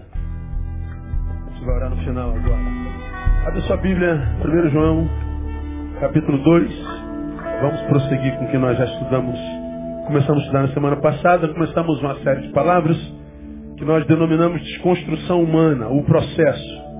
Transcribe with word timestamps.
Aleluia. 0.00 0.04
A 1.46 1.50
gente 1.50 1.64
vai 1.64 1.74
orar 1.76 1.90
no 1.90 1.96
final 1.98 2.30
agora. 2.30 3.46
Abre 3.46 3.60
sua 3.62 3.76
Bíblia, 3.76 4.36
1 4.44 4.70
João, 4.70 5.08
capítulo 6.00 6.38
2. 6.38 6.72
Vamos 7.60 7.80
prosseguir 7.82 8.36
com 8.38 8.44
o 8.46 8.50
que 8.50 8.58
nós 8.58 8.78
já 8.78 8.84
estudamos. 8.84 9.38
Começamos 10.06 10.42
a 10.42 10.44
estudar 10.44 10.62
na 10.62 10.74
semana 10.74 10.96
passada, 10.96 11.48
começamos 11.48 12.00
uma 12.00 12.18
série 12.20 12.42
de 12.42 12.52
palavras 12.52 12.96
que 13.76 13.84
nós 13.84 14.06
denominamos 14.06 14.60
de 14.60 14.66
desconstrução 14.66 15.42
humana, 15.42 15.88
o 15.88 16.02
processo. 16.04 16.90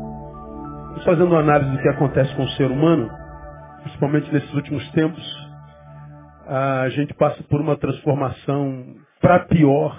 Estamos 0.89 1.05
fazendo 1.05 1.27
uma 1.27 1.41
análise 1.41 1.71
do 1.71 1.79
que 1.79 1.89
acontece 1.89 2.35
com 2.35 2.45
o 2.45 2.49
ser 2.51 2.71
humano, 2.71 3.11
principalmente 3.83 4.33
nesses 4.33 4.53
últimos 4.55 4.89
tempos. 4.93 5.51
A 6.47 6.89
gente 6.91 7.15
passa 7.15 7.43
por 7.45 7.61
uma 7.61 7.77
transformação 7.77 8.97
para 9.21 9.41
pior, 9.41 9.97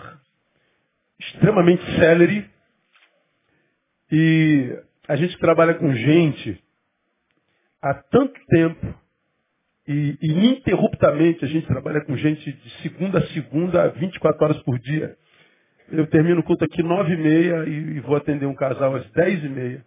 extremamente 1.20 1.84
célere. 2.00 2.51
E 4.12 4.78
a 5.08 5.16
gente 5.16 5.38
trabalha 5.40 5.74
com 5.76 5.94
gente 5.94 6.62
há 7.82 7.94
tanto 7.94 8.40
tempo 8.48 8.94
e 9.88 10.18
ininterruptamente 10.22 11.44
a 11.46 11.48
gente 11.48 11.66
trabalha 11.66 12.02
com 12.02 12.16
gente 12.16 12.52
de 12.52 12.70
segunda 12.82 13.20
a 13.20 13.28
segunda, 13.28 13.88
24 13.90 14.44
horas 14.44 14.64
por 14.64 14.78
dia. 14.80 15.16
Eu 15.90 16.08
termino 16.08 16.42
o 16.42 16.44
culto 16.44 16.64
aqui 16.64 16.84
nove 16.84 17.14
e 17.14 17.18
meia 17.18 17.66
e 17.66 18.00
vou 18.02 18.16
atender 18.16 18.46
um 18.46 18.56
casal 18.56 18.96
às 18.96 19.10
dez 19.12 19.44
e 19.44 19.50
meia. 19.50 19.86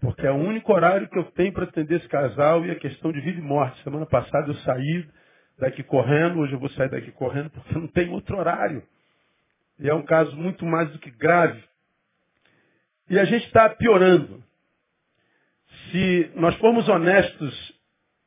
Porque 0.00 0.26
é 0.26 0.30
o 0.30 0.36
único 0.36 0.72
horário 0.72 1.08
que 1.08 1.18
eu 1.18 1.24
tenho 1.32 1.52
para 1.52 1.64
atender 1.64 1.96
esse 1.96 2.08
casal 2.08 2.64
e 2.64 2.70
a 2.70 2.76
questão 2.76 3.12
de 3.12 3.20
vida 3.20 3.38
e 3.38 3.42
morte. 3.42 3.82
Semana 3.82 4.06
passada 4.06 4.48
eu 4.48 4.54
saí 4.56 5.06
daqui 5.58 5.82
correndo, 5.82 6.40
hoje 6.40 6.54
eu 6.54 6.58
vou 6.58 6.70
sair 6.70 6.88
daqui 6.88 7.12
correndo 7.12 7.50
porque 7.50 7.74
não 7.74 7.86
tem 7.88 8.08
outro 8.10 8.38
horário. 8.38 8.82
E 9.78 9.88
é 9.88 9.94
um 9.94 10.02
caso 10.02 10.34
muito 10.36 10.64
mais 10.64 10.90
do 10.90 10.98
que 10.98 11.10
grave. 11.10 11.62
E 13.10 13.18
a 13.18 13.24
gente 13.24 13.44
está 13.44 13.68
piorando. 13.70 14.40
Se 15.90 16.30
nós 16.36 16.54
formos 16.58 16.88
honestos 16.88 17.72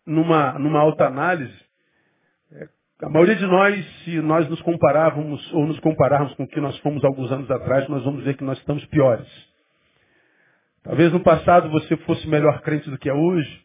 numa, 0.06 0.60
numa 0.60 0.82
alta 0.82 1.06
análise, 1.06 1.58
é, 2.52 2.68
a 3.02 3.10
maioria 3.10 3.38
de 3.38 3.46
nós, 3.46 4.04
se 4.04 4.20
nós 4.20 4.50
nos 4.50 4.62
comparávamos 4.62 5.54
ou 5.54 5.66
nos 5.66 5.80
compararmos 5.80 6.36
com 6.36 6.44
o 6.44 6.48
que 6.48 6.60
nós 6.60 6.78
fomos 6.80 7.02
alguns 7.06 7.32
anos 7.32 7.50
atrás, 7.50 7.88
nós 7.88 8.04
vamos 8.04 8.26
ver 8.26 8.36
que 8.36 8.44
nós 8.44 8.58
estamos 8.58 8.86
piores. 8.88 9.28
Talvez 10.84 11.14
no 11.14 11.22
passado 11.22 11.70
você 11.70 11.96
fosse 11.98 12.28
melhor 12.28 12.60
crente 12.62 12.90
do 12.90 12.98
que 12.98 13.10
é 13.10 13.14
hoje. 13.14 13.64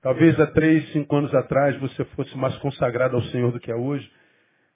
Talvez 0.00 0.38
há 0.38 0.46
três, 0.46 0.88
cinco 0.92 1.16
anos 1.16 1.34
atrás 1.34 1.76
você 1.80 2.04
fosse 2.04 2.36
mais 2.38 2.56
consagrado 2.58 3.16
ao 3.16 3.22
Senhor 3.24 3.50
do 3.50 3.58
que 3.58 3.72
é 3.72 3.74
hoje. 3.74 4.08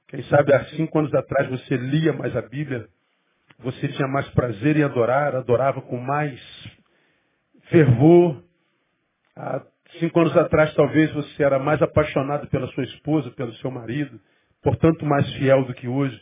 Quem 0.09 0.25
sabe 0.25 0.53
há 0.53 0.65
cinco 0.71 0.99
anos 0.99 1.15
atrás 1.15 1.49
você 1.49 1.77
lia 1.77 2.13
mais 2.13 2.35
a 2.37 2.43
Bíblia, 2.43 2.89
você 3.59 3.89
tinha 3.89 4.07
mais 4.07 4.29
prazer 4.31 4.77
em 4.77 4.83
adorar, 4.83 5.35
adorava 5.35 5.83
com 5.83 5.99
mais 5.99 6.41
fervor. 7.71 8.43
Há 9.37 9.63
cinco 9.99 10.21
anos 10.21 10.37
atrás 10.37 10.73
talvez 10.75 11.13
você 11.13 11.43
era 11.43 11.59
mais 11.59 11.81
apaixonado 11.83 12.47
pela 12.49 12.69
sua 12.69 12.85
esposa, 12.85 13.31
pelo 13.33 13.53
seu 13.55 13.71
marido, 13.71 14.21
portanto 14.63 15.05
mais 15.05 15.31
fiel 15.35 15.65
do 15.65 15.75
que 15.75 15.89
hoje. 15.89 16.21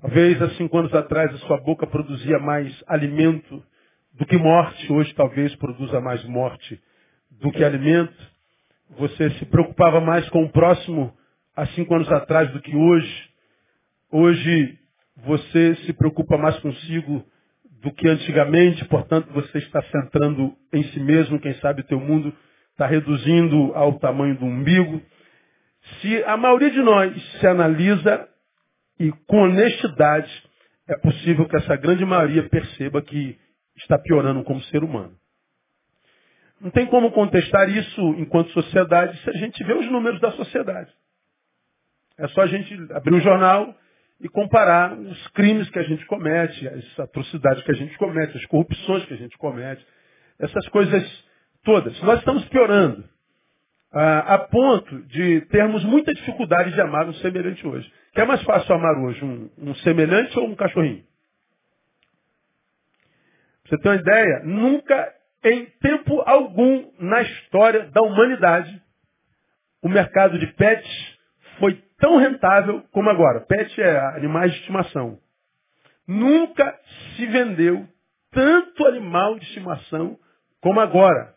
Talvez 0.00 0.40
há 0.40 0.50
cinco 0.50 0.78
anos 0.78 0.94
atrás 0.94 1.32
a 1.34 1.38
sua 1.38 1.58
boca 1.58 1.86
produzia 1.86 2.38
mais 2.38 2.84
alimento 2.86 3.62
do 4.14 4.26
que 4.26 4.36
morte, 4.36 4.92
hoje 4.92 5.14
talvez 5.14 5.54
produza 5.56 6.00
mais 6.00 6.22
morte 6.24 6.80
do 7.30 7.50
que 7.52 7.64
alimento. 7.64 8.30
Você 8.98 9.30
se 9.32 9.44
preocupava 9.46 10.00
mais 10.00 10.28
com 10.30 10.42
o 10.42 10.50
próximo 10.50 11.16
há 11.54 11.66
cinco 11.68 11.94
anos 11.94 12.10
atrás 12.10 12.50
do 12.52 12.60
que 12.60 12.74
hoje. 12.74 13.30
Hoje 14.10 14.79
você 15.24 15.74
se 15.86 15.92
preocupa 15.92 16.36
mais 16.36 16.58
consigo 16.60 17.24
do 17.82 17.92
que 17.92 18.08
antigamente, 18.08 18.84
portanto 18.86 19.32
você 19.32 19.58
está 19.58 19.82
centrando 19.84 20.54
em 20.72 20.82
si 20.84 21.00
mesmo, 21.00 21.40
quem 21.40 21.54
sabe 21.54 21.80
o 21.80 21.86
teu 21.86 21.98
mundo 21.98 22.34
está 22.72 22.86
reduzindo 22.86 23.72
ao 23.74 23.98
tamanho 23.98 24.36
do 24.38 24.44
umbigo. 24.44 25.00
Se 26.00 26.24
a 26.24 26.36
maioria 26.36 26.70
de 26.70 26.80
nós 26.82 27.32
se 27.38 27.46
analisa 27.46 28.28
e 28.98 29.10
com 29.26 29.42
honestidade, 29.42 30.30
é 30.88 30.96
possível 30.98 31.48
que 31.48 31.56
essa 31.56 31.76
grande 31.76 32.04
maioria 32.04 32.48
perceba 32.48 33.00
que 33.00 33.38
está 33.76 33.98
piorando 33.98 34.42
como 34.44 34.60
ser 34.64 34.84
humano. 34.84 35.14
Não 36.60 36.70
tem 36.70 36.86
como 36.86 37.10
contestar 37.12 37.70
isso 37.70 38.00
enquanto 38.18 38.50
sociedade 38.50 39.18
se 39.22 39.30
a 39.30 39.32
gente 39.32 39.64
vê 39.64 39.72
os 39.72 39.90
números 39.90 40.20
da 40.20 40.30
sociedade. 40.32 40.92
É 42.18 42.28
só 42.28 42.42
a 42.42 42.46
gente 42.46 42.74
abrir 42.92 43.14
o 43.14 43.20
jornal 43.20 43.74
e 44.20 44.28
comparar 44.28 44.92
os 44.92 45.28
crimes 45.28 45.68
que 45.70 45.78
a 45.78 45.82
gente 45.82 46.04
comete, 46.06 46.68
as 46.68 47.00
atrocidades 47.00 47.62
que 47.64 47.70
a 47.70 47.74
gente 47.74 47.96
comete, 47.96 48.36
as 48.36 48.46
corrupções 48.46 49.04
que 49.06 49.14
a 49.14 49.16
gente 49.16 49.36
comete, 49.38 49.84
essas 50.38 50.68
coisas 50.68 51.24
todas. 51.64 52.00
Nós 52.02 52.18
estamos 52.18 52.44
piorando 52.48 53.04
a, 53.92 54.34
a 54.34 54.38
ponto 54.38 55.02
de 55.06 55.40
termos 55.46 55.82
muita 55.84 56.12
dificuldade 56.12 56.72
de 56.72 56.80
amar 56.80 57.08
um 57.08 57.14
semelhante 57.14 57.66
hoje. 57.66 57.90
Que 58.12 58.20
é 58.20 58.24
mais 58.24 58.42
fácil 58.42 58.74
amar 58.74 58.96
hoje 58.98 59.24
um, 59.24 59.50
um 59.58 59.74
semelhante 59.76 60.38
ou 60.38 60.46
um 60.46 60.54
cachorrinho? 60.54 61.02
Você 63.66 63.78
ter 63.78 63.88
uma 63.88 63.96
ideia, 63.96 64.42
nunca 64.44 65.14
em 65.44 65.64
tempo 65.80 66.20
algum 66.26 66.90
na 66.98 67.22
história 67.22 67.86
da 67.90 68.02
humanidade 68.02 68.82
o 69.82 69.88
mercado 69.88 70.38
de 70.38 70.46
pets 70.48 71.18
foi 71.58 71.82
tão 72.00 72.16
rentável 72.16 72.82
como 72.90 73.08
agora. 73.10 73.42
Pet 73.42 73.80
é 73.80 73.98
animais 74.16 74.50
de 74.52 74.58
estimação. 74.58 75.20
Nunca 76.06 76.76
se 77.14 77.26
vendeu 77.26 77.86
tanto 78.32 78.86
animal 78.86 79.38
de 79.38 79.44
estimação 79.44 80.18
como 80.60 80.80
agora. 80.80 81.34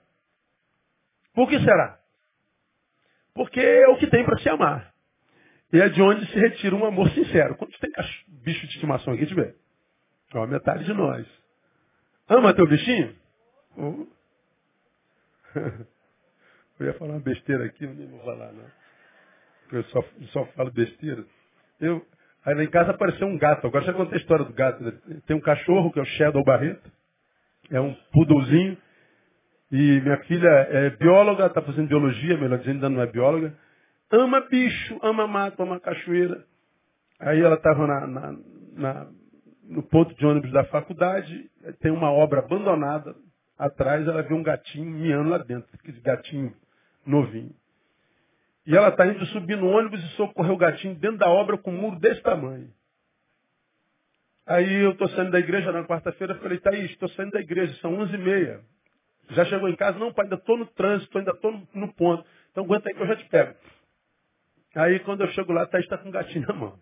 Por 1.34 1.48
que 1.50 1.60
será? 1.60 2.00
Porque 3.36 3.60
é 3.60 3.88
o 3.90 3.98
que 3.98 4.08
tem 4.08 4.24
para 4.24 4.40
se 4.40 4.50
amar. 4.50 4.94
E 5.72 5.82
é 5.82 5.90
de 5.90 6.02
onde 6.02 6.26
se 6.28 6.40
retira 6.40 6.76
um 6.76 6.86
amor 6.86 7.10
sincero. 7.12 7.56
Quando 7.56 7.72
tem 7.80 7.92
bicho 8.28 8.68
de 8.68 8.74
estimação 8.74 9.14
aqui, 9.14 9.26
deixa 9.26 9.40
eu 9.40 9.46
ver. 9.46 9.56
Ó, 10.36 10.48
metade 10.48 10.86
de 10.86 10.94
nós. 10.94 11.28
Ama 12.30 12.54
teu 12.54 12.68
bichinho? 12.68 13.16
Eu 16.80 16.88
ia 16.88 16.94
falar 16.96 17.12
uma 17.12 17.20
besteira 17.20 17.66
aqui, 17.66 17.86
não 17.86 18.08
vou 18.08 18.20
falar, 18.26 18.52
não 18.52 18.83
eu 19.72 19.84
só, 19.86 20.04
só 20.32 20.46
falo 20.48 20.72
besteira. 20.72 21.24
Eu, 21.80 22.06
aí 22.46 22.56
lá 22.56 22.64
em 22.64 22.70
casa 22.70 22.92
apareceu 22.92 23.28
um 23.28 23.38
gato. 23.38 23.68
Agora 23.68 23.86
já 23.86 23.94
contei 23.94 24.18
a 24.18 24.22
história 24.22 24.46
do 24.46 24.54
gato. 24.54 24.92
Tem 25.26 25.36
um 25.36 25.42
cachorro 25.42 25.92
que 25.92 26.00
é 26.00 26.02
o 26.02 26.06
Shadow 26.06 26.44
Barreto. 26.44 26.92
É 27.72 27.80
um 27.80 27.94
puduzinho. 28.12 28.78
E 29.72 30.02
minha 30.02 30.18
filha 30.26 30.48
é 30.48 30.90
bióloga, 30.92 31.48
está 31.48 31.62
fazendo 31.62 31.88
biologia, 31.88 32.38
melhor 32.38 32.60
dizendo, 32.60 32.76
ainda 32.76 32.90
não 32.90 33.02
é 33.02 33.08
bióloga. 33.08 33.58
Ama 34.12 34.42
bicho, 34.42 35.00
ama 35.02 35.26
mato, 35.26 35.64
ama 35.64 35.80
cachoeira. 35.80 36.46
Aí 37.20 37.42
ela 37.42 37.56
estava 37.56 37.88
na, 37.88 38.06
na, 38.06 38.38
na, 38.74 39.08
no 39.64 39.82
ponto 39.82 40.14
de 40.16 40.26
ônibus 40.26 40.52
da 40.52 40.64
faculdade, 40.66 41.50
tem 41.80 41.92
uma 41.92 42.12
obra 42.12 42.40
abandonada 42.40 43.16
atrás, 43.58 44.08
ela 44.08 44.22
vê 44.22 44.34
um 44.34 44.44
gatinho 44.44 44.92
miando 44.92 45.30
lá 45.30 45.40
dentro, 45.40 45.68
aquele 45.74 46.00
gatinho 46.02 46.54
novinho. 47.06 47.56
E 48.66 48.76
ela 48.76 48.90
está 48.90 49.06
indo 49.06 49.26
subir 49.28 49.58
no 49.58 49.68
ônibus 49.68 50.02
e 50.04 50.08
socorreu 50.16 50.54
o 50.54 50.58
gatinho 50.58 50.96
dentro 50.96 51.18
da 51.18 51.30
obra 51.30 51.58
com 51.58 51.72
um 51.72 51.78
muro 51.78 52.00
desse 52.00 52.22
tamanho. 52.22 52.72
Aí 54.46 54.84
eu 54.84 54.92
estou 54.92 55.08
saindo 55.10 55.32
da 55.32 55.40
igreja 55.40 55.72
na 55.72 55.86
quarta-feira, 55.86 56.36
falei, 56.36 56.60
Thaís, 56.60 56.92
estou 56.92 57.10
saindo 57.10 57.32
da 57.32 57.40
igreja, 57.40 57.74
são 57.76 57.98
onze 57.98 58.14
e 58.14 58.18
meia. 58.18 58.62
Já 59.30 59.46
chegou 59.46 59.70
em 59.70 59.76
casa? 59.76 59.98
Não, 59.98 60.14
pai, 60.14 60.26
ainda 60.26 60.36
estou 60.36 60.58
no 60.58 60.66
trânsito, 60.66 61.18
ainda 61.18 61.32
estou 61.32 61.52
no, 61.74 61.94
ponto. 61.94 62.26
Então 62.52 62.64
aguenta 62.64 62.90
aí 62.90 62.96
que 62.96 63.02
eu 63.02 63.08
já 63.08 63.16
te 63.16 63.26
pego. 63.30 63.56
Aí 64.76 65.00
quando 65.00 65.22
eu 65.22 65.28
chego 65.30 65.54
lá, 65.54 65.66
Thaís 65.66 65.86
está 65.86 65.98
com 65.98 66.10
o 66.10 66.12
gatinho 66.12 66.46
na 66.48 66.54
mão. 66.54 66.80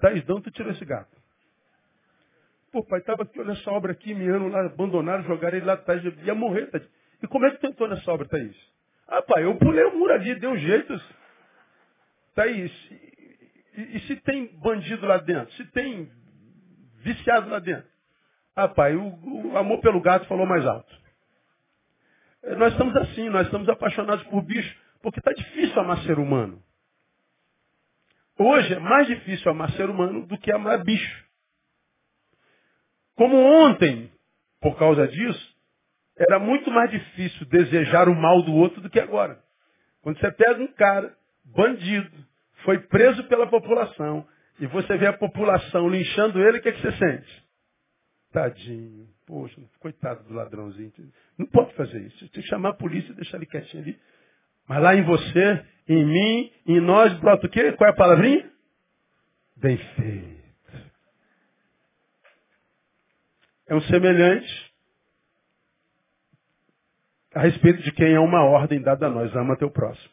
Thaís, 0.00 0.24
de 0.24 0.32
onde 0.32 0.44
tu 0.44 0.50
tirou 0.50 0.72
esse 0.72 0.84
gato? 0.84 1.16
Pô, 2.70 2.84
pai, 2.84 3.00
estava 3.00 3.22
aqui, 3.22 3.38
olha 3.38 3.52
essa 3.52 3.70
obra 3.70 3.92
aqui, 3.92 4.14
miando 4.14 4.48
lá, 4.48 4.66
abandonaram, 4.66 5.24
jogaram 5.24 5.56
ele 5.56 5.66
lá 5.66 5.74
atrás, 5.74 6.02
ia 6.04 6.34
morrer, 6.34 6.66
Thaís. 6.66 6.88
E 7.22 7.26
como 7.26 7.46
é 7.46 7.50
que 7.52 7.58
tu 7.58 7.66
entrou 7.66 7.88
nessa 7.88 8.10
obra, 8.10 8.28
Thaís? 8.28 8.56
Pai, 9.06 9.44
eu 9.44 9.56
pulei 9.56 9.84
o 9.84 9.98
muro 9.98 10.12
ali, 10.12 10.34
deu 10.36 10.56
jeito. 10.56 11.00
Tá 12.34 12.44
aí. 12.44 12.70
E, 13.76 13.96
e, 13.96 14.00
se 14.00 14.16
tem 14.16 14.46
bandido 14.58 15.06
lá 15.06 15.18
dentro? 15.18 15.52
Se 15.54 15.64
tem 15.66 16.10
viciado 16.98 17.50
lá 17.50 17.58
dentro? 17.58 17.90
Pai, 18.74 18.94
o, 18.96 19.52
o 19.52 19.56
amor 19.56 19.80
pelo 19.80 20.00
gato 20.00 20.26
falou 20.26 20.46
mais 20.46 20.64
alto. 20.64 21.02
É, 22.42 22.54
nós 22.56 22.72
estamos 22.72 22.94
assim, 22.96 23.28
nós 23.28 23.46
estamos 23.46 23.68
apaixonados 23.68 24.24
por 24.24 24.42
bicho, 24.42 24.76
porque 25.00 25.20
está 25.20 25.32
difícil 25.32 25.80
amar 25.80 25.98
ser 26.04 26.18
humano. 26.18 26.62
Hoje 28.38 28.74
é 28.74 28.78
mais 28.78 29.06
difícil 29.06 29.50
amar 29.50 29.70
ser 29.72 29.88
humano 29.88 30.26
do 30.26 30.38
que 30.38 30.50
amar 30.50 30.82
bicho. 30.82 31.24
Como 33.14 33.36
ontem, 33.36 34.10
por 34.60 34.76
causa 34.78 35.06
disso, 35.06 35.51
era 36.16 36.38
muito 36.38 36.70
mais 36.70 36.90
difícil 36.90 37.46
desejar 37.46 38.08
o 38.08 38.14
mal 38.14 38.42
do 38.42 38.54
outro 38.54 38.80
do 38.80 38.90
que 38.90 39.00
agora. 39.00 39.38
Quando 40.02 40.18
você 40.18 40.30
pega 40.32 40.62
um 40.62 40.72
cara, 40.72 41.14
bandido, 41.44 42.10
foi 42.64 42.78
preso 42.78 43.24
pela 43.24 43.46
população, 43.46 44.26
e 44.60 44.66
você 44.66 44.96
vê 44.96 45.06
a 45.06 45.12
população 45.12 45.88
linchando 45.88 46.40
ele, 46.40 46.58
o 46.58 46.62
que, 46.62 46.68
é 46.68 46.72
que 46.72 46.82
você 46.82 46.92
sente? 46.92 47.44
Tadinho. 48.32 49.08
Poxa, 49.26 49.60
coitado 49.78 50.24
do 50.24 50.34
ladrãozinho. 50.34 50.92
Não 51.38 51.46
pode 51.46 51.74
fazer 51.74 52.00
isso. 52.00 52.28
Tem 52.30 52.42
que 52.42 52.48
chamar 52.48 52.70
a 52.70 52.74
polícia 52.74 53.10
e 53.12 53.14
deixar 53.14 53.36
ele 53.36 53.46
quietinho 53.46 53.82
ali. 53.82 53.98
Mas 54.68 54.82
lá 54.82 54.94
em 54.94 55.02
você, 55.02 55.64
em 55.88 56.04
mim, 56.04 56.52
em 56.66 56.80
nós, 56.80 57.12
brota 57.18 57.46
o 57.46 57.50
quê? 57.50 57.72
Qual 57.72 57.88
é 57.88 57.92
a 57.92 57.96
palavrinha? 57.96 58.50
Bem 59.56 59.76
feito. 59.76 60.42
É 63.68 63.74
um 63.74 63.80
semelhante 63.82 64.71
a 67.34 67.40
respeito 67.40 67.82
de 67.82 67.92
quem 67.92 68.14
é 68.14 68.20
uma 68.20 68.44
ordem 68.44 68.80
dada 68.80 69.06
a 69.06 69.10
nós. 69.10 69.34
Ama 69.34 69.56
teu 69.56 69.70
próximo. 69.70 70.10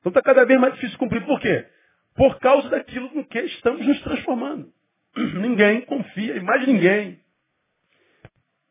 Então 0.00 0.10
está 0.10 0.22
cada 0.22 0.44
vez 0.44 0.60
mais 0.60 0.74
difícil 0.74 0.98
cumprir. 0.98 1.24
Por 1.24 1.40
quê? 1.40 1.66
Por 2.14 2.38
causa 2.38 2.68
daquilo 2.68 3.10
com 3.10 3.24
que 3.24 3.40
estamos 3.40 3.86
nos 3.86 4.00
transformando. 4.02 4.72
Ninguém 5.16 5.82
confia 5.82 6.36
em 6.36 6.42
mais 6.42 6.66
ninguém. 6.66 7.20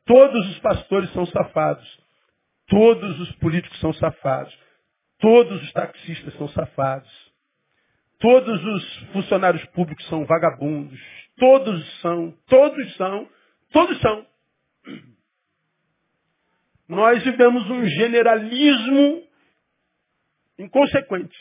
Todos 0.06 0.50
os 0.50 0.60
pastores 0.60 1.12
são 1.12 1.26
safados. 1.26 2.00
Todos 2.68 3.20
os 3.20 3.32
políticos 3.34 3.80
são 3.80 3.94
safados. 3.94 4.58
Todos 5.20 5.62
os 5.64 5.72
taxistas 5.74 6.34
são 6.36 6.48
safados. 6.50 7.10
Todos 8.20 8.64
os 8.66 8.98
funcionários 9.12 9.64
públicos 9.68 10.08
são 10.08 10.26
vagabundos. 10.26 11.00
Todos 11.38 12.02
são, 12.02 12.34
todos 12.48 12.96
são, 12.96 13.30
todos 13.72 14.00
são. 14.02 14.26
Nós 16.88 17.24
vivemos 17.24 17.70
um 17.70 17.86
generalismo 17.86 19.24
inconsequente. 20.58 21.38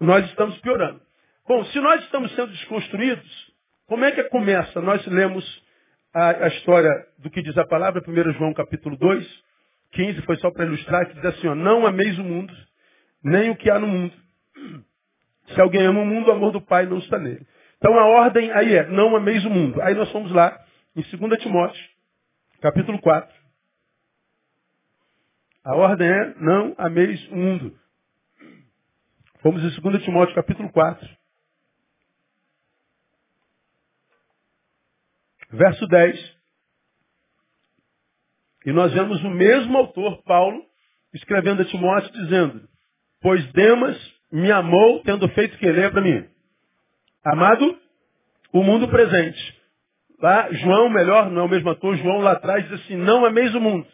Nós 0.00 0.24
estamos 0.26 0.58
piorando. 0.60 1.00
Bom, 1.46 1.64
se 1.66 1.78
nós 1.80 2.02
estamos 2.04 2.34
sendo 2.34 2.50
desconstruídos, 2.50 3.52
como 3.86 4.04
é 4.04 4.12
que 4.12 4.24
começa? 4.24 4.80
Nós 4.80 5.06
lemos 5.06 5.44
a, 6.12 6.44
a 6.44 6.48
história 6.48 6.90
do 7.18 7.28
que 7.28 7.42
diz 7.42 7.56
a 7.58 7.66
palavra, 7.66 8.02
1 8.06 8.32
João 8.32 8.54
capítulo 8.54 8.96
2, 8.96 9.44
15, 9.92 10.22
foi 10.22 10.36
só 10.36 10.50
para 10.50 10.64
ilustrar, 10.64 11.06
que 11.06 11.14
diz 11.14 11.24
assim, 11.26 11.48
ó, 11.48 11.54
não 11.54 11.86
ameis 11.86 12.18
o 12.18 12.24
mundo, 12.24 12.52
nem 13.22 13.50
o 13.50 13.56
que 13.56 13.70
há 13.70 13.78
no 13.78 13.86
mundo. 13.86 14.14
Se 15.48 15.60
alguém 15.60 15.82
ama 15.82 16.00
o 16.00 16.06
mundo, 16.06 16.28
o 16.28 16.32
amor 16.32 16.52
do 16.52 16.60
Pai 16.60 16.86
não 16.86 16.98
está 16.98 17.18
nele. 17.18 17.46
Então 17.76 17.98
a 17.98 18.06
ordem 18.06 18.50
aí 18.52 18.74
é, 18.74 18.86
não 18.86 19.14
ameis 19.14 19.44
o 19.44 19.50
mundo. 19.50 19.80
Aí 19.82 19.94
nós 19.94 20.10
fomos 20.10 20.32
lá, 20.32 20.58
em 20.96 21.02
2 21.02 21.42
Timóteo, 21.42 21.84
capítulo 22.62 22.98
4. 23.00 23.43
A 25.64 25.74
ordem 25.74 26.06
é, 26.06 26.34
não 26.40 26.74
ameis 26.76 27.26
o 27.28 27.36
mundo. 27.36 27.78
Fomos 29.40 29.62
em 29.62 29.80
2 29.80 30.04
Timóteo, 30.04 30.34
capítulo 30.34 30.70
4. 30.70 31.08
Verso 35.52 35.86
10. 35.86 36.36
E 38.66 38.72
nós 38.72 38.92
vemos 38.92 39.22
o 39.24 39.30
mesmo 39.30 39.78
autor, 39.78 40.22
Paulo, 40.24 40.62
escrevendo 41.14 41.62
a 41.62 41.64
Timóteo, 41.64 42.12
dizendo, 42.12 42.68
pois 43.22 43.46
Demas 43.52 43.96
me 44.30 44.50
amou, 44.50 45.02
tendo 45.02 45.26
feito 45.30 45.56
que 45.56 45.70
lembra 45.70 46.02
mim. 46.02 46.28
Amado, 47.24 47.78
o 48.52 48.62
mundo 48.62 48.88
presente. 48.88 49.62
Lá, 50.20 50.52
João, 50.52 50.90
melhor, 50.90 51.30
não 51.30 51.42
é 51.42 51.44
o 51.46 51.48
mesmo 51.48 51.70
ator, 51.70 51.96
João 51.96 52.20
lá 52.20 52.32
atrás 52.32 52.68
diz 52.68 52.82
assim, 52.82 52.96
não 52.96 53.24
ameis 53.24 53.54
o 53.54 53.60
mundo. 53.60 53.86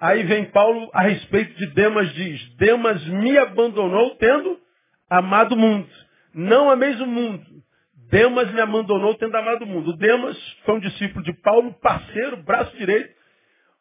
Aí 0.00 0.22
vem 0.22 0.46
Paulo 0.46 0.88
a 0.94 1.02
respeito 1.02 1.54
de 1.58 1.66
Demas, 1.74 2.10
diz, 2.14 2.56
Demas 2.56 3.04
me 3.06 3.36
abandonou 3.36 4.16
tendo 4.16 4.58
amado 5.10 5.54
o 5.54 5.58
mundo. 5.58 5.88
Não 6.32 6.70
ameis 6.70 6.98
o 7.00 7.06
mundo. 7.06 7.44
Demas 8.10 8.50
me 8.50 8.60
abandonou 8.60 9.14
tendo 9.16 9.36
amado 9.36 9.62
o 9.62 9.66
mundo. 9.66 9.96
Demas 9.98 10.36
foi 10.64 10.76
um 10.76 10.80
discípulo 10.80 11.22
de 11.22 11.34
Paulo, 11.42 11.74
parceiro, 11.82 12.38
braço 12.38 12.74
direito. 12.78 13.14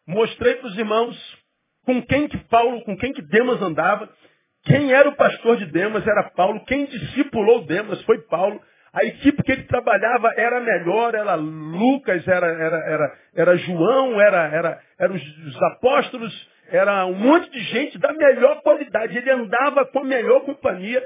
Mostrei 0.06 0.56
para 0.56 0.68
os 0.68 0.78
irmãos 0.78 1.38
com 1.86 2.02
quem 2.02 2.28
que 2.28 2.38
Paulo, 2.50 2.84
com 2.84 2.98
quem 2.98 3.14
que 3.14 3.22
Demas 3.22 3.62
andava. 3.62 4.10
Quem 4.66 4.92
era 4.92 5.08
o 5.08 5.16
pastor 5.16 5.56
de 5.56 5.68
Demas 5.68 6.06
era 6.06 6.32
Paulo. 6.32 6.66
Quem 6.66 6.86
discipulou 6.86 7.66
Demas 7.66 8.02
foi 8.04 8.20
Paulo. 8.24 8.62
A 8.94 9.06
equipe 9.06 9.44
que 9.44 9.52
ele 9.52 9.64
trabalhava 9.64 10.34
era 10.36 10.60
melhor, 10.60 11.14
era 11.14 11.36
Lucas, 11.36 12.28
era, 12.28 12.48
era, 12.48 12.78
era, 12.78 13.14
era 13.36 13.58
João, 13.58 14.20
era, 14.20 14.48
era, 14.48 14.80
eram 15.00 15.16
os, 15.16 15.38
os 15.48 15.64
apóstolos, 15.64 16.50
era 16.70 17.06
um 17.06 17.16
monte 17.16 17.50
de 17.52 17.60
gente 17.60 17.98
da 18.00 18.12
melhor 18.14 18.62
qualidade. 18.62 19.18
Ele 19.18 19.32
andava 19.32 19.86
com 19.86 20.00
a 20.00 20.04
melhor 20.04 20.42
companhia 20.42 21.04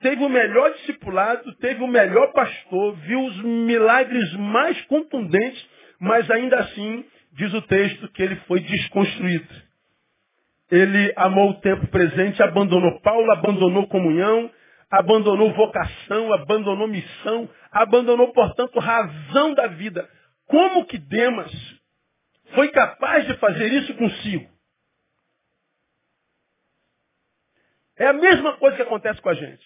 teve 0.00 0.22
o 0.24 0.28
melhor 0.28 0.72
discipulado, 0.74 1.54
teve 1.56 1.82
o 1.82 1.88
melhor 1.88 2.32
pastor, 2.32 2.94
viu 2.96 3.24
os 3.24 3.42
milagres 3.42 4.32
mais 4.34 4.80
contundentes, 4.82 5.66
mas 5.98 6.30
ainda 6.30 6.58
assim, 6.58 7.04
diz 7.32 7.52
o 7.54 7.62
texto, 7.62 8.08
que 8.12 8.22
ele 8.22 8.36
foi 8.46 8.60
desconstruído. 8.60 9.66
Ele 10.70 11.12
amou 11.16 11.50
o 11.50 11.60
tempo 11.60 11.86
presente, 11.88 12.42
abandonou 12.42 13.00
Paulo, 13.00 13.30
abandonou 13.32 13.86
comunhão, 13.86 14.50
abandonou 14.90 15.52
vocação, 15.52 16.32
abandonou 16.32 16.86
missão, 16.86 17.48
abandonou, 17.70 18.32
portanto, 18.32 18.78
razão 18.78 19.54
da 19.54 19.66
vida. 19.68 20.08
Como 20.46 20.86
que 20.86 20.98
Demas 20.98 21.52
foi 22.54 22.68
capaz 22.70 23.26
de 23.26 23.36
fazer 23.38 23.66
isso 23.72 23.94
consigo? 23.94 24.48
É 27.98 28.06
a 28.06 28.12
mesma 28.12 28.56
coisa 28.58 28.76
que 28.76 28.82
acontece 28.82 29.20
com 29.20 29.30
a 29.30 29.34
gente. 29.34 29.64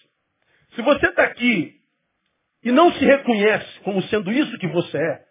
Se 0.75 0.81
você 0.81 1.07
está 1.07 1.23
aqui 1.23 1.79
e 2.63 2.71
não 2.71 2.91
se 2.93 3.03
reconhece 3.03 3.79
como 3.81 4.01
sendo 4.03 4.31
isso 4.31 4.57
que 4.57 4.67
você 4.67 4.97
é, 4.97 5.25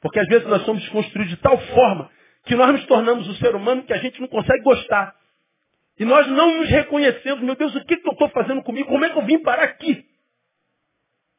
porque 0.00 0.18
às 0.18 0.26
vezes 0.26 0.46
nós 0.48 0.64
somos 0.64 0.86
construídos 0.88 1.36
de 1.36 1.40
tal 1.40 1.56
forma 1.58 2.10
que 2.44 2.56
nós 2.56 2.72
nos 2.72 2.84
tornamos 2.86 3.28
o 3.28 3.34
ser 3.36 3.54
humano 3.54 3.84
que 3.84 3.92
a 3.92 3.98
gente 3.98 4.20
não 4.20 4.26
consegue 4.26 4.62
gostar. 4.64 5.14
E 5.98 6.04
nós 6.04 6.26
não 6.28 6.58
nos 6.58 6.68
reconhecemos, 6.68 7.42
meu 7.42 7.54
Deus, 7.54 7.74
o 7.74 7.84
que, 7.84 7.96
que 7.96 8.08
eu 8.08 8.12
estou 8.12 8.28
fazendo 8.30 8.62
comigo? 8.62 8.88
Como 8.88 9.04
é 9.04 9.10
que 9.10 9.18
eu 9.18 9.24
vim 9.24 9.38
parar 9.38 9.64
aqui? 9.64 10.04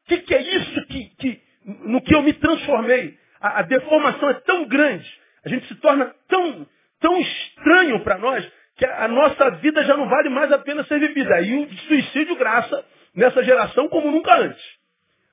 O 0.04 0.08
que, 0.08 0.18
que, 0.18 0.34
é 0.34 0.42
isso 0.42 0.86
que, 0.86 1.04
que, 1.16 1.42
no 1.64 2.00
que 2.02 2.14
eu 2.14 2.22
me 2.22 2.32
transformei? 2.34 3.18
A, 3.40 3.60
a 3.60 3.62
deformação 3.62 4.30
é 4.30 4.34
tão 4.34 4.66
grande, 4.66 5.10
a 5.44 5.48
gente 5.48 5.66
se 5.66 5.74
torna 5.76 6.14
tão, 6.28 6.66
tão 7.00 7.20
estranho 7.20 8.00
para 8.00 8.18
nós, 8.18 8.46
que 8.76 8.84
a, 8.84 9.04
a, 9.04 9.08
nossa 9.08 9.50
vida 9.52 9.82
já 9.84 9.96
não 9.96 10.08
vale 10.08 10.28
mais 10.28 10.52
a 10.52 10.58
pena 10.58 10.84
ser 10.84 11.00
vivida. 11.00 11.34
Aí 11.34 11.56
o 11.56 11.72
suicídio 11.78 12.36
graça 12.36 12.84
nessa 13.14 13.42
geração 13.42 13.88
como 13.88 14.10
nunca 14.10 14.34
antes. 14.34 14.62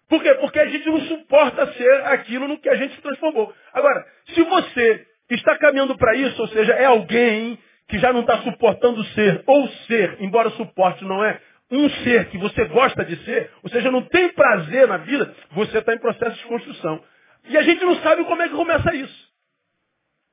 Por 0.08 0.22
quê? 0.22 0.34
Porque 0.36 0.60
a 0.60 0.68
gente 0.68 0.86
não 0.88 1.00
suporta 1.02 1.72
ser 1.74 2.06
aquilo 2.08 2.48
no 2.48 2.60
que 2.60 2.70
a 2.70 2.76
gente 2.76 2.96
se 2.96 3.02
transformou. 3.02 3.54
Agora, 3.74 4.06
se 4.34 4.42
você 4.42 5.08
está 5.30 5.58
caminhando 5.58 5.98
para 5.98 6.16
isso, 6.16 6.42
ou 6.42 6.48
seja, 6.50 6.74
é 6.74 6.86
alguém 6.86 7.58
que 7.92 8.00
já 8.00 8.14
não 8.14 8.22
está 8.22 8.42
suportando 8.42 9.04
ser, 9.08 9.44
ou 9.46 9.68
ser, 9.86 10.16
embora 10.22 10.50
suporte 10.52 11.04
não 11.04 11.24
é 11.24 11.42
um 11.70 11.90
ser 11.90 12.30
que 12.30 12.38
você 12.38 12.66
gosta 12.70 13.04
de 13.04 13.18
ser, 13.26 13.52
ou 13.62 13.70
seja, 13.70 13.92
não 13.92 14.02
tem 14.04 14.30
prazer 14.34 14.88
na 14.88 14.98
vida, 14.98 15.36
você 15.52 15.78
está 15.78 15.94
em 15.94 16.00
processo 16.00 16.38
de 16.38 16.46
construção. 16.46 17.04
E 17.50 17.58
a 17.58 17.62
gente 17.62 17.84
não 17.84 17.96
sabe 17.98 18.24
como 18.24 18.42
é 18.42 18.48
que 18.48 18.56
começa 18.56 18.96
isso. 18.96 19.30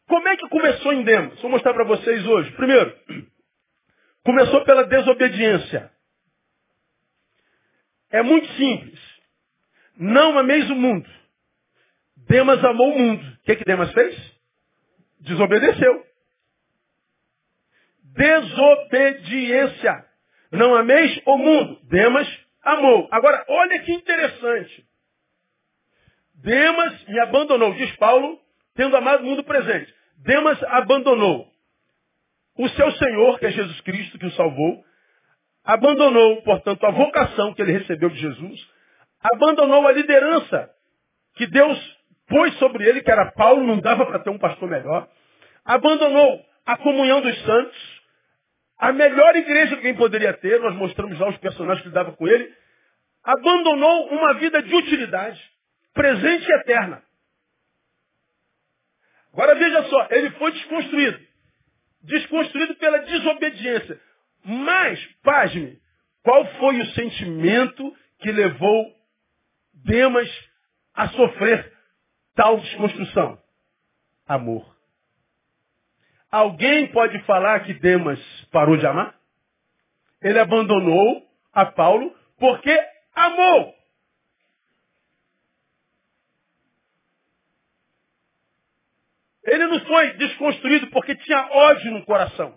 Como 0.06 0.28
é 0.28 0.36
que 0.36 0.48
começou 0.48 0.92
em 0.92 1.02
Demos? 1.02 1.40
Vou 1.42 1.50
mostrar 1.50 1.74
para 1.74 1.84
vocês 1.84 2.24
hoje. 2.26 2.50
Primeiro, 2.52 2.96
começou 4.24 4.64
pela 4.64 4.84
desobediência. 4.84 5.90
É 8.10 8.22
muito 8.22 8.46
simples. 8.52 9.00
Não 9.96 10.38
ameis 10.38 10.70
o 10.70 10.76
mundo. 10.76 11.08
Demas 12.28 12.64
amou 12.64 12.94
o 12.94 12.98
mundo. 12.98 13.22
O 13.24 13.44
que, 13.44 13.56
que 13.56 13.64
Demas 13.64 13.92
fez? 13.92 14.16
Desobedeceu. 15.20 16.07
Desobediência. 18.18 20.04
Não 20.50 20.74
ameis 20.74 21.20
o 21.24 21.38
mundo. 21.38 21.78
Demas 21.84 22.28
amou. 22.64 23.08
Agora, 23.12 23.44
olha 23.48 23.78
que 23.80 23.92
interessante. 23.92 24.84
Demas 26.34 27.04
me 27.06 27.20
abandonou, 27.20 27.72
diz 27.74 27.94
Paulo, 27.96 28.40
tendo 28.74 28.96
amado 28.96 29.22
o 29.22 29.26
mundo 29.26 29.44
presente. 29.44 29.94
Demas 30.18 30.60
abandonou 30.64 31.48
o 32.56 32.68
seu 32.70 32.90
Senhor, 32.92 33.38
que 33.38 33.46
é 33.46 33.50
Jesus 33.52 33.80
Cristo, 33.82 34.18
que 34.18 34.26
o 34.26 34.32
salvou, 34.32 34.84
abandonou, 35.64 36.42
portanto, 36.42 36.84
a 36.86 36.90
vocação 36.90 37.54
que 37.54 37.62
ele 37.62 37.72
recebeu 37.72 38.10
de 38.10 38.18
Jesus, 38.18 38.68
abandonou 39.20 39.86
a 39.86 39.92
liderança 39.92 40.70
que 41.36 41.46
Deus 41.46 41.96
pôs 42.26 42.52
sobre 42.58 42.84
ele, 42.84 43.00
que 43.00 43.10
era 43.10 43.30
Paulo, 43.32 43.64
não 43.64 43.78
dava 43.78 44.06
para 44.06 44.18
ter 44.18 44.30
um 44.30 44.38
pastor 44.38 44.68
melhor, 44.68 45.08
abandonou 45.64 46.44
a 46.66 46.76
comunhão 46.78 47.20
dos 47.20 47.40
santos, 47.42 47.97
a 48.78 48.92
melhor 48.92 49.34
igreja 49.34 49.70
que 49.70 49.74
alguém 49.76 49.96
poderia 49.96 50.32
ter, 50.34 50.60
nós 50.60 50.74
mostramos 50.76 51.18
lá 51.18 51.28
os 51.28 51.38
personagens 51.38 51.84
que 51.84 51.92
dava 51.92 52.12
com 52.12 52.28
ele, 52.28 52.54
abandonou 53.24 54.08
uma 54.10 54.34
vida 54.34 54.62
de 54.62 54.72
utilidade, 54.74 55.40
presente 55.92 56.48
e 56.48 56.52
eterna. 56.52 57.02
Agora 59.32 59.54
veja 59.56 59.82
só, 59.84 60.08
ele 60.10 60.30
foi 60.30 60.52
desconstruído. 60.52 61.20
Desconstruído 62.02 62.76
pela 62.76 62.98
desobediência. 62.98 64.00
Mas, 64.44 65.04
pasme, 65.22 65.80
qual 66.22 66.46
foi 66.58 66.80
o 66.80 66.86
sentimento 66.92 67.96
que 68.20 68.30
levou 68.30 68.96
Demas 69.74 70.28
a 70.94 71.08
sofrer 71.08 71.72
tal 72.34 72.60
desconstrução? 72.60 73.40
Amor. 74.26 74.77
Alguém 76.30 76.88
pode 76.88 77.18
falar 77.24 77.60
que 77.60 77.74
Demas 77.74 78.18
parou 78.52 78.76
de 78.76 78.86
amar? 78.86 79.14
Ele 80.22 80.38
abandonou 80.38 81.26
a 81.52 81.64
Paulo 81.66 82.14
porque 82.38 82.78
amou. 83.14 83.74
Ele 89.44 89.66
não 89.66 89.80
foi 89.80 90.12
desconstruído 90.14 90.88
porque 90.88 91.16
tinha 91.16 91.48
ódio 91.50 91.90
no 91.92 92.04
coração. 92.04 92.54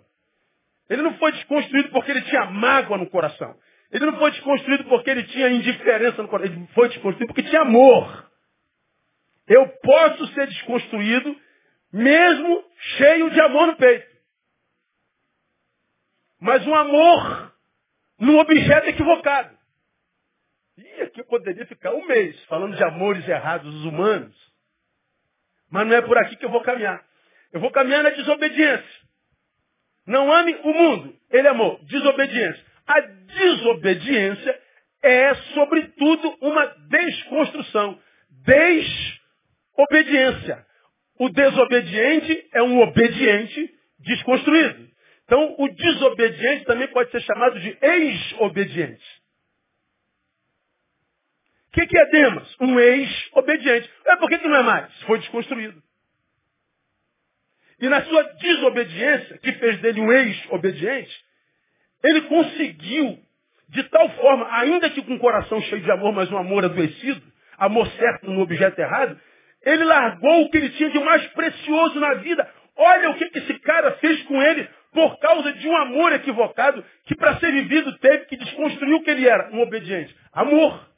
Ele 0.90 1.00
não 1.00 1.16
foi 1.16 1.32
desconstruído 1.32 1.88
porque 1.88 2.10
ele 2.10 2.22
tinha 2.22 2.44
mágoa 2.46 2.98
no 2.98 3.08
coração. 3.08 3.56
Ele 3.90 4.04
não 4.04 4.18
foi 4.18 4.30
desconstruído 4.32 4.84
porque 4.84 5.08
ele 5.08 5.22
tinha 5.24 5.48
indiferença 5.48 6.22
no 6.22 6.28
coração. 6.28 6.52
Ele 6.52 6.66
foi 6.74 6.88
desconstruído 6.88 7.32
porque 7.32 7.48
tinha 7.48 7.62
amor. 7.62 8.30
Eu 9.48 9.66
posso 9.68 10.26
ser 10.34 10.46
desconstruído 10.48 11.34
mesmo 11.92 12.64
cheio 12.96 13.30
de 13.30 13.40
amor 13.40 13.66
no 13.66 13.76
peito. 13.76 14.10
Mas 16.40 16.66
um 16.66 16.74
amor 16.74 17.52
num 18.18 18.38
objeto 18.38 18.88
equivocado. 18.88 19.56
E 20.78 21.02
aqui 21.02 21.20
eu 21.20 21.26
poderia 21.26 21.66
ficar 21.66 21.92
um 21.92 22.06
mês 22.06 22.42
falando 22.44 22.76
de 22.76 22.82
amores 22.82 23.28
errados 23.28 23.72
dos 23.72 23.84
humanos. 23.84 24.34
Mas 25.70 25.86
não 25.86 25.96
é 25.96 26.02
por 26.02 26.16
aqui 26.18 26.36
que 26.36 26.44
eu 26.44 26.50
vou 26.50 26.62
caminhar. 26.62 27.04
Eu 27.52 27.60
vou 27.60 27.70
caminhar 27.70 28.02
na 28.02 28.10
desobediência. 28.10 29.02
Não 30.06 30.32
ame 30.32 30.54
o 30.64 30.72
mundo. 30.72 31.16
Ele 31.30 31.48
amou. 31.48 31.78
Desobediência. 31.84 32.64
A 32.86 33.00
desobediência 33.00 34.60
é, 35.02 35.34
sobretudo, 35.54 36.36
uma 36.40 36.66
desconstrução. 36.88 38.00
Desobediência. 38.30 40.66
O 41.18 41.28
desobediente 41.28 42.48
é 42.52 42.62
um 42.62 42.80
obediente 42.80 43.74
desconstruído. 43.98 44.90
Então, 45.24 45.54
o 45.58 45.68
desobediente 45.68 46.64
também 46.64 46.88
pode 46.88 47.10
ser 47.10 47.20
chamado 47.22 47.58
de 47.60 47.76
ex-obediente. 47.80 49.22
O 51.68 51.72
que, 51.72 51.86
que, 51.86 51.98
é 51.98 52.06
Demas? 52.10 52.56
Um 52.60 52.78
ex-obediente. 52.78 53.90
É 54.06 54.16
por 54.16 54.28
que, 54.28 54.38
que 54.38 54.48
não 54.48 54.56
é 54.56 54.62
mais? 54.62 55.02
Foi 55.02 55.18
desconstruído. 55.18 55.82
E 57.80 57.88
na 57.88 58.02
sua 58.04 58.22
desobediência, 58.34 59.38
que 59.38 59.52
fez 59.54 59.80
dele 59.80 60.00
um 60.00 60.12
ex-obediente, 60.12 61.24
ele 62.04 62.22
conseguiu, 62.22 63.18
de 63.70 63.82
tal 63.84 64.08
forma, 64.10 64.46
ainda 64.54 64.90
que 64.90 65.02
com 65.02 65.14
o 65.14 65.18
coração 65.18 65.60
cheio 65.62 65.82
de 65.82 65.90
amor, 65.90 66.12
mas 66.12 66.30
um 66.30 66.36
amor 66.36 66.64
adoecido, 66.64 67.22
amor 67.56 67.86
certo 67.92 68.30
no 68.30 68.40
objeto 68.40 68.78
errado, 68.78 69.18
ele 69.64 69.84
largou 69.84 70.42
o 70.42 70.50
que 70.50 70.56
ele 70.56 70.70
tinha 70.70 70.90
de 70.90 70.98
mais 71.00 71.26
precioso 71.28 72.00
na 72.00 72.14
vida. 72.14 72.48
Olha 72.76 73.10
o 73.10 73.14
que 73.14 73.38
esse 73.38 73.58
cara 73.60 73.92
fez 73.92 74.22
com 74.24 74.42
ele 74.42 74.68
por 74.92 75.18
causa 75.18 75.52
de 75.54 75.68
um 75.68 75.76
amor 75.76 76.12
equivocado 76.12 76.84
que 77.04 77.14
para 77.14 77.38
ser 77.38 77.50
vivido 77.52 77.96
teve 77.98 78.26
que 78.26 78.36
desconstruir 78.36 78.94
o 78.94 79.02
que 79.02 79.10
ele 79.10 79.26
era, 79.26 79.50
um 79.52 79.60
obediente. 79.60 80.14
Amor. 80.32 80.88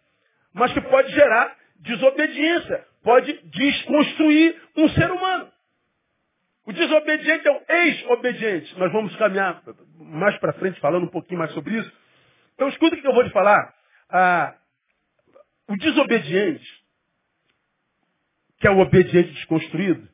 Mas 0.52 0.72
que 0.72 0.80
pode 0.80 1.12
gerar 1.12 1.56
desobediência, 1.76 2.84
pode 3.02 3.32
desconstruir 3.44 4.60
um 4.76 4.88
ser 4.90 5.10
humano. 5.10 5.52
O 6.66 6.72
desobediente 6.72 7.46
é 7.46 7.50
o 7.50 7.62
ex-obediente. 7.68 8.78
Nós 8.78 8.90
vamos 8.90 9.14
caminhar 9.16 9.62
mais 9.98 10.36
para 10.38 10.54
frente 10.54 10.80
falando 10.80 11.04
um 11.04 11.10
pouquinho 11.10 11.38
mais 11.38 11.52
sobre 11.52 11.74
isso. 11.74 11.92
Então 12.54 12.68
escuta 12.68 12.96
o 12.96 13.00
que 13.00 13.06
eu 13.06 13.12
vou 13.12 13.24
te 13.24 13.30
falar. 13.30 13.74
Ah, 14.08 14.54
o 15.68 15.76
desobediente, 15.76 16.83
que 18.58 18.66
é 18.66 18.70
o 18.70 18.78
obediente 18.78 19.32
desconstruído, 19.32 20.08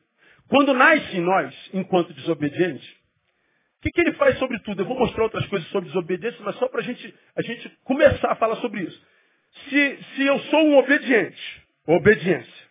quando 0.47 0.73
nasce 0.73 1.15
em 1.15 1.21
nós, 1.21 1.55
enquanto 1.73 2.13
desobediente, 2.13 3.01
o 3.77 3.81
que, 3.81 3.91
que, 3.91 4.01
ele 4.01 4.13
faz 4.13 4.37
sobre 4.37 4.59
tudo? 4.59 4.81
Eu 4.81 4.85
vou 4.85 4.99
mostrar 4.99 5.23
outras 5.23 5.45
coisas 5.47 5.67
sobre 5.69 5.89
desobediência, 5.89 6.39
mas 6.43 6.55
só 6.57 6.67
para 6.67 6.81
gente, 6.81 7.15
a 7.35 7.41
gente 7.41 7.69
começar 7.83 8.31
a 8.31 8.35
falar 8.35 8.57
sobre 8.57 8.81
isso. 8.81 9.07
Se, 9.69 9.99
se 10.15 10.25
eu 10.25 10.37
sou 10.39 10.59
um 10.67 10.77
obediente, 10.77 11.63
obediência, 11.87 12.67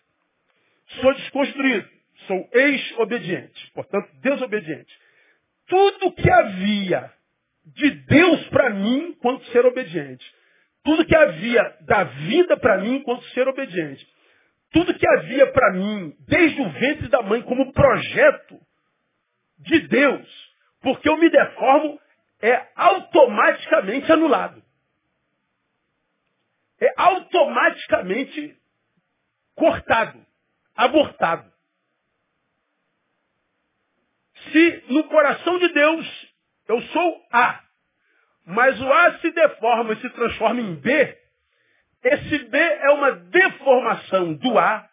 sou 1.00 1.12
desconstruído, 1.14 1.88
sou 2.26 2.48
ex-obediente, 2.52 3.70
portanto, 3.72 4.08
desobediente. 4.20 4.98
Tudo 5.66 6.12
que 6.12 6.30
havia 6.30 7.12
de 7.64 7.90
Deus 7.90 8.48
para 8.48 8.70
mim 8.70 9.16
quanto 9.20 9.44
ser 9.46 9.64
obediente, 9.64 10.24
tudo 10.84 11.04
que 11.04 11.16
havia 11.16 11.76
da 11.82 12.04
vida 12.04 12.56
para 12.56 12.78
mim 12.78 13.02
quanto 13.02 13.24
ser 13.30 13.48
obediente, 13.48 14.06
tudo 14.70 14.96
que 14.96 15.08
havia 15.08 15.52
para 15.52 15.72
mim 15.72 16.16
desde 16.20 16.60
o 16.60 16.70
ventre 16.70 17.08
da 17.08 17.22
mãe 17.22 17.42
como 17.42 17.72
projeto 17.72 18.60
de 19.58 19.80
Deus, 19.88 20.54
porque 20.80 21.08
eu 21.08 21.16
me 21.18 21.28
deformo, 21.28 22.00
é 22.40 22.68
automaticamente 22.74 24.10
anulado. 24.10 24.62
É 26.80 26.88
automaticamente 26.96 28.56
cortado, 29.54 30.24
abortado. 30.74 31.50
Se 34.52 34.84
no 34.88 35.04
coração 35.04 35.58
de 35.58 35.68
Deus 35.68 36.34
eu 36.68 36.80
sou 36.80 37.26
A, 37.30 37.62
mas 38.46 38.80
o 38.80 38.90
A 38.90 39.18
se 39.18 39.30
deforma 39.32 39.92
e 39.92 40.00
se 40.00 40.08
transforma 40.10 40.60
em 40.60 40.76
B, 40.76 41.19
esse 42.02 42.38
B 42.38 42.59
é 42.59 42.90
uma 42.90 43.12
deformação 43.12 44.35
do 44.35 44.59
A, 44.59 44.88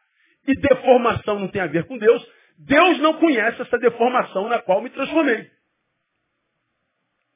e 0.47 0.55
deformação 0.55 1.39
não 1.39 1.47
tem 1.49 1.61
a 1.61 1.67
ver 1.67 1.85
com 1.85 1.97
Deus. 1.97 2.25
Deus 2.57 2.99
não 2.99 3.19
conhece 3.19 3.61
essa 3.61 3.77
deformação 3.77 4.47
na 4.47 4.61
qual 4.61 4.81
me 4.81 4.89
transformei. 4.89 5.51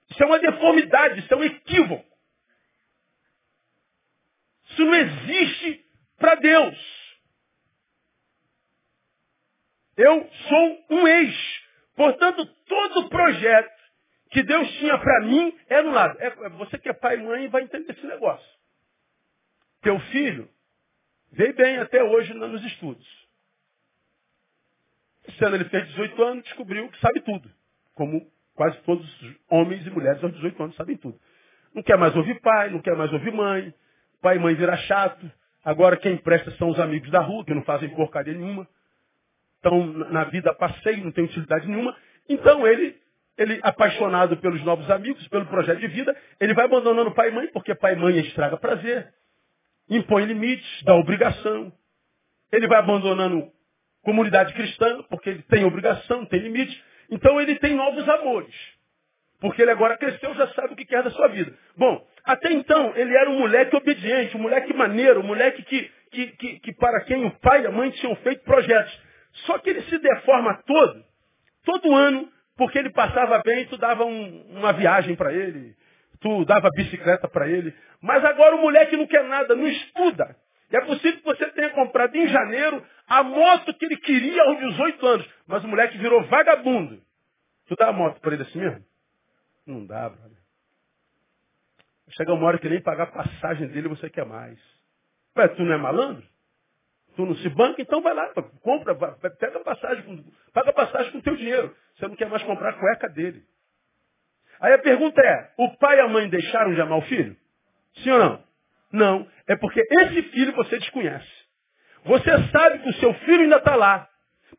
Isso 0.10 0.24
é 0.24 0.26
uma 0.26 0.40
deformidade, 0.40 1.20
isso 1.20 1.34
é 1.34 1.38
um 1.38 1.44
equívoco. 1.44 2.06
Isso 4.70 4.86
não 4.86 4.96
existe 4.96 5.86
para 6.18 6.36
Deus. 6.36 7.02
Eu 9.98 10.30
sou 10.48 10.86
um 10.90 11.08
ex. 11.08 11.36
Portanto, 11.96 12.46
todo 12.68 13.10
projeto 13.10 13.82
que 14.32 14.42
Deus 14.44 14.70
tinha 14.78 14.98
para 14.98 15.22
mim 15.22 15.58
é 15.68 15.78
anulado. 15.78 16.18
É, 16.20 16.50
você 16.50 16.78
que 16.78 16.90
é 16.90 16.94
pai 16.94 17.16
e 17.16 17.24
mãe 17.24 17.48
vai 17.50 17.64
entender 17.64 17.92
esse 17.92 18.06
negócio. 18.08 18.61
Teu 19.82 20.00
filho 20.00 20.50
veio 21.32 21.56
bem 21.56 21.78
até 21.78 22.04
hoje 22.04 22.34
nos 22.34 22.64
estudos. 22.66 23.08
Esse 25.28 25.44
ano 25.46 25.56
ele 25.56 25.66
fez 25.66 25.88
18 25.90 26.24
anos, 26.24 26.44
descobriu 26.44 26.90
que 26.90 27.00
sabe 27.00 27.22
tudo. 27.22 27.50
Como 27.94 28.30
quase 28.56 28.78
todos 28.82 29.22
os 29.22 29.36
homens 29.50 29.86
e 29.86 29.90
mulheres 29.90 30.24
aos 30.24 30.34
18 30.34 30.64
anos 30.64 30.76
sabem 30.76 30.98
tudo. 30.98 31.20
Não 31.74 31.84
quer 31.84 31.98
mais 31.98 32.16
ouvir 32.16 32.40
pai, 32.42 32.70
não 32.70 32.82
quer 32.82 32.96
mais 32.96 33.12
ouvir 33.14 33.32
mãe. 33.32 33.74
Pai 34.22 34.38
e 34.38 34.40
mãe 34.40 34.56
vira 34.56 34.76
chato. 34.78 35.32
Agora 35.64 35.98
quem 35.98 36.18
presta 36.18 36.52
são 36.52 36.70
os 36.70 36.80
amigos 36.80 37.10
da 37.12 37.22
rua, 37.22 37.46
que 37.46 37.54
não 37.54 37.64
fazem 37.64 37.90
porcaria 37.90 38.34
nenhuma 38.34 38.68
estão 39.62 39.86
na 39.86 40.24
vida 40.26 40.54
passeio, 40.56 41.04
não 41.04 41.12
tem 41.12 41.24
utilidade 41.24 41.68
nenhuma. 41.68 41.96
Então 42.28 42.66
ele, 42.68 42.98
ele, 43.38 43.60
apaixonado 43.62 44.36
pelos 44.38 44.62
novos 44.64 44.90
amigos, 44.90 45.26
pelo 45.28 45.46
projeto 45.46 45.80
de 45.80 45.88
vida, 45.88 46.16
ele 46.40 46.54
vai 46.54 46.66
abandonando 46.66 47.12
pai 47.12 47.30
e 47.30 47.32
mãe, 47.32 47.48
porque 47.54 47.76
pai 47.76 47.94
e 47.94 47.96
mãe 47.96 48.20
estraga 48.20 48.58
prazer, 48.58 49.14
impõe 49.92 50.26
limites, 50.26 50.84
dá 50.84 50.96
obrigação. 50.96 51.72
Ele 52.52 52.68
vai 52.68 52.80
abandonando 52.80 53.52
comunidade 54.02 54.54
cristã, 54.54 55.04
porque 55.10 55.30
ele 55.30 55.42
tem 55.44 55.66
obrigação, 55.66 56.26
tem 56.26 56.40
limite. 56.40 56.84
Então 57.10 57.40
ele 57.40 57.56
tem 57.56 57.76
novos 57.76 58.08
amores. 58.08 58.56
Porque 59.40 59.62
ele 59.62 59.72
agora 59.72 59.98
cresceu, 59.98 60.34
já 60.36 60.48
sabe 60.50 60.74
o 60.74 60.76
que 60.76 60.86
quer 60.86 61.04
da 61.04 61.12
sua 61.12 61.28
vida. 61.28 61.54
Bom, 61.76 62.06
até 62.24 62.52
então 62.54 62.94
ele 62.96 63.16
era 63.16 63.30
um 63.30 63.40
moleque 63.40 63.76
obediente, 63.76 64.38
um 64.38 64.42
moleque 64.42 64.74
maneiro, 64.74 65.20
um 65.20 65.28
moleque 65.28 65.64
que, 65.64 65.92
que, 66.12 66.28
que, 66.28 66.60
que 66.60 66.74
para 66.74 67.02
quem 67.02 67.26
o 67.26 67.32
pai 67.40 67.64
e 67.64 67.68
a 67.68 67.72
mãe 67.72 67.90
tinham 67.92 68.16
feito 68.18 68.44
projetos. 68.44 68.98
Só 69.46 69.58
que 69.58 69.70
ele 69.70 69.82
se 69.84 69.98
deforma 69.98 70.62
todo, 70.66 71.04
todo 71.64 71.96
ano, 71.96 72.32
porque 72.56 72.78
ele 72.78 72.92
passava 72.92 73.42
bem, 73.44 73.66
tu 73.66 73.78
dava 73.78 74.06
um, 74.06 74.58
uma 74.58 74.74
viagem 74.74 75.16
para 75.16 75.34
ele, 75.34 75.76
tu 76.22 76.46
dava 76.46 76.70
bicicleta 76.70 77.28
para 77.28 77.50
ele. 77.50 77.76
Mas 78.00 78.24
agora 78.24 78.56
o 78.56 78.62
moleque 78.62 78.96
não 78.96 79.08
quer 79.08 79.24
nada, 79.26 79.56
não 79.56 79.68
estuda. 79.68 80.36
E 80.72 80.78
é 80.78 80.82
possível 80.86 81.20
que 81.20 81.26
você 81.26 81.50
tenha 81.52 81.72
comprado 81.72 82.16
em 82.16 82.28
janeiro 82.28 82.86
a 83.08 83.22
moto 83.24 83.74
que 83.74 83.86
ele 83.86 83.98
queria 83.98 84.42
aos 84.44 84.60
18 84.60 85.06
anos, 85.06 85.30
mas 85.46 85.64
o 85.64 85.68
moleque 85.68 85.98
virou 85.98 86.24
vagabundo. 86.24 87.02
Tu 87.68 87.76
dá 87.76 87.90
a 87.90 87.94
moto 87.94 88.22
para 88.22 88.34
ele 88.34 88.44
assim 88.44 88.60
mesmo? 88.60 88.86
Não 89.66 89.86
dá, 89.86 90.10
brother. 90.10 90.38
Chega 92.12 92.34
uma 92.34 92.48
hora 92.48 92.60
que 92.60 92.70
nem 92.70 92.82
pagar 92.82 93.04
a 93.04 93.08
passagem 93.08 93.68
dele 93.68 93.88
você 93.88 94.10
quer 94.10 94.26
mais. 94.26 94.60
Ué, 95.38 95.48
tu 95.50 95.64
não 95.64 95.74
é 95.74 95.78
malandro? 95.78 96.24
Tu 97.16 97.26
não 97.26 97.36
se 97.36 97.50
banca, 97.50 97.82
então 97.82 98.02
vai 98.02 98.14
lá, 98.14 98.34
compra, 98.62 98.94
vai, 98.94 99.14
pega 99.38 99.60
passagem, 99.60 100.26
paga 100.54 100.72
passagem 100.72 101.12
com 101.12 101.18
o 101.18 101.22
teu 101.22 101.36
dinheiro. 101.36 101.76
Você 101.96 102.08
não 102.08 102.16
quer 102.16 102.30
mais 102.30 102.44
comprar 102.44 102.70
a 102.70 102.80
cueca 102.80 103.10
dele. 103.10 103.44
Aí 104.62 104.74
a 104.74 104.78
pergunta 104.78 105.20
é, 105.20 105.52
o 105.58 105.76
pai 105.78 105.98
e 105.98 106.02
a 106.02 106.08
mãe 106.08 106.30
deixaram 106.30 106.74
de 106.74 106.80
amar 106.80 107.00
o 107.00 107.02
filho? 107.02 107.36
Sim 107.96 108.12
ou 108.12 108.20
não? 108.20 108.44
Não. 108.92 109.28
É 109.48 109.56
porque 109.56 109.82
esse 109.82 110.22
filho 110.30 110.54
você 110.54 110.78
desconhece. 110.78 111.28
Você 112.06 112.30
sabe 112.52 112.80
que 112.80 112.90
o 112.90 112.94
seu 112.94 113.14
filho 113.14 113.42
ainda 113.42 113.58
está 113.58 113.76
lá. 113.76 114.08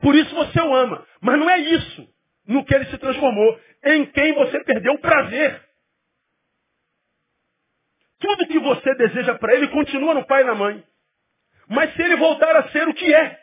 Por 0.01 0.15
isso 0.17 0.35
você 0.35 0.61
o 0.61 0.75
ama. 0.75 1.07
Mas 1.21 1.39
não 1.39 1.49
é 1.49 1.59
isso 1.59 2.09
no 2.47 2.65
que 2.65 2.75
ele 2.75 2.87
se 2.87 2.99
transformou. 2.99 3.61
Em 3.85 4.05
quem 4.07 4.35
você 4.35 4.63
perdeu 4.65 4.95
o 4.95 5.01
prazer. 5.01 5.63
Tudo 8.19 8.47
que 8.47 8.59
você 8.59 8.95
deseja 8.97 9.35
para 9.37 9.55
ele 9.55 9.69
continua 9.69 10.15
no 10.15 10.27
pai 10.27 10.43
e 10.43 10.47
na 10.47 10.55
mãe. 10.55 10.85
Mas 11.69 11.95
se 11.95 12.03
ele 12.03 12.17
voltar 12.17 12.57
a 12.57 12.69
ser 12.71 12.89
o 12.89 12.95
que 12.95 13.15
é. 13.15 13.41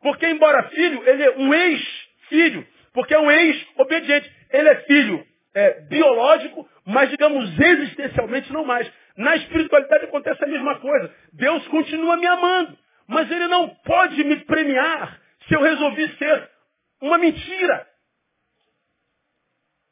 Porque 0.00 0.26
embora 0.26 0.68
filho, 0.70 1.06
ele 1.06 1.22
é 1.22 1.30
um 1.36 1.52
ex-filho. 1.52 2.66
Porque 2.92 3.14
é 3.14 3.18
um 3.18 3.30
ex-obediente. 3.30 4.37
Ele 4.50 4.68
é 4.68 4.76
filho 4.82 5.26
é, 5.54 5.80
biológico, 5.82 6.68
mas 6.84 7.10
digamos 7.10 7.58
existencialmente 7.58 8.52
não 8.52 8.64
mais. 8.64 8.90
Na 9.16 9.36
espiritualidade 9.36 10.04
acontece 10.04 10.42
a 10.44 10.46
mesma 10.46 10.78
coisa. 10.78 11.12
Deus 11.32 11.66
continua 11.68 12.16
me 12.16 12.26
amando, 12.26 12.78
mas 13.06 13.30
Ele 13.30 13.48
não 13.48 13.68
pode 13.68 14.22
me 14.24 14.36
premiar 14.44 15.20
se 15.46 15.54
eu 15.54 15.60
resolvi 15.60 16.08
ser 16.16 16.50
uma 17.00 17.18
mentira. 17.18 17.86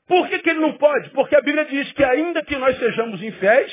Por 0.07 0.29
que, 0.29 0.39
que 0.39 0.51
Ele 0.51 0.61
não 0.61 0.75
pode? 0.75 1.11
Porque 1.11 1.35
a 1.35 1.41
Bíblia 1.41 1.65
diz 1.65 1.91
que 1.93 2.05
ainda 2.05 2.45
que 2.45 2.57
nós 2.57 2.79
sejamos 2.79 3.23
infiéis, 3.23 3.73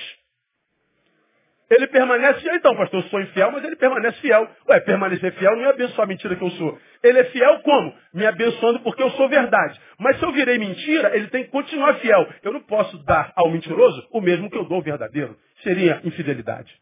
ele 1.74 1.88
permanece 1.88 2.42
fiel. 2.42 2.56
Então, 2.56 2.76
pastor, 2.76 3.02
eu 3.02 3.10
sou 3.10 3.22
infiel, 3.22 3.52
mas 3.52 3.64
ele 3.64 3.76
permanece 3.76 4.20
fiel. 4.20 4.48
Ué, 4.70 4.80
permanecer 4.82 5.34
fiel 5.34 5.56
não 5.56 5.66
é 5.66 5.70
abençoar 5.70 6.06
a 6.06 6.08
mentira 6.08 6.36
que 6.36 6.44
eu 6.44 6.52
sou. 6.52 6.80
Ele 7.02 7.20
é 7.20 7.24
fiel 7.26 7.60
como? 7.62 7.96
Me 8.14 8.26
abençoando 8.26 8.80
porque 8.82 9.02
eu 9.02 9.10
sou 9.12 9.28
verdade. 9.28 9.80
Mas 9.98 10.18
se 10.20 10.24
eu 10.24 10.32
virei 10.32 10.58
mentira, 10.58 11.16
ele 11.16 11.28
tem 11.28 11.44
que 11.44 11.52
continuar 11.52 11.96
fiel. 11.96 12.28
Eu 12.44 12.54
não 12.54 12.62
posso 12.62 12.98
dar 13.06 13.32
ao 13.36 13.50
mentiroso 13.50 14.08
o 14.12 14.22
mesmo 14.22 14.50
que 14.50 14.58
eu 14.58 14.66
dou 14.66 14.78
ao 14.78 14.84
verdadeiro. 14.84 15.38
Seria 15.64 16.02
infidelidade. 16.04 16.74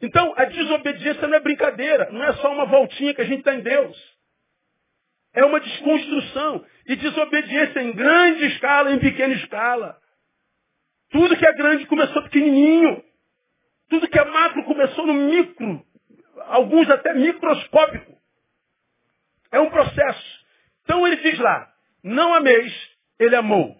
Então, 0.00 0.34
a 0.36 0.44
desobediência 0.44 1.26
não 1.26 1.36
é 1.36 1.40
brincadeira. 1.40 2.10
Não 2.12 2.22
é 2.22 2.32
só 2.34 2.52
uma 2.52 2.66
voltinha 2.66 3.14
que 3.14 3.22
a 3.22 3.24
gente 3.24 3.38
está 3.38 3.54
em 3.54 3.60
Deus. 3.60 3.96
É 5.32 5.44
uma 5.44 5.60
desconstrução. 5.60 6.64
E 6.86 6.96
desobediência 6.96 7.80
em 7.80 7.92
grande 7.92 8.46
escala, 8.46 8.92
em 8.92 8.98
pequena 8.98 9.34
escala. 9.34 9.98
Tudo 11.14 11.36
que 11.36 11.46
é 11.46 11.52
grande 11.52 11.86
começou 11.86 12.24
pequenininho. 12.24 13.00
Tudo 13.88 14.08
que 14.08 14.18
é 14.18 14.24
macro 14.24 14.64
começou 14.64 15.06
no 15.06 15.14
micro. 15.14 15.80
Alguns 16.48 16.90
até 16.90 17.14
microscópico. 17.14 18.18
É 19.52 19.60
um 19.60 19.70
processo. 19.70 20.44
Então 20.82 21.06
ele 21.06 21.14
diz 21.18 21.38
lá, 21.38 21.68
não 22.02 22.34
ameis, 22.34 22.74
ele 23.16 23.36
amou. 23.36 23.76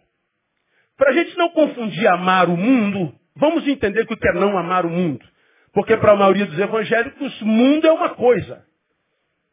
Para 0.97 1.11
a 1.11 1.13
gente 1.13 1.37
não 1.37 1.51
confundir 1.51 2.07
amar 2.07 2.49
o 2.49 2.57
mundo, 2.57 3.13
vamos 3.35 3.67
entender 3.67 4.03
o 4.03 4.07
que 4.07 4.29
é 4.29 4.33
não 4.33 4.57
amar 4.57 4.87
o 4.87 4.91
mundo. 4.91 5.27
Porque 5.73 5.97
para 5.97 6.13
a 6.13 6.17
maioria 6.17 6.47
dos 6.47 6.59
evangélicos, 6.61 7.43
mundo 7.43 7.85
é 7.85 7.91
uma 7.91 8.11
coisa. 8.11 8.65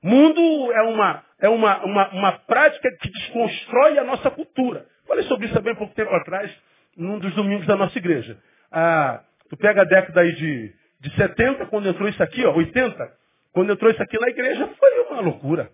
Mundo 0.03 0.71
é 0.71 0.83
uma, 0.83 1.25
é 1.39 1.49
uma, 1.49 1.83
uma, 1.83 2.09
uma 2.09 2.31
prática 2.33 2.95
que 3.01 3.09
desconstrói 3.09 3.97
a 3.97 4.03
nossa 4.03 4.29
cultura. 4.29 4.85
Falei 5.07 5.23
sobre 5.23 5.47
isso 5.47 5.55
também 5.55 5.73
pouco 5.73 5.95
tempo 5.95 6.13
atrás 6.13 6.55
num 6.95 7.19
dos 7.19 7.33
domingos 7.35 7.65
da 7.67 7.75
nossa 7.75 7.97
igreja. 7.97 8.37
Ah, 8.71 9.23
tu 9.49 9.57
pega 9.57 9.81
a 9.81 9.85
década 9.85 10.21
aí 10.21 10.33
de, 10.33 10.73
de 10.99 11.15
70, 11.15 11.65
quando 11.67 11.89
entrou 11.89 12.07
isso 12.07 12.21
aqui, 12.21 12.45
ó, 12.45 12.53
80, 12.53 13.11
quando 13.53 13.73
entrou 13.73 13.91
isso 13.91 14.01
aqui 14.01 14.19
na 14.19 14.29
igreja, 14.29 14.67
foi 14.77 14.99
uma 15.09 15.21
loucura. 15.21 15.69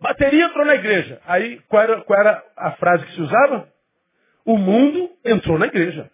Bateria 0.00 0.46
entrou 0.46 0.64
na 0.64 0.74
igreja. 0.74 1.20
Aí, 1.26 1.60
qual 1.68 1.82
era, 1.82 2.00
qual 2.02 2.18
era 2.18 2.44
a 2.56 2.72
frase 2.72 3.06
que 3.06 3.12
se 3.14 3.20
usava? 3.20 3.68
O 4.44 4.58
mundo 4.58 5.10
entrou 5.24 5.58
na 5.58 5.66
igreja. 5.66 6.10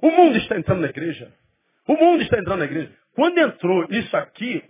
O 0.00 0.10
mundo 0.10 0.36
está 0.38 0.58
entrando 0.58 0.80
na 0.80 0.88
igreja. 0.88 1.32
O 1.86 1.94
mundo 1.94 2.22
está 2.22 2.38
entrando 2.38 2.58
na 2.58 2.64
igreja. 2.64 2.92
Quando 3.14 3.38
entrou 3.38 3.86
isso 3.90 4.16
aqui, 4.16 4.64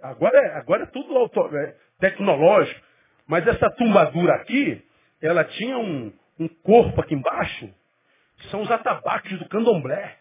agora 0.00 0.38
é, 0.38 0.56
agora 0.56 0.84
é 0.84 0.86
tudo 0.86 1.16
auto, 1.16 1.56
é, 1.56 1.76
tecnológico, 2.00 2.80
mas 3.26 3.46
essa 3.46 3.70
tumbadura 3.72 4.34
aqui, 4.36 4.82
ela 5.20 5.44
tinha 5.44 5.76
um, 5.76 6.12
um 6.42 6.48
corpo 6.48 7.00
aqui 7.00 7.14
embaixo, 7.14 7.72
são 8.50 8.62
os 8.62 8.70
atabaques 8.70 9.38
do 9.38 9.48
candomblé. 9.48 10.18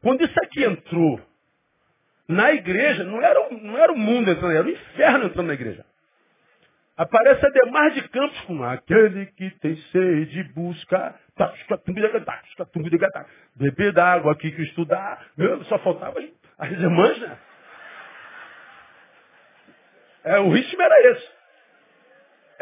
Quando 0.00 0.24
isso 0.24 0.38
aqui 0.42 0.64
entrou 0.64 1.20
na 2.26 2.52
igreja, 2.52 3.04
não 3.04 3.22
era, 3.22 3.48
não 3.50 3.78
era 3.78 3.92
o 3.92 3.98
mundo 3.98 4.30
entrando, 4.30 4.56
era 4.56 4.66
o 4.66 4.70
inferno 4.70 5.26
entrando 5.26 5.46
na 5.46 5.54
igreja. 5.54 5.84
Aparece 6.96 7.44
Ademar 7.46 7.90
de 7.92 8.06
Campos 8.08 8.40
com 8.42 8.62
aquele 8.62 9.26
que 9.26 9.50
tem 9.58 9.76
sede 9.90 10.44
busca 10.54 11.18
beber 13.56 13.92
da 13.92 14.12
água 14.12 14.32
aqui 14.32 14.50
que 14.50 14.62
estudar. 14.62 15.26
Meu, 15.36 15.64
só 15.64 15.78
faltava 15.78 16.20
as 16.58 16.70
irmãs, 16.70 17.18
né? 17.18 17.38
É, 20.24 20.38
o 20.38 20.50
ritmo 20.50 20.82
era 20.82 21.12
esse. 21.12 21.31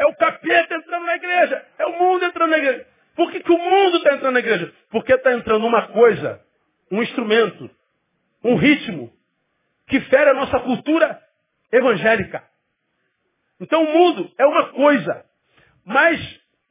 É 0.01 0.05
o 0.07 0.15
capeta 0.15 0.73
entrando 0.73 1.05
na 1.05 1.15
igreja. 1.15 1.63
É 1.77 1.85
o 1.85 1.99
mundo 1.99 2.25
entrando 2.25 2.49
na 2.49 2.57
igreja. 2.57 2.87
Por 3.15 3.31
que, 3.31 3.39
que 3.39 3.51
o 3.51 3.57
mundo 3.57 3.97
está 3.97 4.15
entrando 4.15 4.33
na 4.33 4.39
igreja? 4.39 4.73
Porque 4.89 5.13
está 5.13 5.31
entrando 5.31 5.63
uma 5.67 5.89
coisa, 5.89 6.43
um 6.89 7.03
instrumento, 7.03 7.69
um 8.43 8.55
ritmo, 8.55 9.13
que 9.87 10.01
fere 10.01 10.31
a 10.31 10.33
nossa 10.33 10.59
cultura 10.61 11.21
evangélica. 11.71 12.43
Então 13.59 13.83
o 13.83 13.93
mundo 13.93 14.31
é 14.39 14.45
uma 14.45 14.69
coisa, 14.69 15.23
mas 15.85 16.19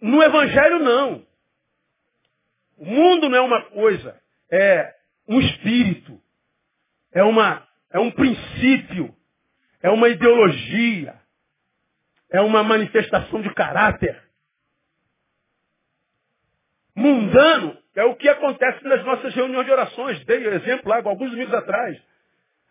no 0.01 0.21
evangelho 0.21 0.81
não. 0.81 1.25
O 2.79 2.85
mundo 2.85 3.29
não 3.29 3.38
é 3.38 3.40
uma 3.43 3.62
coisa, 3.66 4.21
é 4.51 4.93
um 5.29 5.38
espírito, 5.40 6.21
é, 7.12 7.23
uma, 7.23 7.64
é 7.93 8.01
um 8.01 8.11
princípio, 8.11 9.14
é 9.81 9.90
uma 9.90 10.09
ideologia, 10.09 11.20
é 12.31 12.40
uma 12.40 12.62
manifestação 12.62 13.43
de 13.43 13.53
caráter. 13.55 14.23
Mundano 16.95 17.77
é 17.95 18.05
o 18.05 18.14
que 18.16 18.29
acontece 18.29 18.85
nas 18.85 19.05
nossas 19.05 19.35
reuniões 19.35 19.66
de 19.66 19.73
orações. 19.73 20.25
Dei 20.25 20.47
exemplo 20.47 20.90
lá 20.90 20.97
alguns 20.97 21.31
domingos 21.31 21.55
atrás. 21.55 22.01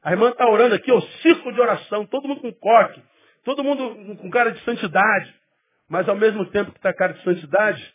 A 0.02 0.12
irmã 0.12 0.30
está 0.30 0.48
orando 0.48 0.76
aqui, 0.76 0.91
o 0.91 1.02
círculo 1.22 1.54
de 1.54 1.60
oração, 1.60 2.06
todo 2.06 2.28
mundo 2.28 2.41
com 2.41 2.54
coque, 2.54 3.04
todo 3.43 3.63
mundo 3.63 4.15
com 4.17 4.30
cara 4.30 4.52
de 4.52 4.63
santidade. 4.63 5.34
Mas 5.89 6.08
ao 6.08 6.15
mesmo 6.15 6.45
tempo 6.45 6.72
que 6.72 6.78
está 6.78 6.93
cara 6.93 7.13
de 7.13 7.24
santidade, 7.24 7.93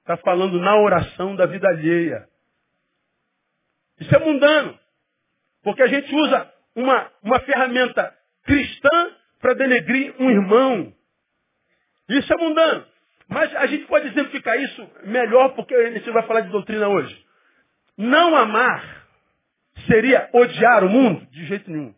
está 0.00 0.16
falando 0.16 0.58
na 0.58 0.76
oração 0.76 1.36
da 1.36 1.46
vida 1.46 1.68
alheia. 1.68 2.26
Isso 4.00 4.14
é 4.14 4.18
mundano. 4.18 4.78
Porque 5.62 5.82
a 5.82 5.86
gente 5.86 6.14
usa 6.14 6.52
uma, 6.74 7.10
uma 7.22 7.40
ferramenta 7.40 8.14
cristã 8.44 9.10
para 9.40 9.54
denegrir 9.54 10.14
um 10.18 10.30
irmão. 10.30 10.92
Isso 12.08 12.32
é 12.32 12.36
mundano. 12.36 12.86
Mas 13.28 13.54
a 13.56 13.66
gente 13.66 13.86
pode 13.86 14.06
exemplificar 14.06 14.60
isso 14.60 14.88
melhor 15.04 15.54
porque 15.54 15.74
a 15.74 15.90
gente 15.90 16.08
vai 16.10 16.22
falar 16.24 16.42
de 16.42 16.50
doutrina 16.50 16.88
hoje. 16.88 17.26
Não 17.96 18.36
amar 18.36 19.06
seria 19.86 20.28
odiar 20.32 20.84
o 20.84 20.88
mundo? 20.88 21.26
De 21.26 21.44
jeito 21.46 21.70
nenhum. 21.70 21.94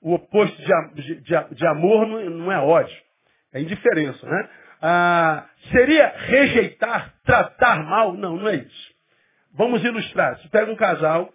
O 0.00 0.14
oposto 0.14 0.56
de, 0.94 1.20
de, 1.20 1.54
de 1.54 1.66
amor 1.66 2.06
não, 2.06 2.52
é 2.52 2.58
ódio, 2.58 2.96
é 3.52 3.60
indiferença. 3.60 4.24
Né? 4.26 4.50
Ah, 4.80 5.48
seria 5.72 6.08
rejeitar, 6.08 7.14
tratar 7.24 7.82
mal? 7.82 8.12
Não, 8.14 8.36
não 8.36 8.48
é 8.48 8.56
isso. 8.56 8.94
Vamos 9.52 9.82
ilustrar. 9.82 10.38
Você 10.38 10.48
pega 10.48 10.70
um 10.70 10.76
casal, 10.76 11.32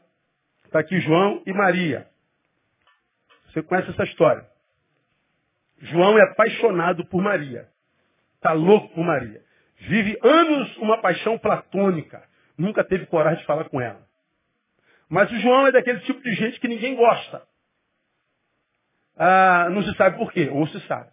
está 0.65 0.79
aqui 0.79 0.99
João 0.99 1.41
e 1.45 1.51
Maria. 1.51 2.07
Você 3.47 3.63
conhece 3.63 3.89
essa 3.89 4.03
história. 4.03 4.45
João 5.79 6.17
é 6.17 6.21
apaixonado 6.23 7.05
por 7.07 7.21
Maria. 7.21 7.67
Está 8.41 8.53
louco 8.53 8.89
por 8.95 9.05
Maria. 9.05 9.39
Vive 9.81 10.17
anos 10.23 10.75
uma 10.77 10.99
paixão 10.99 11.37
platônica. 11.37 12.27
Nunca 12.57 12.83
teve 12.83 13.05
coragem 13.05 13.39
de 13.39 13.45
falar 13.45 13.69
com 13.69 13.79
ela. 13.79 14.01
Mas 15.07 15.31
o 15.31 15.39
João 15.41 15.67
é 15.67 15.71
daquele 15.71 15.99
tipo 15.99 16.19
de 16.23 16.33
gente 16.33 16.59
que 16.59 16.67
ninguém 16.67 16.95
gosta. 16.95 17.43
Ah, 19.15 19.69
não 19.69 19.83
se 19.83 19.95
sabe 19.95 20.17
por 20.17 20.31
quê, 20.33 20.49
ou 20.51 20.65
se 20.65 20.79
sabe. 20.87 21.11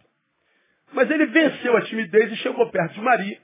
Mas 0.91 1.07
ele 1.11 1.27
venceu 1.27 1.77
a 1.77 1.81
timidez 1.83 2.31
e 2.31 2.37
chegou 2.37 2.67
perto 2.71 2.95
de 2.95 3.01
Maria. 3.01 3.39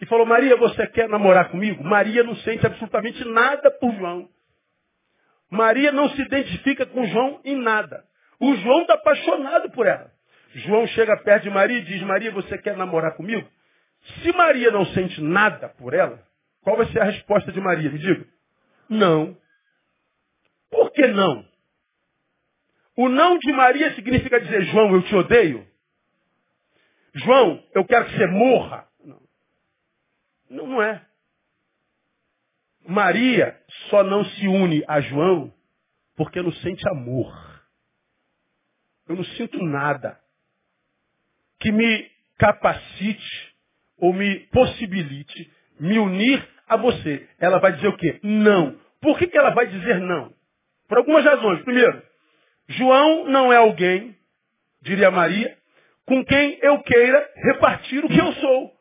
E 0.00 0.06
falou, 0.06 0.24
Maria, 0.24 0.56
você 0.56 0.86
quer 0.86 1.08
namorar 1.08 1.50
comigo? 1.50 1.82
Maria 1.82 2.22
não 2.22 2.36
sente 2.36 2.64
absolutamente 2.64 3.24
nada 3.24 3.68
por 3.68 3.92
João. 3.96 4.28
Maria 5.50 5.90
não 5.90 6.08
se 6.10 6.22
identifica 6.22 6.86
com 6.86 7.04
João 7.06 7.40
em 7.44 7.56
nada. 7.56 8.04
O 8.38 8.54
João 8.54 8.82
está 8.82 8.94
apaixonado 8.94 9.70
por 9.70 9.86
ela. 9.88 10.15
João 10.56 10.86
chega 10.86 11.16
perto 11.18 11.42
de 11.42 11.50
Maria 11.50 11.78
e 11.78 11.84
diz, 11.84 12.00
Maria, 12.02 12.30
você 12.30 12.56
quer 12.56 12.76
namorar 12.76 13.14
comigo? 13.14 13.46
Se 14.22 14.32
Maria 14.32 14.70
não 14.70 14.86
sente 14.86 15.20
nada 15.20 15.68
por 15.68 15.92
ela, 15.92 16.26
qual 16.62 16.78
vai 16.78 16.86
ser 16.86 17.00
a 17.00 17.04
resposta 17.04 17.52
de 17.52 17.60
Maria? 17.60 17.90
Me 17.90 17.98
diga. 17.98 18.26
Não. 18.88 19.36
Por 20.70 20.90
que 20.92 21.06
não? 21.08 21.46
O 22.96 23.10
não 23.10 23.38
de 23.38 23.52
Maria 23.52 23.94
significa 23.94 24.40
dizer, 24.40 24.62
João, 24.64 24.94
eu 24.94 25.02
te 25.02 25.14
odeio. 25.14 25.66
João, 27.14 27.62
eu 27.74 27.84
quero 27.84 28.06
que 28.06 28.16
você 28.16 28.26
morra. 28.26 28.88
Não, 29.04 29.22
não, 30.48 30.66
não 30.68 30.82
é. 30.82 31.04
Maria 32.86 33.60
só 33.90 34.02
não 34.02 34.24
se 34.24 34.48
une 34.48 34.82
a 34.88 35.02
João 35.02 35.52
porque 36.16 36.40
não 36.40 36.52
sente 36.52 36.88
amor. 36.88 37.30
Eu 39.06 39.16
não 39.16 39.24
sinto 39.24 39.62
nada 39.62 40.18
que 41.66 41.72
me 41.72 42.08
capacite 42.38 43.56
ou 43.98 44.12
me 44.12 44.38
possibilite 44.52 45.50
me 45.80 45.98
unir 45.98 46.48
a 46.68 46.76
você. 46.76 47.28
Ela 47.40 47.58
vai 47.58 47.72
dizer 47.72 47.88
o 47.88 47.96
quê? 47.96 48.20
Não. 48.22 48.78
Por 49.00 49.18
que, 49.18 49.26
que 49.26 49.36
ela 49.36 49.50
vai 49.50 49.66
dizer 49.66 50.00
não? 50.00 50.32
Por 50.88 50.98
algumas 50.98 51.24
razões. 51.24 51.64
Primeiro, 51.64 52.00
João 52.68 53.24
não 53.24 53.52
é 53.52 53.56
alguém, 53.56 54.16
diria 54.80 55.10
Maria, 55.10 55.58
com 56.04 56.24
quem 56.24 56.56
eu 56.62 56.80
queira 56.84 57.32
repartir 57.34 58.04
o 58.04 58.08
que 58.08 58.20
eu 58.20 58.32
sou. 58.34 58.72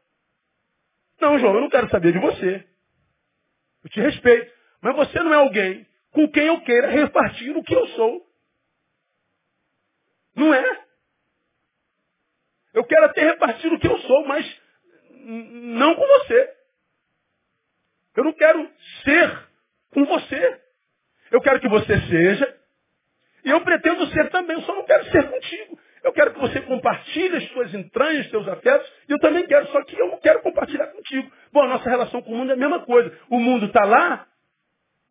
Não, 1.19 1.39
João, 1.39 1.55
eu 1.55 1.61
não 1.61 1.69
quero 1.69 1.89
saber 1.89 2.13
de 2.13 2.19
você. 2.19 2.63
Eu 3.83 3.89
te 3.89 3.99
respeito. 3.99 4.53
Mas 4.79 4.95
você 4.95 5.17
não 5.23 5.33
é 5.33 5.37
alguém 5.37 5.87
com 6.11 6.29
quem 6.29 6.45
eu 6.45 6.61
queira 6.61 6.89
repartir 6.89 7.57
o 7.57 7.63
que 7.63 7.73
eu 7.73 7.87
sou. 7.87 8.21
Não 10.35 10.53
é? 10.53 10.84
Eu 12.75 12.83
quero 12.83 13.05
até 13.05 13.23
repartir 13.23 13.73
o 13.73 13.79
que 13.79 13.87
eu 13.87 13.97
sou, 13.99 14.27
mas 14.27 14.61
não 15.23 15.95
com 15.95 16.05
você. 16.05 16.53
Eu 18.17 18.23
não 18.25 18.33
quero 18.33 18.69
ser 19.03 19.47
com 19.91 20.05
você. 20.05 20.61
Eu 21.31 21.41
quero 21.41 21.59
que 21.59 21.69
você 21.69 21.99
seja. 22.01 22.57
E 23.45 23.49
eu 23.49 23.61
pretendo 23.61 24.05
ser 24.07 24.29
também, 24.29 24.55
eu 24.55 24.61
só 24.63 24.75
não 24.75 24.83
quero 24.83 25.05
ser 25.05 25.29
contigo. 25.29 25.79
Eu 26.03 26.13
quero 26.13 26.33
que 26.33 26.39
você 26.39 26.61
compartilhe 26.61 27.37
as 27.37 27.47
suas 27.49 27.73
entranhas, 27.73 28.29
seus 28.29 28.47
afetos, 28.47 28.91
e 29.09 29.11
eu 29.11 29.19
também 29.19 29.45
quero, 29.47 29.65
só 29.67 29.83
que 29.83 29.99
eu 29.99 30.07
não 30.07 30.19
quero 30.19 30.41
compartilhar 30.41 30.87
contigo. 30.87 31.31
Bom, 31.51 31.63
a 31.63 31.67
nossa 31.67 31.89
relação 31.89 32.21
com 32.21 32.31
o 32.31 32.37
mundo 32.37 32.51
é 32.51 32.53
a 32.53 32.57
mesma 32.57 32.85
coisa. 32.85 33.17
O 33.29 33.39
mundo 33.39 33.67
está 33.67 33.85
lá, 33.85 34.27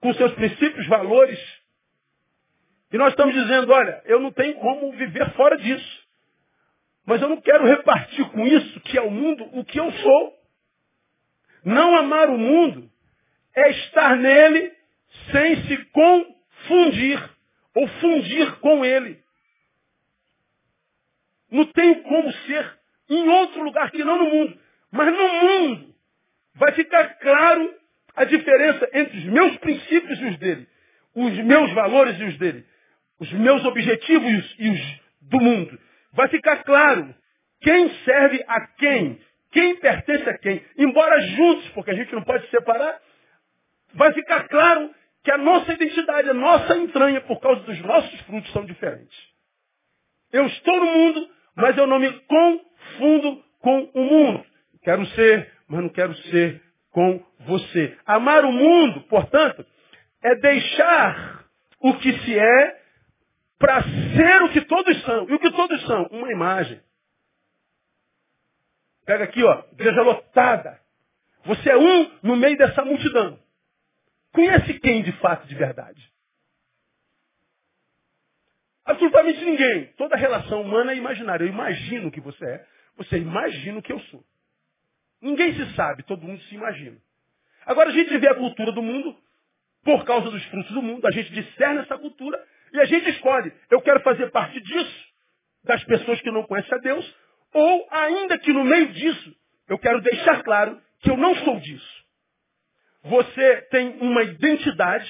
com 0.01 0.13
seus 0.15 0.33
princípios, 0.35 0.87
valores, 0.87 1.41
e 2.93 2.99
nós 2.99 3.09
estamos 3.09 3.35
dizendo, 3.35 3.73
olha, 3.73 4.03
eu 4.05 4.21
não 4.21 4.31
tenho 4.31 4.55
como 4.61 4.93
viver 4.93 5.33
fora 5.33 5.57
disso. 5.57 6.04
Mas 7.07 7.21
eu 7.21 7.29
não 7.29 7.41
quero 7.41 7.67
repartir 7.67 8.25
com 8.31 8.47
isso, 8.47 8.81
que 8.81 8.97
é 8.97 9.03
o 9.03 9.11
mundo, 9.11 9.45
o 9.53 9.65
que 9.65 9.79
eu 9.79 9.91
sou. 9.93 10.35
Não 11.65 11.97
amar 11.97 12.31
o 12.31 12.39
mundo 12.39 12.91
é 13.55 13.71
estar 13.71 14.17
nele 14.17 14.73
sem 15.31 15.65
se 15.65 15.85
confundir 15.87 17.31
ou 17.75 17.87
fundir 17.89 18.59
com 18.61 18.85
ele. 18.85 19.23
Não 21.51 21.65
tem 21.67 22.03
como 22.03 22.33
ser 22.33 22.79
em 23.09 23.29
outro 23.29 23.63
lugar 23.63 23.91
que 23.91 24.03
não 24.03 24.19
no 24.19 24.31
mundo. 24.31 24.59
Mas 24.91 25.13
no 25.13 25.29
mundo 25.29 25.95
vai 26.55 26.73
ficar 26.73 27.19
claro 27.19 27.75
a 28.17 28.25
diferença 28.25 28.89
entre 28.93 29.19
os 29.19 29.25
meus 29.25 29.57
princípios 29.59 30.21
e 30.21 30.25
os 30.27 30.39
dele. 30.39 30.69
Os 31.15 31.33
meus 31.45 31.73
valores 31.73 32.19
e 32.19 32.25
os 32.25 32.39
dele. 32.39 32.65
Os 33.19 33.33
meus 33.33 33.65
objetivos 33.65 34.55
e 34.59 34.69
os 34.69 35.01
do 35.23 35.41
mundo. 35.41 35.79
Vai 36.15 36.29
ficar 36.29 36.63
claro 36.65 37.15
quem 37.61 37.89
serve 38.05 38.45
a 38.47 38.67
quem. 38.79 39.21
Quem 39.53 39.77
pertence 39.77 40.29
a 40.29 40.39
quem. 40.39 40.65
Embora 40.77 41.21
juntos, 41.21 41.69
porque 41.71 41.91
a 41.91 41.95
gente 41.95 42.13
não 42.13 42.23
pode 42.23 42.49
separar, 42.51 43.01
vai 43.95 44.13
ficar 44.13 44.49
claro 44.49 44.93
que 45.23 45.31
a 45.31 45.39
nossa 45.39 45.73
identidade, 45.73 46.29
a 46.29 46.35
nossa 46.35 46.77
entranha, 46.77 47.21
por 47.23 47.41
causa 47.41 47.63
dos 47.63 47.81
nossos 47.81 48.21
frutos, 48.23 48.53
são 48.53 48.65
diferentes. 48.65 49.17
Eu 50.33 50.47
estou 50.47 50.77
no 50.81 50.87
mundo, 50.87 51.31
mas 51.57 51.77
eu 51.79 51.87
não 51.87 51.99
me 51.99 52.13
confundo 52.13 53.43
com 53.61 53.91
o 53.95 54.05
mundo. 54.05 54.45
Quero 54.83 55.07
ser, 55.07 55.51
mas 55.69 55.83
não 55.83 55.89
quero 55.89 56.15
ser 56.15 56.61
com 56.91 57.25
você. 57.41 57.97
Amar 58.05 58.45
o 58.45 58.53
mundo, 58.53 59.03
portanto, 59.03 59.65
é 60.23 60.35
deixar 60.37 61.45
o 61.81 61.95
que 61.95 62.13
se 62.21 62.39
é 62.39 62.84
para 63.65 63.83
ser 63.83 64.43
o 64.43 64.51
que 64.51 64.61
todos 64.67 65.03
são. 65.05 65.27
E 65.27 65.33
o 65.33 65.39
que 65.39 65.51
todos 65.51 65.87
são? 65.87 66.03
Uma 66.11 66.31
imagem. 66.31 66.83
Pega 69.07 69.25
aqui, 69.25 69.43
ó, 69.43 69.65
igreja 69.73 70.03
lotada. 70.03 70.79
Você 71.47 71.71
é 71.71 71.77
um 71.77 72.19
no 72.23 72.37
meio 72.37 72.59
dessa 72.59 72.85
multidão. 72.85 73.39
Conhece 74.33 74.79
quem 74.81 75.03
de 75.03 75.13
fato, 75.13 75.47
de 75.47 75.55
verdade? 75.55 76.13
Absolutamente 78.85 79.43
ninguém. 79.43 79.87
Toda 79.97 80.15
relação 80.15 80.61
humana 80.61 80.93
é 80.93 80.97
imaginária. 80.97 81.45
Eu 81.45 81.49
imagino 81.49 82.11
que 82.11 82.21
você 82.21 82.45
é. 82.45 82.67
Você 82.99 83.17
imagina 83.17 83.79
o 83.79 83.83
que 83.83 83.95
eu 83.95 84.01
sou. 84.01 84.23
Ninguém 85.23 85.55
se 85.55 85.75
sabe, 85.75 86.03
todo 86.03 86.27
mundo 86.27 86.43
se 86.43 86.55
imagina. 86.55 86.99
Agora 87.65 87.89
a 87.89 87.93
gente 87.93 88.15
vê 88.19 88.29
a 88.29 88.35
cultura 88.35 88.73
do 88.73 88.83
mundo, 88.83 89.17
por 89.83 90.05
causa 90.05 90.31
dos 90.31 90.45
frutos 90.47 90.73
do 90.73 90.83
mundo, 90.83 91.07
a 91.07 91.11
gente 91.11 91.33
discerne 91.33 91.81
essa 91.81 91.97
cultura 91.97 92.39
e 92.75 92.81
a 92.81 92.85
gente 92.85 93.09
escolhe. 93.11 93.53
Eu 93.71 93.81
quero 93.81 94.01
fazer 94.01 94.31
parte 94.33 94.61
disso, 94.61 95.05
das 95.65 95.83
pessoas 95.85 96.21
que 96.21 96.31
não 96.31 96.43
conhecem 96.43 96.75
a 96.75 96.81
Deus, 96.81 97.17
ou 97.55 97.87
ainda 97.91 98.37
que 98.37 98.53
no 98.53 98.65
meio 98.65 98.89
disso, 98.89 99.35
eu 99.69 99.79
quero 99.79 100.01
deixar 100.03 100.43
claro 100.43 100.79
que 101.01 101.09
eu 101.09 101.17
não 101.17 101.35
sou 101.37 101.61
disso. 101.61 102.05
Você 103.05 103.63
tem 103.71 103.97
uma 104.01 104.23
identidade 104.25 105.09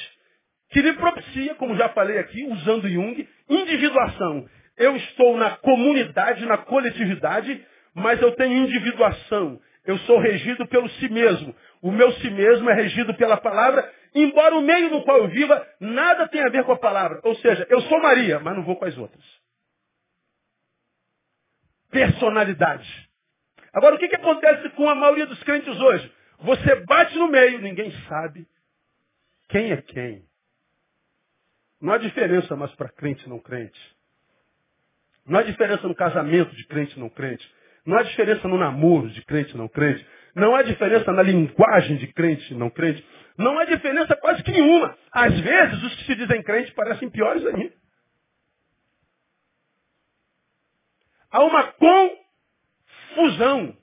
que 0.70 0.82
lhe 0.82 0.92
propicia, 0.92 1.54
como 1.54 1.76
já 1.76 1.88
falei 1.88 2.18
aqui, 2.18 2.44
usando 2.44 2.88
Jung, 2.88 3.26
individuação. 3.48 4.46
Eu 4.76 4.96
estou 4.96 5.36
na 5.36 5.56
comunidade, 5.56 6.44
na 6.44 6.58
coletividade, 6.58 7.64
mas 7.94 8.20
eu 8.20 8.32
tenho 8.32 8.64
individuação. 8.66 9.58
Eu 9.86 9.96
sou 10.00 10.18
regido 10.18 10.66
pelo 10.66 10.88
si 10.90 11.08
mesmo. 11.08 11.54
O 11.84 11.92
meu 11.92 12.10
si 12.12 12.30
mesmo 12.30 12.70
é 12.70 12.72
regido 12.72 13.12
pela 13.12 13.36
palavra, 13.36 13.92
embora 14.14 14.54
o 14.54 14.62
meio 14.62 14.88
no 14.88 15.04
qual 15.04 15.18
eu 15.18 15.28
viva 15.28 15.68
nada 15.78 16.26
tenha 16.28 16.46
a 16.46 16.50
ver 16.50 16.64
com 16.64 16.72
a 16.72 16.78
palavra. 16.78 17.20
Ou 17.22 17.34
seja, 17.36 17.66
eu 17.68 17.78
sou 17.82 18.00
Maria, 18.00 18.40
mas 18.40 18.56
não 18.56 18.64
vou 18.64 18.74
com 18.76 18.86
as 18.86 18.96
outras. 18.96 19.22
Personalidade. 21.90 22.88
Agora, 23.70 23.96
o 23.96 23.98
que, 23.98 24.08
que 24.08 24.16
acontece 24.16 24.70
com 24.70 24.88
a 24.88 24.94
maioria 24.94 25.26
dos 25.26 25.42
crentes 25.42 25.78
hoje? 25.78 26.10
Você 26.38 26.74
bate 26.86 27.18
no 27.18 27.28
meio, 27.28 27.60
ninguém 27.60 27.92
sabe 28.08 28.48
quem 29.50 29.70
é 29.70 29.82
quem. 29.82 30.24
Não 31.82 31.92
há 31.92 31.98
diferença 31.98 32.56
mais 32.56 32.74
para 32.76 32.88
crente 32.88 33.26
e 33.26 33.28
não 33.28 33.38
crente. 33.38 33.78
Não 35.26 35.38
há 35.38 35.42
diferença 35.42 35.86
no 35.86 35.94
casamento 35.94 36.56
de 36.56 36.66
crente 36.66 36.96
e 36.96 36.98
não 36.98 37.10
crente. 37.10 37.46
Não 37.84 37.98
há 37.98 38.02
diferença 38.02 38.48
no 38.48 38.56
namoro 38.56 39.10
de 39.10 39.22
crente 39.22 39.52
e 39.52 39.58
não 39.58 39.68
crente. 39.68 40.06
Não 40.34 40.54
há 40.54 40.62
diferença 40.62 41.12
na 41.12 41.22
linguagem 41.22 41.96
de 41.96 42.06
crente 42.08 42.52
e 42.52 42.56
não 42.56 42.68
crente. 42.70 43.06
Não 43.38 43.58
há 43.58 43.64
diferença 43.64 44.16
quase 44.16 44.42
que 44.42 44.50
nenhuma. 44.50 44.96
Às 45.12 45.38
vezes, 45.38 45.82
os 45.82 45.94
que 45.96 46.04
se 46.04 46.14
dizem 46.14 46.42
crentes 46.42 46.72
parecem 46.74 47.08
piores 47.10 47.44
ainda. 47.46 47.72
Há 51.30 51.42
uma 51.42 51.72
confusão. 53.14 53.76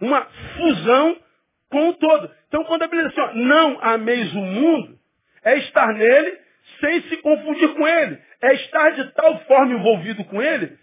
Uma 0.00 0.24
fusão 0.56 1.16
com 1.70 1.88
o 1.88 1.94
todo. 1.94 2.30
Então, 2.48 2.64
quando 2.64 2.82
a 2.82 2.88
Bíblia 2.88 3.08
diz 3.08 3.18
assim, 3.18 3.30
ó, 3.30 3.34
não 3.34 3.78
ameis 3.80 4.32
o 4.34 4.40
mundo, 4.40 4.98
é 5.44 5.58
estar 5.58 5.92
nele 5.94 6.38
sem 6.80 7.02
se 7.02 7.16
confundir 7.18 7.74
com 7.74 7.86
ele. 7.86 8.20
É 8.42 8.54
estar 8.54 8.90
de 8.90 9.12
tal 9.12 9.38
forma 9.44 9.74
envolvido 9.74 10.24
com 10.24 10.42
ele, 10.42 10.76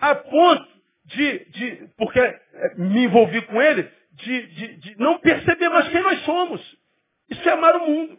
a 0.00 0.14
ponto 0.14 0.68
de, 1.06 1.44
de 1.50 1.88
porque 1.96 2.18
é, 2.20 2.74
me 2.76 3.04
envolvi 3.04 3.42
com 3.42 3.60
ele, 3.60 3.90
de, 4.16 4.46
de, 4.46 4.76
de 4.76 4.98
não 4.98 5.18
perceber 5.18 5.68
mais 5.68 5.88
quem 5.88 6.02
nós 6.02 6.20
somos. 6.24 6.76
Isso 7.30 7.48
é 7.48 7.52
amar 7.52 7.76
o 7.76 7.86
mundo. 7.86 8.18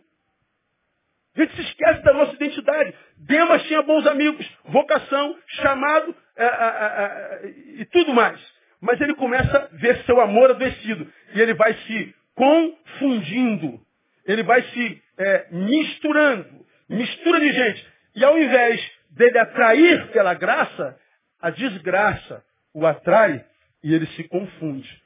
A 1.35 1.41
gente 1.41 1.55
se 1.55 1.61
esquece 1.61 2.01
da 2.03 2.13
nossa 2.13 2.33
identidade. 2.33 2.93
Demas 3.17 3.63
tinha 3.63 3.81
bons 3.83 4.05
amigos, 4.07 4.45
vocação, 4.65 5.37
chamado 5.47 6.15
é, 6.35 6.45
é, 6.45 6.47
é, 6.47 7.49
e 7.81 7.85
tudo 7.85 8.13
mais. 8.13 8.39
Mas 8.81 8.99
ele 9.01 9.13
começa 9.15 9.57
a 9.57 9.77
ver 9.77 10.03
seu 10.05 10.19
amor 10.19 10.51
adoecido. 10.51 11.11
E 11.33 11.41
ele 11.41 11.53
vai 11.53 11.73
se 11.73 12.15
confundindo. 12.35 13.79
Ele 14.25 14.43
vai 14.43 14.61
se 14.63 15.03
é, 15.17 15.47
misturando. 15.51 16.65
Mistura 16.89 17.39
de 17.39 17.51
gente. 17.51 17.87
E 18.15 18.25
ao 18.25 18.37
invés 18.37 18.91
dele 19.11 19.37
atrair 19.37 20.07
pela 20.11 20.33
graça, 20.33 20.99
a 21.39 21.49
desgraça 21.49 22.43
o 22.73 22.85
atrai 22.85 23.43
e 23.83 23.93
ele 23.93 24.05
se 24.07 24.23
confunde. 24.25 25.01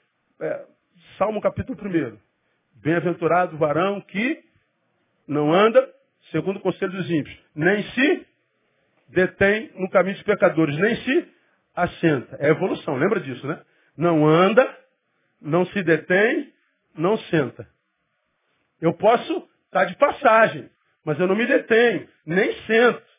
Salmo 1.18 1.42
capítulo 1.42 1.78
1. 1.80 2.18
Bem-aventurado 2.82 3.56
o 3.56 3.60
varão 3.60 4.02
que 4.02 4.44
não 5.28 5.54
anda 5.54 5.88
segundo 6.32 6.58
o 6.58 6.62
conselho 6.62 6.92
dos 6.92 7.10
ímpios, 7.10 7.38
nem 7.56 7.84
se 7.84 8.28
detém 9.10 9.72
no 9.76 9.90
caminho 9.90 10.16
dos 10.16 10.24
pecadores, 10.24 10.78
nem 10.78 10.96
se 10.96 11.28
assenta. 11.76 12.38
É 12.40 12.50
evolução, 12.50 12.96
lembra 12.96 13.20
disso, 13.20 13.46
né? 13.48 13.60
Não 13.98 14.28
anda, 14.28 14.78
não 15.42 15.66
se 15.68 15.84
detém, 15.84 16.52
não 16.96 17.18
senta. 17.18 17.68
Eu 18.80 18.94
posso 18.94 19.48
estar 19.66 19.86
de 19.86 19.96
passagem, 19.96 20.70
mas 21.06 21.20
eu 21.20 21.28
não 21.28 21.36
me 21.36 21.46
detenho, 21.46 22.08
nem 22.26 22.54
sento. 22.66 23.12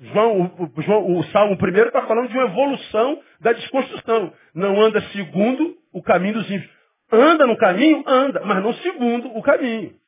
João, 0.00 0.54
o, 0.76 0.82
João, 0.82 1.18
o 1.18 1.24
Salmo 1.24 1.56
primeiro 1.58 1.88
está 1.88 2.06
falando 2.06 2.28
de 2.28 2.36
uma 2.36 2.46
evolução 2.46 3.20
da 3.40 3.52
desconstrução. 3.52 4.32
Não 4.54 4.80
anda 4.80 5.00
segundo 5.10 5.76
o 5.92 6.02
caminho 6.02 6.34
dos 6.34 6.50
ímpios. 6.50 6.77
Anda 7.10 7.46
no 7.46 7.56
caminho? 7.56 8.04
Anda, 8.06 8.40
mas 8.44 8.62
não 8.62 8.72
segundo 8.74 9.28
o 9.36 9.42
caminho. 9.42 9.98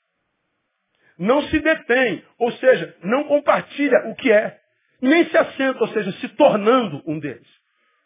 não 1.19 1.43
se 1.49 1.61
detém, 1.61 2.25
ou 2.39 2.51
seja, 2.53 2.97
não 3.03 3.25
compartilha 3.25 4.09
o 4.09 4.15
que 4.15 4.33
é, 4.33 4.59
nem 5.03 5.29
se 5.29 5.37
assenta, 5.37 5.79
ou 5.81 5.89
seja, 5.89 6.11
se 6.13 6.29
tornando 6.31 7.03
um 7.07 7.19
deles. 7.19 7.47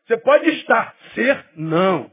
Você 0.04 0.18
pode 0.18 0.48
estar, 0.50 0.94
ser, 1.14 1.46
não. 1.54 2.10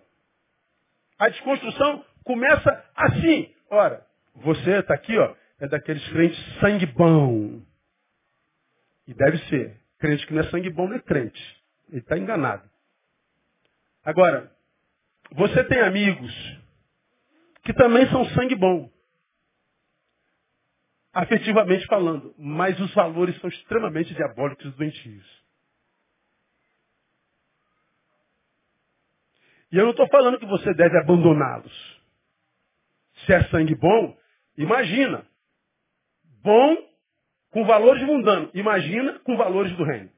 A 1.17 1.27
desconstrução 1.29 2.05
começa 2.23 2.85
assim. 2.95 3.53
Ora, 3.69 4.05
você 4.35 4.79
está 4.79 4.93
aqui, 4.93 5.17
ó, 5.17 5.35
é 5.59 5.67
daqueles 5.67 6.07
crentes 6.09 6.59
sangue 6.59 6.85
bom. 6.85 7.61
E 9.07 9.13
deve 9.13 9.39
ser. 9.49 9.75
Crente 9.99 10.25
que 10.25 10.33
não 10.33 10.41
é 10.41 10.49
sangue 10.49 10.69
bom 10.69 10.87
não 10.87 10.95
é 10.95 10.99
crente. 10.99 11.63
Ele 11.89 11.99
está 11.99 12.17
enganado. 12.17 12.67
Agora, 14.03 14.51
você 15.31 15.63
tem 15.65 15.79
amigos 15.81 16.31
que 17.71 17.77
também 17.77 18.05
são 18.09 18.25
sangue 18.25 18.55
bom. 18.55 18.91
Afetivamente 21.13 21.85
falando. 21.87 22.35
Mas 22.37 22.79
os 22.79 22.93
valores 22.93 23.39
são 23.39 23.49
extremamente 23.49 24.13
diabólicos 24.13 24.65
e 24.65 24.77
doentios. 24.77 25.41
E 29.71 29.77
eu 29.77 29.83
não 29.83 29.91
estou 29.91 30.07
falando 30.09 30.37
que 30.37 30.45
você 30.45 30.73
deve 30.73 30.97
abandoná-los. 30.97 32.01
Se 33.25 33.33
é 33.33 33.43
sangue 33.45 33.75
bom, 33.75 34.17
imagina. 34.57 35.25
Bom 36.43 36.75
com 37.51 37.65
valores 37.65 38.03
mundanos. 38.03 38.51
Imagina 38.53 39.19
com 39.19 39.37
valores 39.37 39.75
do 39.77 39.83
reino. 39.83 40.11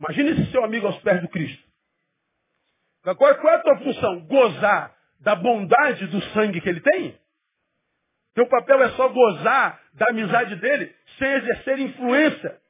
Imagina 0.00 0.30
esse 0.30 0.50
seu 0.50 0.64
amigo 0.64 0.88
aos 0.88 0.98
pés 1.02 1.20
do 1.20 1.28
Cristo. 1.28 1.62
Qual, 3.02 3.16
qual 3.16 3.48
é 3.48 3.56
a 3.56 3.62
tua 3.62 3.78
função? 3.78 4.26
Gozar 4.26 5.01
da 5.22 5.34
bondade 5.34 6.06
do 6.08 6.20
sangue 6.32 6.60
que 6.60 6.68
ele 6.68 6.80
tem? 6.80 7.18
Teu 8.34 8.46
papel 8.48 8.82
é 8.82 8.90
só 8.90 9.08
gozar 9.08 9.80
da 9.94 10.06
amizade 10.08 10.56
dele 10.56 10.94
sem 11.18 11.28
exercer 11.32 11.78
influência 11.78 12.60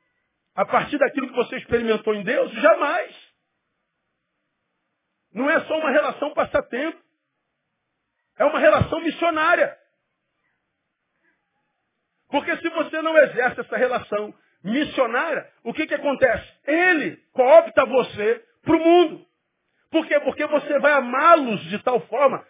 a 0.54 0.64
partir 0.64 0.98
daquilo 0.98 1.28
que 1.28 1.36
você 1.36 1.56
experimentou 1.56 2.14
em 2.14 2.22
Deus? 2.22 2.52
Jamais. 2.52 3.32
Não 5.32 5.50
é 5.50 5.60
só 5.64 5.78
uma 5.78 5.90
relação 5.90 6.34
passatempo. 6.34 7.00
É 8.38 8.44
uma 8.44 8.58
relação 8.58 9.00
missionária. 9.00 9.76
Porque 12.28 12.56
se 12.58 12.68
você 12.68 13.00
não 13.02 13.16
exerce 13.16 13.60
essa 13.60 13.76
relação 13.76 14.34
missionária, 14.64 15.50
o 15.64 15.72
que, 15.72 15.86
que 15.86 15.94
acontece? 15.94 16.52
Ele 16.66 17.16
coopta 17.32 17.84
você 17.86 18.44
para 18.62 18.76
o 18.76 18.80
mundo. 18.80 19.26
Por 19.92 20.06
quê? 20.06 20.18
Porque 20.20 20.46
você 20.46 20.78
vai 20.78 20.92
amá-los 20.92 21.60
de 21.64 21.78
tal 21.80 22.00
forma, 22.06 22.42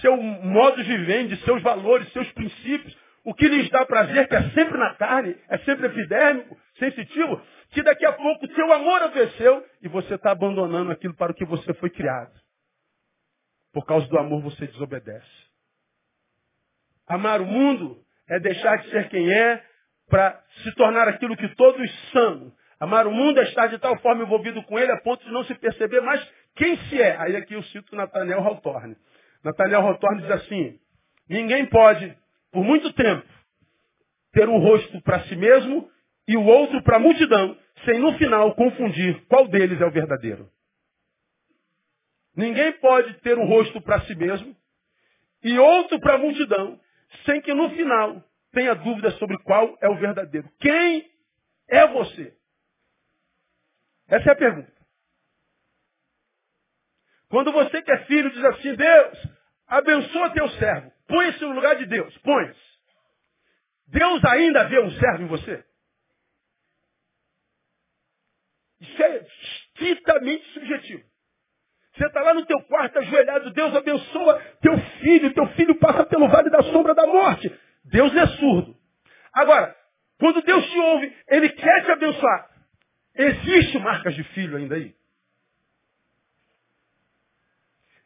seu 0.00 0.16
modo 0.16 0.82
de 0.82 0.96
viver, 0.96 1.36
seus 1.44 1.62
valores, 1.62 2.10
seus 2.12 2.32
princípios, 2.32 2.96
o 3.22 3.34
que 3.34 3.46
lhes 3.46 3.68
dá 3.70 3.84
prazer, 3.84 4.26
que 4.28 4.34
é 4.34 4.50
sempre 4.50 4.78
na 4.78 4.94
carne, 4.94 5.36
é 5.48 5.58
sempre 5.58 5.86
epidérmico, 5.86 6.58
sensitivo, 6.78 7.40
que 7.70 7.82
daqui 7.82 8.06
a 8.06 8.12
pouco 8.14 8.46
seu 8.54 8.72
amor 8.72 9.02
adoeceu 9.02 9.66
e 9.82 9.88
você 9.88 10.14
está 10.14 10.30
abandonando 10.30 10.90
aquilo 10.90 11.14
para 11.14 11.32
o 11.32 11.34
que 11.34 11.44
você 11.44 11.74
foi 11.74 11.90
criado. 11.90 12.32
Por 13.72 13.84
causa 13.84 14.06
do 14.08 14.18
amor 14.18 14.40
você 14.40 14.66
desobedece. 14.66 15.46
Amar 17.06 17.42
o 17.42 17.46
mundo 17.46 18.02
é 18.26 18.40
deixar 18.40 18.78
de 18.78 18.90
ser 18.90 19.08
quem 19.10 19.30
é 19.30 19.62
para 20.08 20.42
se 20.62 20.74
tornar 20.76 21.08
aquilo 21.08 21.36
que 21.36 21.48
todos 21.56 22.10
são. 22.10 22.52
Amar 22.78 23.06
o 23.06 23.10
mundo 23.10 23.40
é 23.40 23.44
estar 23.44 23.68
de 23.68 23.78
tal 23.78 23.98
forma 23.98 24.22
envolvido 24.22 24.62
com 24.64 24.78
ele 24.78 24.92
a 24.92 25.00
ponto 25.00 25.24
de 25.24 25.32
não 25.32 25.44
se 25.44 25.54
perceber 25.54 26.00
mais 26.00 26.22
quem 26.54 26.76
se 26.88 27.00
é. 27.00 27.16
Aí 27.16 27.36
aqui 27.36 27.54
eu 27.54 27.62
cito 27.64 27.96
Nathaniel 27.96 28.40
Hawthorne. 28.40 28.96
Nathaniel 29.42 29.86
Hawthorne 29.86 30.22
diz 30.22 30.30
assim, 30.30 30.78
ninguém 31.28 31.66
pode, 31.66 32.16
por 32.52 32.62
muito 32.62 32.92
tempo, 32.92 33.26
ter 34.32 34.48
um 34.48 34.58
rosto 34.58 35.00
para 35.02 35.20
si 35.24 35.36
mesmo 35.36 35.90
e 36.28 36.36
o 36.36 36.44
outro 36.44 36.82
para 36.82 36.96
a 36.96 37.00
multidão, 37.00 37.56
sem 37.84 37.98
no 37.98 38.12
final 38.18 38.54
confundir 38.54 39.24
qual 39.26 39.48
deles 39.48 39.80
é 39.80 39.86
o 39.86 39.90
verdadeiro. 39.90 40.50
Ninguém 42.36 42.72
pode 42.72 43.14
ter 43.20 43.38
um 43.38 43.46
rosto 43.46 43.80
para 43.80 44.02
si 44.02 44.14
mesmo 44.14 44.54
e 45.42 45.58
outro 45.58 45.98
para 46.00 46.14
a 46.14 46.18
multidão, 46.18 46.78
sem 47.24 47.40
que 47.40 47.54
no 47.54 47.70
final 47.70 48.22
tenha 48.52 48.74
dúvida 48.74 49.10
sobre 49.12 49.38
qual 49.38 49.78
é 49.80 49.88
o 49.88 49.96
verdadeiro. 49.96 50.50
Quem 50.60 51.08
é 51.68 51.86
você? 51.86 52.34
Essa 54.08 54.30
é 54.30 54.32
a 54.32 54.36
pergunta. 54.36 54.72
Quando 57.28 57.52
você 57.52 57.82
que 57.82 57.90
é 57.90 58.04
filho 58.04 58.30
diz 58.30 58.44
assim, 58.44 58.74
Deus, 58.74 59.18
abençoa 59.66 60.32
teu 60.32 60.48
servo. 60.50 60.92
Põe-se 61.08 61.44
no 61.44 61.52
lugar 61.52 61.76
de 61.76 61.86
Deus. 61.86 62.16
Põe-se. 62.18 62.66
Deus 63.88 64.24
ainda 64.24 64.64
vê 64.68 64.80
um 64.80 64.90
servo 64.92 65.22
em 65.22 65.26
você? 65.26 65.64
Isso 68.80 69.02
é 69.02 69.26
estritamente 69.26 70.44
subjetivo. 70.52 71.04
Você 71.94 72.06
está 72.06 72.20
lá 72.20 72.34
no 72.34 72.44
teu 72.44 72.60
quarto 72.64 72.98
ajoelhado, 72.98 73.50
Deus 73.52 73.74
abençoa 73.74 74.38
teu 74.60 74.78
filho, 75.00 75.32
teu 75.32 75.46
filho 75.54 75.78
passa 75.78 76.04
pelo 76.04 76.28
vale 76.28 76.50
da 76.50 76.62
sombra 76.64 76.94
da 76.94 77.06
morte. 77.06 77.50
Deus 77.84 78.14
é 78.14 78.26
surdo. 78.38 78.76
Agora, 79.32 79.74
quando 80.18 80.42
Deus 80.42 80.66
te 80.70 80.78
ouve, 80.78 81.16
Ele 81.28 81.48
quer 81.48 81.84
te 81.84 81.90
abençoar. 81.92 82.50
Existe 83.16 83.78
marcas 83.78 84.14
de 84.14 84.22
filho 84.24 84.56
ainda 84.56 84.74
aí? 84.74 84.94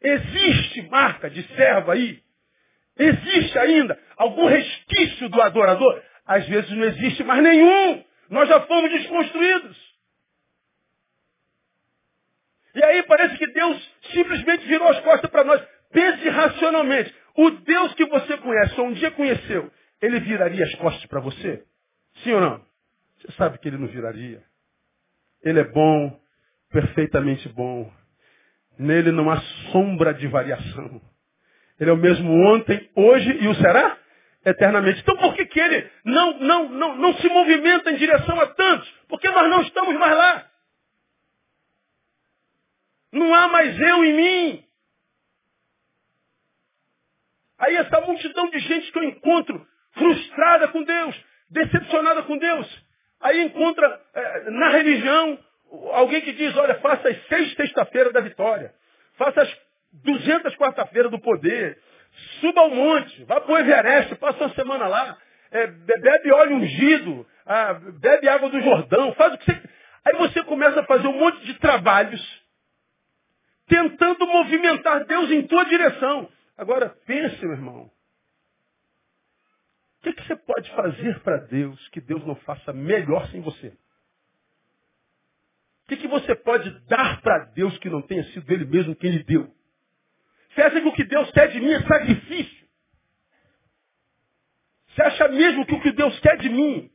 Existe 0.01 0.81
marca 0.83 1.29
de 1.29 1.43
servo 1.55 1.91
aí? 1.91 2.23
Existe 2.97 3.57
ainda 3.59 3.99
algum 4.17 4.47
resquício 4.47 5.29
do 5.29 5.41
adorador? 5.41 6.01
Às 6.25 6.47
vezes 6.47 6.69
não 6.71 6.85
existe 6.85 7.23
mais 7.23 7.43
nenhum. 7.43 8.03
Nós 8.29 8.47
já 8.47 8.61
fomos 8.61 8.89
desconstruídos. 8.91 9.91
E 12.73 12.83
aí 12.83 13.03
parece 13.03 13.37
que 13.37 13.47
Deus 13.47 13.91
simplesmente 14.13 14.65
virou 14.65 14.87
as 14.87 14.99
costas 15.01 15.29
para 15.29 15.43
nós. 15.43 15.61
Pense 15.91 16.29
racionalmente. 16.29 17.13
O 17.35 17.49
Deus 17.49 17.93
que 17.95 18.05
você 18.05 18.37
conhece, 18.37 18.79
ou 18.79 18.87
um 18.87 18.93
dia 18.93 19.11
conheceu, 19.11 19.71
ele 20.01 20.19
viraria 20.21 20.63
as 20.63 20.75
costas 20.75 21.05
para 21.05 21.19
você? 21.19 21.65
Sim 22.23 22.33
ou 22.33 22.41
não? 22.41 22.65
Você 23.17 23.31
sabe 23.33 23.57
que 23.57 23.67
ele 23.67 23.77
não 23.77 23.87
viraria. 23.87 24.43
Ele 25.43 25.59
é 25.59 25.63
bom, 25.63 26.19
perfeitamente 26.69 27.47
bom. 27.49 27.91
Nele 28.77 29.11
não 29.11 29.29
há 29.29 29.39
sombra 29.71 30.13
de 30.13 30.27
variação. 30.27 31.01
Ele 31.79 31.89
é 31.89 31.93
o 31.93 31.97
mesmo 31.97 32.31
ontem, 32.53 32.89
hoje 32.95 33.37
e 33.41 33.47
o 33.47 33.55
será 33.55 33.97
eternamente. 34.45 35.01
Então 35.01 35.17
por 35.17 35.35
que, 35.35 35.45
que 35.45 35.59
ele 35.59 35.89
não, 36.05 36.39
não, 36.39 36.69
não, 36.69 36.95
não 36.95 37.13
se 37.15 37.27
movimenta 37.27 37.91
em 37.91 37.97
direção 37.97 38.39
a 38.39 38.47
tantos? 38.47 38.89
Porque 39.07 39.29
nós 39.29 39.49
não 39.49 39.61
estamos 39.61 39.95
mais 39.97 40.15
lá. 40.15 40.47
Não 43.11 43.33
há 43.33 43.47
mais 43.47 43.79
eu 43.79 44.05
em 44.05 44.13
mim. 44.13 44.65
Aí 47.59 47.75
essa 47.75 48.01
multidão 48.01 48.49
de 48.49 48.59
gente 48.59 48.91
que 48.91 48.97
eu 48.97 49.03
encontro 49.03 49.67
frustrada 49.93 50.67
com 50.69 50.83
Deus, 50.83 51.15
decepcionada 51.49 52.23
com 52.23 52.37
Deus, 52.37 52.85
aí 53.21 53.41
encontra 53.41 54.01
é, 54.13 54.49
na 54.49 54.69
religião 54.69 55.39
alguém 55.93 56.21
que 56.21 56.33
diz, 56.33 56.55
olha, 56.57 56.75
faça 56.75 57.09
as 57.09 57.27
seis 57.27 57.53
sexta-feiras 57.55 58.13
da 58.13 58.21
vitória, 58.21 58.73
faça 59.17 59.41
as 59.41 59.57
duzentas 59.93 60.55
quarta-feiras 60.55 61.11
do 61.11 61.19
poder, 61.19 61.77
suba 62.39 62.61
ao 62.61 62.69
monte, 62.69 63.23
vá 63.23 63.39
para 63.39 63.53
o 63.53 63.57
Everest, 63.57 64.15
passa 64.15 64.45
uma 64.45 64.55
semana 64.55 64.87
lá, 64.87 65.17
é, 65.51 65.67
bebe 65.67 66.31
óleo 66.31 66.55
ungido, 66.57 67.25
ah, 67.45 67.73
bebe 67.99 68.27
água 68.27 68.49
do 68.49 68.61
Jordão, 68.61 69.13
faz 69.13 69.33
o 69.33 69.37
que 69.37 69.45
você... 69.45 69.61
Aí 70.03 70.17
você 70.17 70.43
começa 70.43 70.79
a 70.79 70.85
fazer 70.85 71.07
um 71.07 71.17
monte 71.17 71.45
de 71.45 71.53
trabalhos 71.59 72.21
tentando 73.67 74.25
movimentar 74.25 75.05
Deus 75.05 75.29
em 75.29 75.43
tua 75.43 75.63
direção. 75.65 76.27
Agora 76.57 76.89
pense, 77.05 77.39
meu 77.45 77.53
irmão. 77.53 77.91
O 80.01 80.03
que, 80.03 80.13
que 80.13 80.27
você 80.27 80.35
pode 80.35 80.69
fazer 80.71 81.19
para 81.19 81.37
Deus 81.37 81.87
que 81.89 82.01
Deus 82.01 82.25
não 82.25 82.35
faça 82.37 82.73
melhor 82.73 83.29
sem 83.29 83.39
você? 83.39 83.67
O 83.67 83.77
que, 85.89 85.97
que 85.97 86.07
você 86.07 86.33
pode 86.33 86.71
dar 86.87 87.21
para 87.21 87.45
Deus 87.53 87.77
que 87.77 87.87
não 87.87 88.01
tenha 88.01 88.23
sido 88.31 88.51
Ele 88.51 88.65
mesmo 88.65 88.95
quem 88.95 89.11
lhe 89.11 89.23
deu? 89.23 89.53
Você 90.49 90.61
acha 90.63 90.81
que 90.81 90.87
o 90.87 90.93
que 90.93 91.03
Deus 91.03 91.29
quer 91.31 91.49
de 91.49 91.59
mim 91.59 91.71
é 91.71 91.83
sacrifício? 91.83 92.67
Você 94.87 95.03
acha 95.03 95.27
mesmo 95.27 95.67
que 95.67 95.75
o 95.75 95.81
que 95.81 95.91
Deus 95.91 96.19
quer 96.19 96.37
de 96.37 96.49
mim 96.49 96.91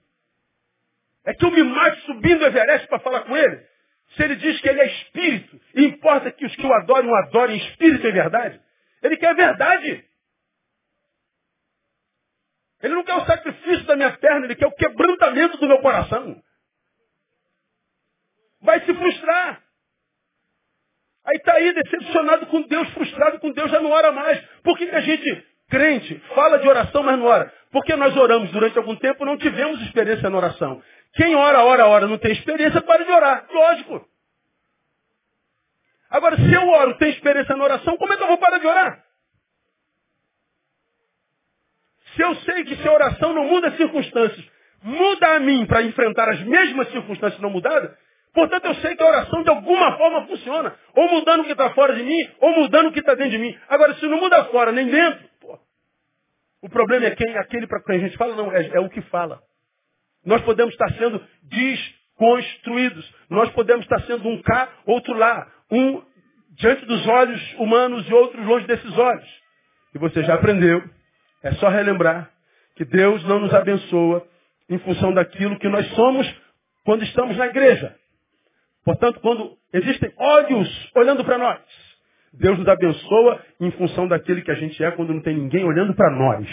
é 1.24 1.32
que 1.32 1.44
eu 1.44 1.52
me 1.52 1.62
mate 1.62 2.04
subindo 2.06 2.42
o 2.42 2.46
Everest 2.46 2.88
para 2.88 2.98
falar 2.98 3.22
com 3.22 3.36
Ele? 3.36 3.64
Se 4.14 4.22
ele 4.22 4.36
diz 4.36 4.60
que 4.60 4.68
ele 4.68 4.80
é 4.80 4.86
espírito, 4.86 5.60
e 5.74 5.84
importa 5.84 6.30
que 6.30 6.44
os 6.44 6.54
que 6.56 6.66
o 6.66 6.72
adorem 6.72 7.10
o 7.10 7.14
adorem 7.14 7.56
espírito 7.56 8.06
e 8.06 8.12
verdade, 8.12 8.60
ele 9.02 9.16
quer 9.16 9.34
verdade. 9.34 10.04
Ele 12.82 12.94
não 12.94 13.04
quer 13.04 13.14
o 13.14 13.26
sacrifício 13.26 13.84
da 13.84 13.96
minha 13.96 14.12
perna, 14.12 14.46
ele 14.46 14.54
quer 14.54 14.66
o 14.66 14.72
quebrantamento 14.72 15.56
do 15.58 15.66
meu 15.66 15.78
coração. 15.80 16.42
Vai 18.60 18.80
se 18.84 18.94
frustrar. 18.94 19.62
Aí 21.24 21.36
está 21.36 21.54
aí, 21.54 21.72
decepcionado 21.72 22.46
com 22.46 22.62
Deus, 22.62 22.88
frustrado 22.90 23.40
com 23.40 23.50
Deus, 23.50 23.70
já 23.70 23.80
não 23.80 23.90
ora 23.90 24.12
mais. 24.12 24.40
Por 24.62 24.78
que, 24.78 24.86
que 24.86 24.94
a 24.94 25.00
gente, 25.00 25.46
crente, 25.68 26.18
fala 26.34 26.58
de 26.58 26.68
oração, 26.68 27.02
mas 27.02 27.18
não 27.18 27.26
ora? 27.26 27.52
Porque 27.72 27.96
nós 27.96 28.16
oramos 28.16 28.50
durante 28.52 28.78
algum 28.78 28.94
tempo 28.96 29.24
não 29.24 29.36
tivemos 29.36 29.80
experiência 29.82 30.30
na 30.30 30.36
oração. 30.36 30.82
Quem 31.14 31.34
ora, 31.34 31.64
ora, 31.64 31.86
ora, 31.86 32.06
não 32.06 32.18
tem 32.18 32.32
experiência, 32.32 32.80
para 32.80 33.04
de 33.04 33.10
orar. 33.10 33.46
Lógico. 33.50 34.08
Agora, 36.10 36.36
se 36.36 36.52
eu 36.52 36.68
oro, 36.68 36.96
tenho 36.98 37.12
experiência 37.12 37.56
na 37.56 37.64
oração, 37.64 37.96
como 37.96 38.12
é 38.12 38.16
que 38.16 38.22
eu 38.22 38.28
vou 38.28 38.38
parar 38.38 38.58
de 38.58 38.66
orar? 38.66 39.05
Se 42.16 42.22
eu 42.22 42.34
sei 42.36 42.64
que 42.64 42.76
se 42.76 42.88
a 42.88 42.92
oração 42.92 43.34
não 43.34 43.44
muda 43.44 43.68
as 43.68 43.76
circunstâncias, 43.76 44.44
muda 44.82 45.36
a 45.36 45.38
mim 45.38 45.66
para 45.66 45.82
enfrentar 45.82 46.28
as 46.30 46.40
mesmas 46.40 46.90
circunstâncias 46.90 47.40
não 47.40 47.50
mudadas, 47.50 47.94
portanto 48.34 48.64
eu 48.64 48.74
sei 48.76 48.96
que 48.96 49.02
a 49.02 49.06
oração 49.06 49.42
de 49.42 49.50
alguma 49.50 49.96
forma 49.98 50.26
funciona. 50.26 50.74
Ou 50.94 51.08
mudando 51.10 51.40
o 51.40 51.44
que 51.44 51.52
está 51.52 51.70
fora 51.70 51.94
de 51.94 52.02
mim, 52.02 52.28
ou 52.40 52.52
mudando 52.60 52.88
o 52.88 52.92
que 52.92 53.00
está 53.00 53.14
dentro 53.14 53.32
de 53.32 53.38
mim. 53.38 53.56
Agora, 53.68 53.94
se 53.94 54.06
não 54.06 54.18
muda 54.18 54.44
fora 54.46 54.72
nem 54.72 54.86
dentro, 54.86 55.28
pô, 55.40 55.58
o 56.62 56.68
problema 56.68 57.06
é 57.06 57.10
quem, 57.10 57.36
aquele 57.36 57.66
para 57.66 57.82
quem 57.82 57.96
a 57.96 58.00
gente 58.00 58.16
fala, 58.16 58.34
não, 58.34 58.50
é, 58.50 58.66
é 58.68 58.80
o 58.80 58.88
que 58.88 59.02
fala. 59.02 59.40
Nós 60.24 60.40
podemos 60.42 60.72
estar 60.72 60.90
sendo 60.94 61.22
desconstruídos. 61.42 63.14
Nós 63.30 63.50
podemos 63.50 63.84
estar 63.84 64.00
sendo 64.02 64.26
um 64.28 64.42
cá, 64.42 64.68
outro 64.86 65.14
lá. 65.14 65.46
Um 65.70 66.02
diante 66.50 66.84
dos 66.86 67.06
olhos 67.06 67.54
humanos 67.58 68.08
e 68.08 68.14
outros 68.14 68.44
longe 68.44 68.66
desses 68.66 68.98
olhos. 68.98 69.28
E 69.94 69.98
você 69.98 70.24
já 70.24 70.34
aprendeu. 70.34 70.95
É 71.46 71.52
só 71.54 71.68
relembrar 71.68 72.28
que 72.74 72.84
Deus 72.84 73.22
não 73.24 73.38
nos 73.38 73.54
abençoa 73.54 74.26
em 74.68 74.78
função 74.80 75.14
daquilo 75.14 75.56
que 75.60 75.68
nós 75.68 75.86
somos 75.94 76.26
quando 76.84 77.04
estamos 77.04 77.36
na 77.36 77.46
igreja. 77.46 77.96
Portanto, 78.84 79.20
quando 79.20 79.56
existem 79.72 80.12
olhos 80.16 80.90
olhando 80.96 81.24
para 81.24 81.38
nós, 81.38 81.60
Deus 82.32 82.58
nos 82.58 82.66
abençoa 82.66 83.40
em 83.60 83.70
função 83.70 84.08
daquele 84.08 84.42
que 84.42 84.50
a 84.50 84.56
gente 84.56 84.82
é 84.82 84.90
quando 84.90 85.14
não 85.14 85.22
tem 85.22 85.36
ninguém 85.36 85.64
olhando 85.64 85.94
para 85.94 86.10
nós. 86.10 86.48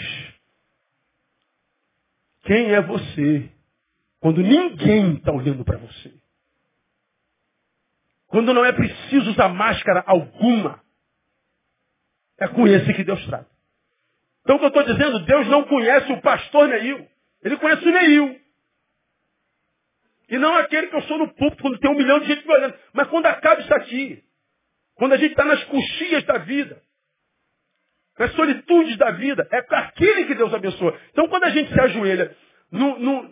Quem 2.44 2.72
é 2.72 2.80
você 2.80 3.50
quando 4.20 4.42
ninguém 4.42 5.14
está 5.14 5.32
olhando 5.32 5.64
para 5.64 5.76
você. 5.76 6.14
Quando 8.28 8.54
não 8.54 8.64
é 8.64 8.72
preciso 8.72 9.32
usar 9.32 9.48
máscara 9.48 10.04
alguma. 10.06 10.80
É 12.38 12.46
com 12.46 12.64
esse 12.68 12.94
que 12.94 13.02
Deus 13.02 13.24
trata. 13.26 13.53
Então 14.44 14.56
o 14.56 14.58
que 14.58 14.64
eu 14.66 14.68
estou 14.68 14.82
dizendo, 14.82 15.20
Deus 15.20 15.48
não 15.48 15.64
conhece 15.64 16.12
o 16.12 16.20
pastor 16.20 16.68
Neil. 16.68 17.08
Ele 17.42 17.56
conhece 17.56 17.86
o 17.86 17.90
Neil. 17.90 18.40
E 20.28 20.38
não 20.38 20.54
aquele 20.56 20.88
que 20.88 20.96
eu 20.96 21.02
sou 21.02 21.18
no 21.18 21.34
púlpito 21.34 21.62
quando 21.62 21.78
tem 21.78 21.90
um 21.90 21.96
milhão 21.96 22.20
de 22.20 22.26
gente 22.26 22.46
me 22.46 22.52
olhando. 22.52 22.74
Mas 22.92 23.08
quando 23.08 23.26
acaba 23.26 23.60
isso 23.60 23.74
aqui. 23.74 24.22
Quando 24.94 25.14
a 25.14 25.16
gente 25.16 25.30
está 25.30 25.44
nas 25.44 25.62
coxias 25.64 26.24
da 26.24 26.38
vida. 26.38 26.80
Nas 28.18 28.32
solitudes 28.32 28.96
da 28.98 29.10
vida. 29.12 29.48
É 29.50 29.64
aquele 29.76 30.26
que 30.26 30.34
Deus 30.34 30.52
abençoa. 30.52 30.98
Então 31.10 31.26
quando 31.28 31.44
a 31.44 31.50
gente 31.50 31.72
se 31.72 31.80
ajoelha 31.80 32.36
no, 32.70 32.98
no, 32.98 33.30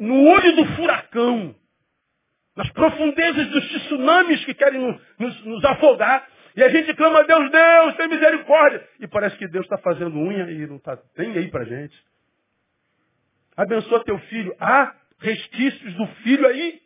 no 0.00 0.28
olho 0.28 0.56
do 0.56 0.66
furacão, 0.74 1.54
nas 2.56 2.70
profundezas 2.70 3.48
dos 3.48 3.68
tsunamis 3.68 4.44
que 4.44 4.54
querem 4.54 4.80
nos, 5.18 5.44
nos, 5.44 5.64
afogar, 5.64 6.26
e 6.56 6.62
a 6.62 6.68
gente 6.68 6.94
clama 6.94 7.20
a 7.20 7.22
Deus, 7.24 7.50
Deus, 7.50 7.96
tem 7.96 8.08
misericórdia. 8.08 8.88
E 9.00 9.08
parece 9.08 9.36
que 9.36 9.48
Deus 9.48 9.64
está 9.64 9.76
fazendo 9.78 10.16
unha 10.16 10.50
e 10.50 10.66
não 10.66 10.76
está 10.76 10.98
nem 11.16 11.36
aí 11.36 11.50
para 11.50 11.64
gente. 11.64 11.96
Abençoa 13.56 14.04
teu 14.04 14.18
filho. 14.18 14.54
Há 14.60 14.94
restícios 15.18 15.94
do 15.94 16.06
filho 16.22 16.46
aí. 16.46 16.80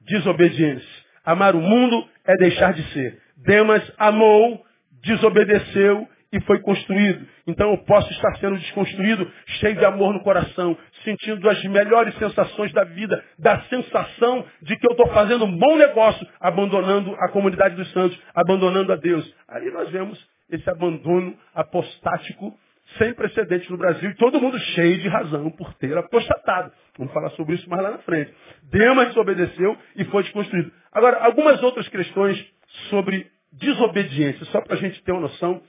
Desobediência. 0.00 1.02
Amar 1.24 1.54
o 1.54 1.60
mundo 1.60 2.08
é 2.24 2.36
deixar 2.36 2.74
de 2.74 2.82
ser. 2.92 3.22
Demas 3.36 3.90
amou, 3.96 4.64
desobedeceu 5.02 6.08
e 6.32 6.40
foi 6.40 6.60
construído. 6.60 7.26
Então 7.46 7.70
eu 7.70 7.78
posso 7.78 8.10
estar 8.12 8.36
sendo 8.38 8.56
desconstruído, 8.56 9.30
cheio 9.60 9.76
de 9.76 9.84
amor 9.84 10.14
no 10.14 10.22
coração, 10.22 10.76
sentindo 11.04 11.48
as 11.48 11.62
melhores 11.64 12.14
sensações 12.16 12.72
da 12.72 12.84
vida, 12.84 13.22
da 13.38 13.60
sensação 13.64 14.44
de 14.62 14.76
que 14.76 14.86
eu 14.86 14.92
estou 14.92 15.08
fazendo 15.08 15.44
um 15.44 15.58
bom 15.58 15.76
negócio, 15.76 16.26
abandonando 16.40 17.14
a 17.16 17.28
comunidade 17.28 17.76
dos 17.76 17.90
santos, 17.92 18.18
abandonando 18.34 18.92
a 18.92 18.96
Deus. 18.96 19.30
Aí 19.48 19.70
nós 19.70 19.90
vemos 19.90 20.18
esse 20.50 20.68
abandono 20.70 21.36
apostático 21.54 22.56
sem 22.98 23.14
precedentes 23.14 23.68
no 23.70 23.78
Brasil 23.78 24.10
e 24.10 24.14
todo 24.16 24.40
mundo 24.40 24.58
cheio 24.58 24.98
de 24.98 25.08
razão 25.08 25.50
por 25.50 25.72
ter 25.74 25.96
apostatado. 25.96 26.72
Vamos 26.98 27.12
falar 27.12 27.30
sobre 27.30 27.54
isso 27.54 27.68
mais 27.68 27.82
lá 27.82 27.92
na 27.92 27.98
frente. 27.98 28.32
Demas 28.64 29.08
desobedeceu 29.08 29.76
e 29.96 30.04
foi 30.06 30.22
desconstruído. 30.24 30.70
Agora, 30.92 31.24
algumas 31.24 31.62
outras 31.62 31.88
questões 31.88 32.44
sobre 32.90 33.30
desobediência, 33.52 34.44
só 34.46 34.60
para 34.60 34.74
a 34.74 34.78
gente 34.78 35.02
ter 35.04 35.12
uma 35.12 35.22
noção 35.22 35.62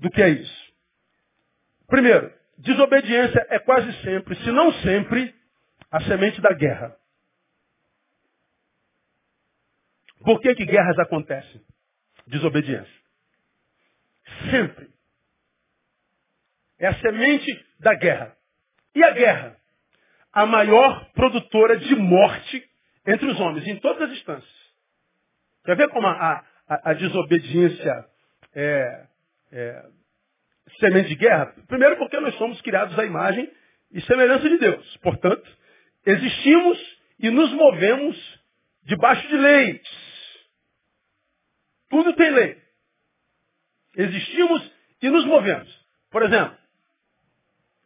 do 0.00 0.10
que 0.10 0.22
é 0.22 0.30
isso. 0.30 0.72
Primeiro, 1.86 2.32
desobediência 2.58 3.46
é 3.50 3.58
quase 3.58 3.92
sempre, 4.02 4.34
se 4.36 4.50
não 4.50 4.72
sempre, 4.74 5.34
a 5.90 6.00
semente 6.02 6.40
da 6.40 6.52
guerra. 6.54 6.96
Por 10.24 10.40
que, 10.40 10.54
que 10.54 10.64
guerras 10.64 10.98
acontecem? 10.98 11.60
Desobediência. 12.26 13.00
Sempre. 14.50 14.90
É 16.78 16.86
a 16.86 16.94
semente 17.00 17.66
da 17.78 17.94
guerra. 17.94 18.36
E 18.94 19.04
a 19.04 19.10
guerra? 19.10 19.56
A 20.32 20.46
maior 20.46 21.10
produtora 21.12 21.76
de 21.76 21.94
morte 21.96 22.70
entre 23.06 23.26
os 23.26 23.40
homens, 23.40 23.66
em 23.66 23.78
todas 23.80 24.02
as 24.02 24.16
instâncias. 24.16 24.60
Quer 25.64 25.76
ver 25.76 25.88
como 25.90 26.06
a, 26.06 26.44
a, 26.68 26.90
a 26.90 26.94
desobediência 26.94 28.06
é, 28.54 29.09
é, 29.52 29.84
semente 30.78 31.08
de 31.08 31.16
guerra? 31.16 31.54
Primeiro 31.66 31.96
porque 31.96 32.18
nós 32.20 32.34
somos 32.36 32.60
criados 32.62 32.98
à 32.98 33.04
imagem 33.04 33.50
e 33.92 34.00
semelhança 34.02 34.48
de 34.48 34.58
Deus. 34.58 34.96
Portanto, 34.98 35.48
existimos 36.06 36.78
e 37.18 37.30
nos 37.30 37.52
movemos 37.52 38.40
debaixo 38.84 39.26
de 39.28 39.36
leis. 39.36 39.80
Tudo 41.88 42.14
tem 42.14 42.30
lei. 42.30 42.62
Existimos 43.96 44.72
e 45.02 45.10
nos 45.10 45.24
movemos. 45.26 45.86
Por 46.10 46.22
exemplo, 46.22 46.56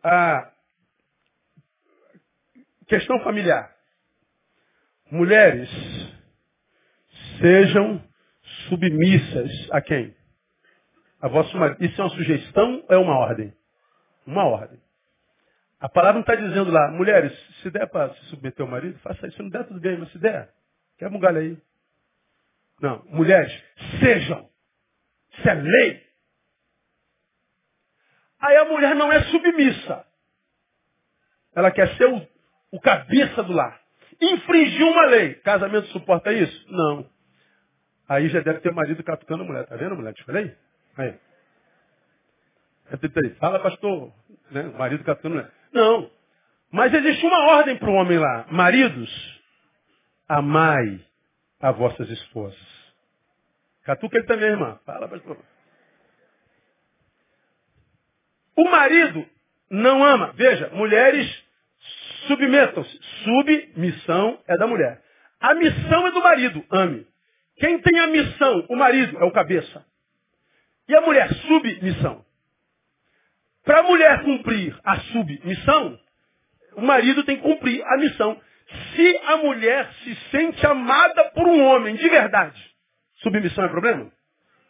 a 0.03 0.53
questão 2.87 3.19
familiar. 3.21 3.75
Mulheres 5.11 5.71
sejam 7.41 8.03
submissas 8.69 9.51
a 9.71 9.81
quem? 9.81 10.15
A 11.25 11.29
vosso 11.29 11.57
marido. 11.57 11.83
Isso 11.83 11.99
é 11.99 12.05
uma 12.05 12.11
sugestão 12.11 12.85
ou 12.87 12.95
é 12.95 12.99
uma 12.99 13.19
ordem? 13.19 13.51
Uma 14.27 14.45
ordem. 14.45 14.79
A 15.81 15.89
palavra 15.89 16.15
não 16.15 16.21
está 16.21 16.35
dizendo 16.35 16.71
lá, 16.71 16.91
mulheres, 16.91 17.33
se 17.63 17.71
der 17.71 17.87
para 17.87 18.13
se 18.13 18.27
submeter 18.27 18.63
ao 18.63 18.71
marido, 18.71 18.99
faça 18.99 19.27
isso. 19.27 19.37
Se 19.39 19.43
não 19.43 19.49
der, 19.49 19.65
tudo 19.65 19.81
bem, 19.81 19.97
mas 19.97 20.13
se 20.13 20.19
der, 20.19 20.51
quebra 20.99 21.17
um 21.17 21.21
galho 21.21 21.39
aí. 21.39 21.59
Não, 22.79 23.03
mulheres, 23.07 23.51
sejam. 24.01 24.51
Isso 25.33 25.49
é 25.49 25.55
lei. 25.55 26.07
Aí 28.41 28.57
a 28.59 28.67
mulher 28.67 28.95
não 28.95 29.11
é 29.11 29.23
submissa. 29.25 30.05
Ela 31.55 31.71
quer 31.71 31.89
ser 31.97 32.07
o, 32.07 32.29
o 32.71 32.81
cabeça 32.81 33.43
do 33.43 33.55
lar. 33.55 33.81
Infringiu 34.21 34.89
uma 34.89 35.07
lei. 35.07 35.37
Casamento 35.37 35.87
suporta 35.89 36.35
isso? 36.35 36.71
Não. 36.71 37.11
Aí 38.07 38.29
já 38.29 38.41
deve 38.41 38.61
ter 38.61 38.73
marido 38.73 39.03
catucando 39.03 39.43
a 39.43 39.47
mulher. 39.47 39.67
Tá 39.67 39.77
vendo, 39.77 39.97
mulher? 39.97 40.13
Te 40.13 40.23
falei? 40.25 40.55
Aí. 40.97 41.15
Fala, 43.39 43.61
pastor. 43.61 44.13
Né? 44.51 44.63
O 44.63 44.79
marido 44.79 45.05
catando. 45.05 45.37
Né? 45.37 45.51
Não. 45.73 46.11
Mas 46.71 46.93
existe 46.93 47.25
uma 47.27 47.53
ordem 47.57 47.77
para 47.77 47.91
o 47.91 47.95
homem 47.95 48.19
lá. 48.19 48.47
Maridos, 48.51 49.43
amai 50.29 51.01
a 51.61 51.71
vossas 51.73 52.09
esposas. 52.11 52.85
Catuca 53.85 54.17
ele 54.17 54.27
também, 54.27 54.51
irmã. 54.51 54.79
Fala, 54.85 55.09
pastor. 55.09 55.39
O 58.57 58.71
marido 58.71 59.27
não 59.71 60.05
ama. 60.05 60.33
Veja, 60.33 60.71
mulheres 60.71 61.45
submetam-se. 62.27 63.01
Submissão 63.25 64.41
é 64.47 64.57
da 64.57 64.67
mulher. 64.67 65.03
A 65.41 65.55
missão 65.55 66.07
é 66.07 66.11
do 66.13 66.23
marido. 66.23 66.65
Ame. 66.71 67.07
Quem 67.57 67.79
tem 67.81 67.99
a 68.01 68.07
missão? 68.07 68.67
O 68.69 68.77
marido 68.77 69.19
é 69.19 69.25
o 69.25 69.33
cabeça. 69.33 69.85
E 70.89 70.95
a 70.95 71.01
mulher, 71.01 71.33
submissão. 71.35 72.25
Para 73.65 73.81
a 73.81 73.83
mulher 73.83 74.23
cumprir 74.23 74.79
a 74.85 75.01
submissão, 75.01 75.99
o 76.77 76.83
marido 76.83 77.25
tem 77.25 77.37
que 77.37 77.43
cumprir 77.43 77.83
a 77.85 77.97
missão. 77.97 78.41
Se 78.95 79.17
a 79.27 79.37
mulher 79.39 79.91
se 80.03 80.15
sente 80.31 80.67
amada 80.67 81.31
por 81.31 81.47
um 81.47 81.65
homem 81.65 81.97
de 81.97 82.09
verdade, 82.09 82.61
submissão 83.17 83.65
é 83.65 83.69
problema? 83.69 84.13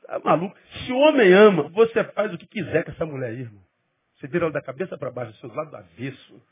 É 0.09 0.19
maluco. 0.19 0.57
Se 0.85 0.93
o 0.93 0.99
homem 0.99 1.33
ama, 1.33 1.65
você 1.71 2.05
faz 2.05 2.33
o 2.33 2.39
que 2.39 2.47
quiser 2.47 2.85
com 2.85 2.93
essa 2.93 3.07
mulher 3.07 3.33
irmão. 3.33 3.62
Você 4.17 4.29
vira 4.29 4.45
ela 4.45 4.53
da 4.53 4.62
cabeça 4.62 4.97
para 4.97 5.11
baixo, 5.11 5.39
seus 5.41 5.55
lados 5.55 5.71
do 5.71 5.77
avesso. 5.77 6.43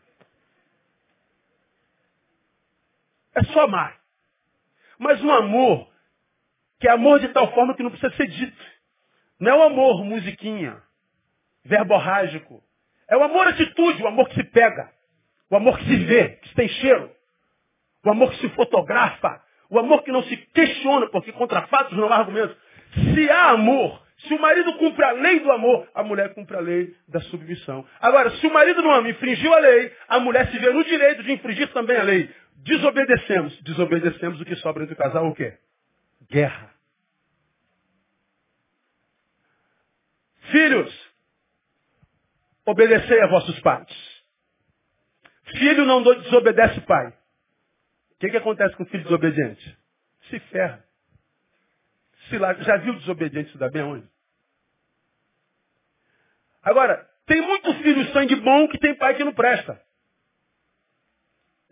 É 3.35 3.45
só 3.45 3.63
amar. 3.63 4.01
Mas 4.99 5.23
um 5.23 5.31
amor 5.31 5.91
que 6.79 6.89
é 6.89 6.91
amor 6.91 7.21
de 7.21 7.29
tal 7.29 7.53
forma 7.55 7.75
que 7.75 7.83
não 7.83 7.91
precisa 7.91 8.15
ser 8.17 8.27
dito. 8.27 8.72
Não 9.43 9.51
é 9.51 9.57
o 9.57 9.63
amor 9.63 10.05
musiquinha, 10.05 10.81
verborrágico. 11.65 12.63
É 13.09 13.17
o 13.17 13.25
amor 13.25 13.49
atitude, 13.49 14.01
o 14.01 14.07
amor 14.07 14.29
que 14.29 14.37
se 14.37 14.45
pega. 14.45 14.89
O 15.51 15.57
amor 15.57 15.77
que 15.79 15.85
se 15.85 15.97
vê, 15.97 16.29
que 16.29 16.55
tem 16.55 16.69
cheiro. 16.69 17.11
O 18.05 18.11
amor 18.11 18.31
que 18.31 18.39
se 18.39 18.49
fotografa. 18.51 19.43
O 19.69 19.81
amor 19.81 20.05
que 20.05 20.13
não 20.13 20.23
se 20.23 20.37
questiona, 20.37 21.09
porque 21.09 21.33
contra 21.33 21.63
fatos 21.63 21.99
não 21.99 22.07
há 22.13 22.19
argumentos. 22.19 22.57
Se 22.95 23.29
há 23.31 23.51
amor, 23.51 24.01
se 24.17 24.33
o 24.33 24.41
marido 24.41 24.75
cumpre 24.75 25.05
a 25.05 25.11
lei 25.11 25.41
do 25.41 25.51
amor, 25.51 25.89
a 25.93 26.05
mulher 26.05 26.33
cumpre 26.35 26.57
a 26.57 26.61
lei 26.61 26.95
da 27.09 27.21
submissão. 27.23 27.85
Agora, 28.01 28.31
se 28.37 28.47
o 28.47 28.53
marido 28.53 28.81
não 28.81 28.93
ama, 28.93 29.11
infringiu 29.11 29.53
a 29.53 29.59
lei, 29.59 29.93
a 30.07 30.21
mulher 30.21 30.53
se 30.53 30.59
vê 30.61 30.71
no 30.71 30.85
direito 30.85 31.25
de 31.25 31.33
infringir 31.33 31.67
também 31.73 31.97
a 31.97 32.05
lei. 32.05 32.31
Desobedecemos. 32.59 33.61
Desobedecemos 33.63 34.41
o 34.41 34.45
que 34.45 34.55
sobra 34.55 34.85
entre 34.85 34.95
o 34.95 34.99
casal 34.99 35.27
o 35.27 35.35
quê? 35.35 35.55
Guerra. 36.31 36.72
Filhos, 40.53 41.13
obedecei 42.67 43.21
a 43.23 43.27
vossos 43.27 43.59
pais. 43.61 43.91
Filho 45.59 45.87
não 45.87 46.03
desobedece 46.03 46.81
pai. 46.83 47.09
O 47.09 48.19
que, 48.21 48.31
que 48.31 48.37
acontece 48.37 48.77
com 48.77 48.83
o 48.83 48.87
filho 48.87 49.03
desobediente? 49.03 49.79
Se 50.29 50.39
ferra. 50.39 50.85
Se 52.29 52.39
lá, 52.39 52.53
já 52.55 52.77
viu 52.77 52.95
desobediente 52.95 53.51
se 53.51 53.59
dá 53.59 53.69
bem 53.69 53.83
aonde? 53.83 54.07
Agora, 56.63 57.09
tem 57.27 57.41
muito 57.41 57.75
filho 57.83 58.13
sangue 58.13 58.37
bom 58.37 58.69
que 58.69 58.79
tem 58.79 58.95
pai 58.95 59.17
que 59.17 59.25
não 59.25 59.33
presta. 59.33 59.83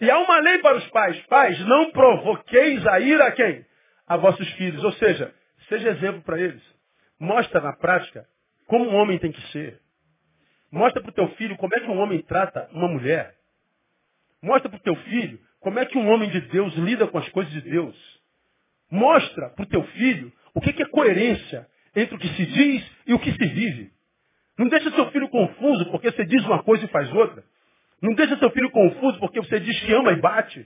E 0.01 0.11
há 0.11 0.19
uma 0.19 0.41
lei 0.41 0.59
para 0.59 0.79
os 0.79 0.89
pais. 0.89 1.21
Pais, 1.27 1.61
não 1.67 1.93
provoqueis 1.93 2.85
a 2.87 2.99
ira 2.99 3.27
a 3.27 3.33
quem? 3.33 3.65
A 4.07 4.17
vossos 4.17 4.51
filhos. 4.53 4.83
Ou 4.83 4.93
seja, 4.95 5.35
seja 5.69 5.91
exemplo 5.91 6.23
para 6.23 6.41
eles. 6.41 6.63
Mostra 7.19 7.61
na 7.61 7.75
prática 7.75 8.27
como 8.71 8.89
um 8.89 8.95
homem 8.95 9.19
tem 9.19 9.33
que 9.33 9.43
ser. 9.51 9.81
Mostra 10.71 11.03
para 11.03 11.11
o 11.11 11.13
teu 11.13 11.29
filho 11.31 11.57
como 11.57 11.75
é 11.75 11.81
que 11.81 11.91
um 11.91 11.99
homem 11.99 12.23
trata 12.23 12.71
uma 12.73 12.87
mulher. 12.87 13.35
Mostra 14.41 14.71
para 14.71 14.79
o 14.79 14.83
teu 14.83 14.95
filho 14.95 15.41
como 15.59 15.81
é 15.81 15.85
que 15.85 15.99
um 15.99 16.09
homem 16.09 16.31
de 16.31 16.41
Deus 16.43 16.73
lida 16.77 17.09
com 17.09 17.19
as 17.19 17.29
coisas 17.31 17.53
de 17.53 17.63
Deus. 17.63 17.97
Mostra 18.89 19.51
para 19.51 19.65
o 19.65 19.67
teu 19.67 19.83
filho 19.83 20.33
o 20.55 20.61
que 20.61 20.81
é 20.81 20.87
coerência 20.87 21.67
entre 21.97 22.15
o 22.15 22.19
que 22.19 22.29
se 22.29 22.47
diz 22.47 22.89
e 23.09 23.13
o 23.13 23.19
que 23.19 23.33
se 23.33 23.45
vive. 23.45 23.91
Não 24.57 24.69
deixa 24.69 24.89
seu 24.93 25.11
filho 25.11 25.29
confuso 25.29 25.91
porque 25.91 26.13
você 26.13 26.25
diz 26.25 26.45
uma 26.45 26.63
coisa 26.63 26.85
e 26.85 26.89
faz 26.89 27.13
outra. 27.13 27.43
Não 28.01 28.15
deixa 28.15 28.39
seu 28.39 28.51
filho 28.51 28.71
confuso 28.71 29.19
porque 29.19 29.41
você 29.41 29.59
diz 29.59 29.81
que 29.81 29.93
ama 29.93 30.13
e 30.13 30.21
bate. 30.21 30.65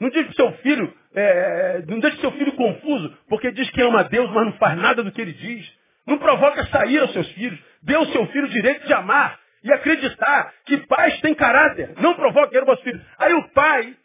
Não 0.00 0.10
diz 0.10 0.34
seu 0.34 0.50
filho, 0.54 0.92
é, 1.14 1.84
não 1.86 2.00
deixa 2.00 2.16
seu 2.16 2.32
filho 2.32 2.56
confuso 2.56 3.16
porque 3.28 3.52
diz 3.52 3.70
que 3.70 3.82
ama 3.82 4.00
a 4.00 4.02
Deus, 4.02 4.28
mas 4.32 4.46
não 4.46 4.52
faz 4.54 4.76
nada 4.76 5.04
do 5.04 5.12
que 5.12 5.20
ele 5.20 5.32
diz. 5.32 5.85
Não 6.06 6.18
provoca 6.18 6.66
sair 6.68 6.98
aos 6.98 7.12
seus 7.12 7.28
filhos. 7.32 7.58
Dê 7.82 7.94
ao 7.94 8.06
seu 8.06 8.26
filho 8.28 8.46
o 8.46 8.50
direito 8.50 8.86
de 8.86 8.92
amar 8.92 9.40
e 9.62 9.72
acreditar 9.72 10.54
que 10.64 10.78
pais 10.86 11.20
têm 11.20 11.34
caráter. 11.34 11.94
Não 12.00 12.14
provoque 12.14 12.56
o 12.56 12.64
vosso 12.64 12.82
filho. 12.82 13.04
Aí 13.18 13.34
o 13.34 13.48
pai 13.50 13.96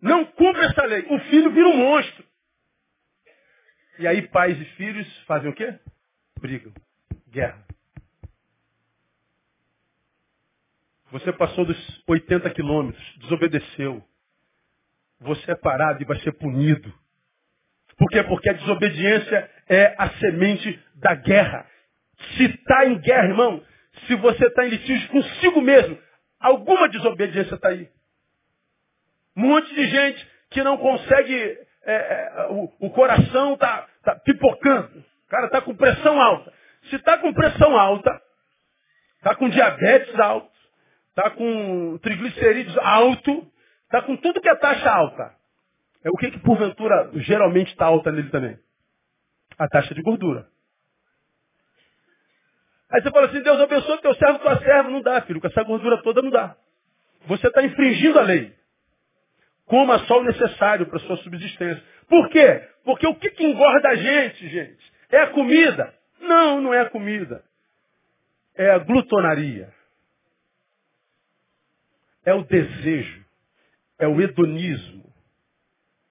não 0.00 0.24
cumpre 0.24 0.64
essa 0.66 0.84
lei. 0.84 1.06
O 1.08 1.18
filho 1.20 1.52
vira 1.52 1.68
um 1.68 1.76
monstro. 1.76 2.24
E 3.98 4.06
aí 4.06 4.22
pais 4.28 4.60
e 4.60 4.64
filhos 4.76 5.06
fazem 5.26 5.50
o 5.50 5.54
quê? 5.54 5.78
Brigam. 6.40 6.72
Guerra. 7.28 7.64
Você 11.12 11.30
passou 11.32 11.66
dos 11.66 12.02
80 12.08 12.48
quilômetros, 12.50 13.18
desobedeceu. 13.18 14.02
Você 15.20 15.52
é 15.52 15.54
parado 15.54 16.02
e 16.02 16.06
vai 16.06 16.18
ser 16.20 16.32
punido. 16.32 16.92
Por 17.98 18.08
quê? 18.08 18.22
Porque 18.24 18.48
a 18.48 18.54
desobediência 18.54 19.50
é 19.72 19.94
a 19.98 20.10
semente 20.10 20.80
da 20.96 21.14
guerra. 21.14 21.66
Se 22.36 22.44
está 22.44 22.86
em 22.86 22.98
guerra, 22.98 23.28
irmão, 23.28 23.62
se 24.06 24.14
você 24.16 24.46
está 24.46 24.66
em 24.66 24.70
litígio 24.70 25.08
consigo 25.08 25.60
mesmo, 25.60 25.98
alguma 26.40 26.88
desobediência 26.88 27.54
está 27.54 27.68
aí. 27.68 27.88
Um 29.36 29.48
monte 29.48 29.74
de 29.74 29.86
gente 29.86 30.28
que 30.50 30.62
não 30.62 30.76
consegue, 30.76 31.58
é, 31.84 31.92
é, 31.94 32.46
o, 32.50 32.72
o, 32.80 32.90
coração 32.90 33.54
está 33.54 33.86
tá 34.02 34.16
pipocando. 34.16 34.98
O 34.98 35.28
cara 35.28 35.46
está 35.46 35.60
com 35.62 35.74
pressão 35.74 36.20
alta. 36.20 36.52
Se 36.90 36.96
está 36.96 37.16
com 37.18 37.32
pressão 37.32 37.76
alta, 37.78 38.20
está 39.16 39.34
com 39.34 39.48
diabetes 39.48 40.18
alto, 40.18 40.50
está 41.08 41.30
com 41.30 41.98
triglicerídeos 41.98 42.76
alto, 42.78 43.50
está 43.84 44.02
com 44.02 44.16
tudo 44.16 44.40
que 44.40 44.48
é 44.48 44.54
taxa 44.56 44.90
alta. 44.90 45.34
É 46.04 46.10
o 46.10 46.16
que, 46.16 46.30
que 46.30 46.40
porventura 46.40 47.10
geralmente 47.14 47.68
está 47.68 47.86
alta 47.86 48.10
nele 48.10 48.30
também? 48.30 48.58
A 49.58 49.68
taxa 49.68 49.94
de 49.94 50.02
gordura. 50.02 50.46
Aí 52.90 53.02
você 53.02 53.10
fala 53.10 53.26
assim, 53.26 53.42
Deus 53.42 53.60
abençoe 53.60 54.00
teu 54.00 54.14
servo, 54.14 54.38
tua 54.38 54.58
serva. 54.58 54.90
Não 54.90 55.00
dá, 55.00 55.20
filho, 55.22 55.40
com 55.40 55.46
essa 55.46 55.62
gordura 55.62 56.02
toda 56.02 56.20
não 56.20 56.30
dá. 56.30 56.56
Você 57.26 57.46
está 57.46 57.62
infringindo 57.62 58.18
a 58.18 58.22
lei. 58.22 58.54
Coma 59.66 59.98
só 60.00 60.20
o 60.20 60.24
necessário 60.24 60.86
para 60.86 60.98
sua 61.00 61.16
subsistência. 61.18 61.82
Por 62.08 62.28
quê? 62.28 62.68
Porque 62.84 63.06
o 63.06 63.14
que, 63.14 63.30
que 63.30 63.44
engorda 63.44 63.88
a 63.88 63.94
gente, 63.94 64.48
gente? 64.48 64.92
É 65.08 65.20
a 65.20 65.28
comida? 65.28 65.94
Não, 66.20 66.60
não 66.60 66.74
é 66.74 66.80
a 66.80 66.90
comida. 66.90 67.42
É 68.54 68.70
a 68.70 68.78
glutonaria 68.78 69.72
é 72.24 72.34
o 72.34 72.44
desejo, 72.44 73.24
é 73.98 74.06
o 74.06 74.20
hedonismo. 74.20 75.12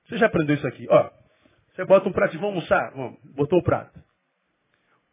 Você 0.06 0.18
já 0.18 0.26
aprendeu 0.26 0.56
isso 0.56 0.68
aqui? 0.68 0.88
Ó, 0.90 1.10
você 1.74 1.86
bota 1.86 2.10
um 2.10 2.12
prato, 2.12 2.34
vamos 2.34 2.56
almoçar? 2.56 2.92
Vamos, 2.92 3.20
botou 3.36 3.60
o 3.60 3.64
prato. 3.64 4.02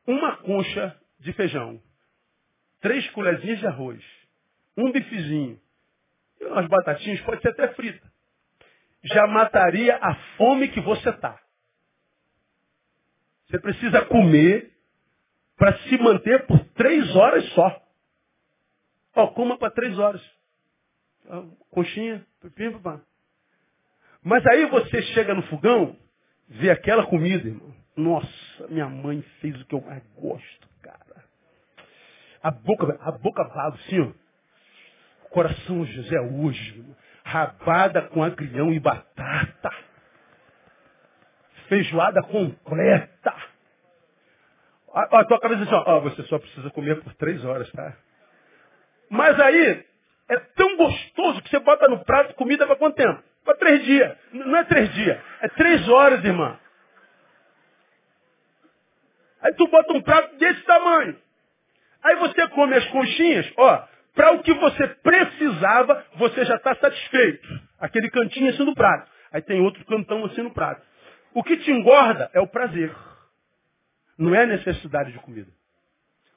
Uma 0.07 0.37
concha 0.39 0.99
de 1.21 1.33
feijão, 1.33 1.81
três 2.81 3.09
colherzinhas 3.11 3.59
de 3.59 3.67
arroz, 3.67 4.05
um 4.77 4.91
bifezinho, 4.93 5.61
e 6.41 6.45
umas 6.45 6.67
batatinhas, 6.69 7.21
pode 7.23 7.43
ser 7.43 7.51
até 7.51 7.69
frita. 7.75 8.07
Já 9.03 9.27
mataria 9.27 9.97
a 9.97 10.15
fome 10.37 10.69
que 10.69 10.81
você 10.81 11.11
está. 11.11 11.41
Você 13.47 13.59
precisa 13.61 14.05
comer 14.07 14.73
para 15.57 15.77
se 15.79 15.99
manter 15.99 16.47
por 16.47 16.65
três 16.71 17.15
horas 17.17 17.45
só. 17.53 17.83
Ó, 19.17 19.29
coma 19.29 19.59
para 19.59 19.71
três 19.71 19.99
horas 19.99 20.23
coxinha, 21.71 22.27
pepim, 22.41 22.73
papá. 22.73 23.01
Mas 24.23 24.45
aí 24.47 24.67
você 24.67 25.03
chega 25.15 25.35
no 25.35 25.43
fogão, 25.45 25.97
vê 26.49 26.71
aquela 26.71 27.07
comida, 27.07 27.47
irmão. 27.47 27.75
Nossa, 27.97 28.69
minha 28.69 28.89
mãe 28.89 29.23
fez 29.41 29.61
o 29.61 29.65
que 29.67 29.75
eu 29.75 29.81
mais 29.81 30.03
gosto, 30.15 30.69
cara. 30.83 31.25
A 32.43 32.51
boca, 32.51 32.97
a 33.01 33.13
boca 33.13 33.45
vaga 33.45 33.77
assim, 33.77 34.01
ó. 34.01 34.13
Coração 35.31 35.85
José 35.85 36.21
hoje, 36.21 36.79
irmão. 36.79 36.97
rabada 37.25 38.03
com 38.03 38.23
agrião 38.23 38.73
e 38.73 38.81
batata. 38.81 39.71
Feijoada 41.69 42.23
completa. 42.23 43.35
A, 44.95 45.21
a 45.21 45.25
tua 45.25 45.41
cabeça 45.41 45.65
assim, 45.65 45.75
ó, 45.75 46.01
você 46.01 46.23
só 46.25 46.39
precisa 46.39 46.71
comer 46.71 47.03
por 47.03 47.13
três 47.15 47.45
horas, 47.45 47.71
tá? 47.73 47.97
Mas 49.11 49.39
aí, 49.41 49.85
é 50.29 50.37
tão 50.55 50.77
gostoso 50.77 51.43
que 51.43 51.51
você 51.51 51.59
bota 51.59 51.89
no 51.89 52.05
prato 52.05 52.35
comida 52.35 52.67
para 52.67 52.77
quanto 52.77 52.97
tempo? 52.97 53.23
Para 53.49 53.57
três 53.57 53.83
dias. 53.83 54.15
Não 54.31 54.57
é 54.59 54.65
três 54.65 54.93
dias, 54.93 55.19
é 55.41 55.49
três 55.49 55.89
horas, 55.89 56.23
irmã. 56.23 56.61
Aí 59.41 59.55
tu 59.55 59.67
bota 59.69 59.91
um 59.95 60.03
prato 60.03 60.37
desse 60.37 60.61
tamanho. 60.65 61.19
Aí 62.03 62.17
você 62.17 62.47
come 62.49 62.75
as 62.75 62.85
conchinhas, 62.89 63.51
ó, 63.57 63.89
para 64.15 64.33
o 64.33 64.43
que 64.43 64.53
você 64.53 64.89
precisava, 64.89 66.05
você 66.17 66.45
já 66.45 66.57
está 66.57 66.75
satisfeito. 66.75 67.49
Aquele 67.81 68.11
cantinho 68.11 68.51
assim 68.51 68.65
no 68.67 68.75
prato. 68.75 69.11
Aí 69.33 69.41
tem 69.41 69.63
outro 69.63 69.83
cantão 69.87 70.27
assim 70.27 70.43
no 70.43 70.53
prato. 70.53 70.83
O 71.33 71.43
que 71.43 71.57
te 71.57 71.71
engorda 71.71 72.31
é 72.35 72.41
o 72.41 72.47
prazer. 72.47 72.95
Não 74.19 74.35
é 74.35 74.43
a 74.43 74.47
necessidade 74.47 75.11
de 75.11 75.19
comida. 75.21 75.51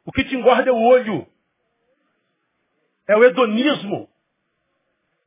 O 0.06 0.14
que 0.14 0.24
te 0.24 0.34
engorda 0.34 0.70
é 0.70 0.72
o 0.72 0.82
olho. 0.82 1.28
É 3.06 3.18
o 3.18 3.24
hedonismo. 3.26 4.10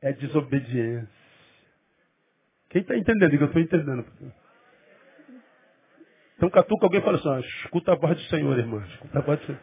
É 0.01 0.13
desobediência. 0.13 1.24
Quem 2.75 2.81
está 2.81 2.97
entendendo? 2.97 3.33
Eu 3.33 3.45
estou 3.45 3.61
entendendo. 3.61 4.05
Então 6.35 6.49
catuca 6.49 6.87
alguém 6.87 6.99
e 6.99 7.03
fala 7.03 7.17
assim, 7.17 7.47
escuta 7.47 7.93
a 7.93 7.95
voz 7.95 8.17
do 8.17 8.23
Senhor, 8.23 8.59
irmã. 8.59 8.85
Escuta 8.85 9.17
a 9.17 9.21
voz 9.21 9.39
do 9.39 9.45
Senhor. 9.45 9.61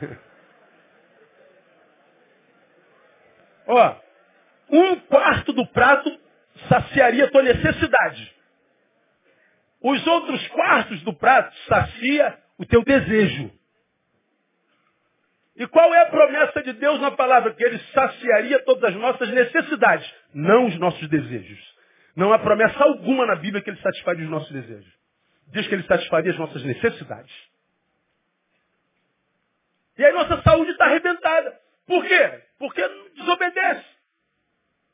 Ó, 3.66 3.96
um 4.70 5.00
quarto 5.00 5.52
do 5.52 5.66
prato 5.66 6.08
saciaria 6.68 7.24
a 7.24 7.30
tua 7.32 7.42
necessidade. 7.42 8.32
Os 9.82 10.06
outros 10.06 10.46
quartos 10.50 11.02
do 11.02 11.12
prato 11.12 11.52
sacia 11.66 12.38
o 12.58 12.64
teu 12.64 12.84
desejo. 12.84 13.50
E 15.56 15.66
qual 15.66 15.92
é 15.92 16.02
a 16.02 16.10
promessa 16.10 16.62
de 16.62 16.74
Deus 16.74 17.00
na 17.00 17.10
palavra? 17.10 17.52
Que 17.54 17.64
Ele 17.64 17.80
saciaria 17.92 18.64
todas 18.64 18.94
as 18.94 19.00
nossas 19.00 19.28
necessidades, 19.30 20.08
não 20.32 20.66
os 20.66 20.78
nossos 20.78 21.08
desejos. 21.08 21.76
Não 22.18 22.32
há 22.32 22.38
promessa 22.40 22.82
alguma 22.82 23.24
na 23.26 23.36
Bíblia 23.36 23.62
que 23.62 23.70
Ele 23.70 23.80
satisfaz 23.80 24.18
os 24.18 24.28
nossos 24.28 24.50
desejos. 24.50 24.92
diz 25.52 25.68
que 25.68 25.74
ele 25.76 25.84
satisfaria 25.84 26.32
as 26.32 26.36
nossas 26.36 26.64
necessidades. 26.64 27.32
E 29.96 30.04
aí 30.04 30.12
nossa 30.12 30.42
saúde 30.42 30.72
está 30.72 30.86
arrebentada. 30.86 31.56
Por 31.86 32.04
quê? 32.04 32.42
Porque 32.58 32.82
desobedece. 33.14 33.84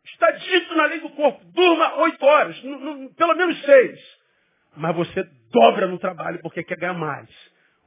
Está 0.04 0.32
dito 0.32 0.74
na 0.76 0.84
lei 0.84 1.00
do 1.00 1.08
corpo, 1.10 1.42
durma 1.46 1.96
oito 2.02 2.22
horas, 2.26 2.60
pelo 3.16 3.34
menos 3.34 3.58
seis. 3.62 4.00
Mas 4.76 4.94
você 4.94 5.24
dobra 5.50 5.88
no 5.88 5.98
trabalho 5.98 6.40
porque 6.42 6.62
quer 6.62 6.76
ganhar 6.76 6.92
mais. 6.92 7.30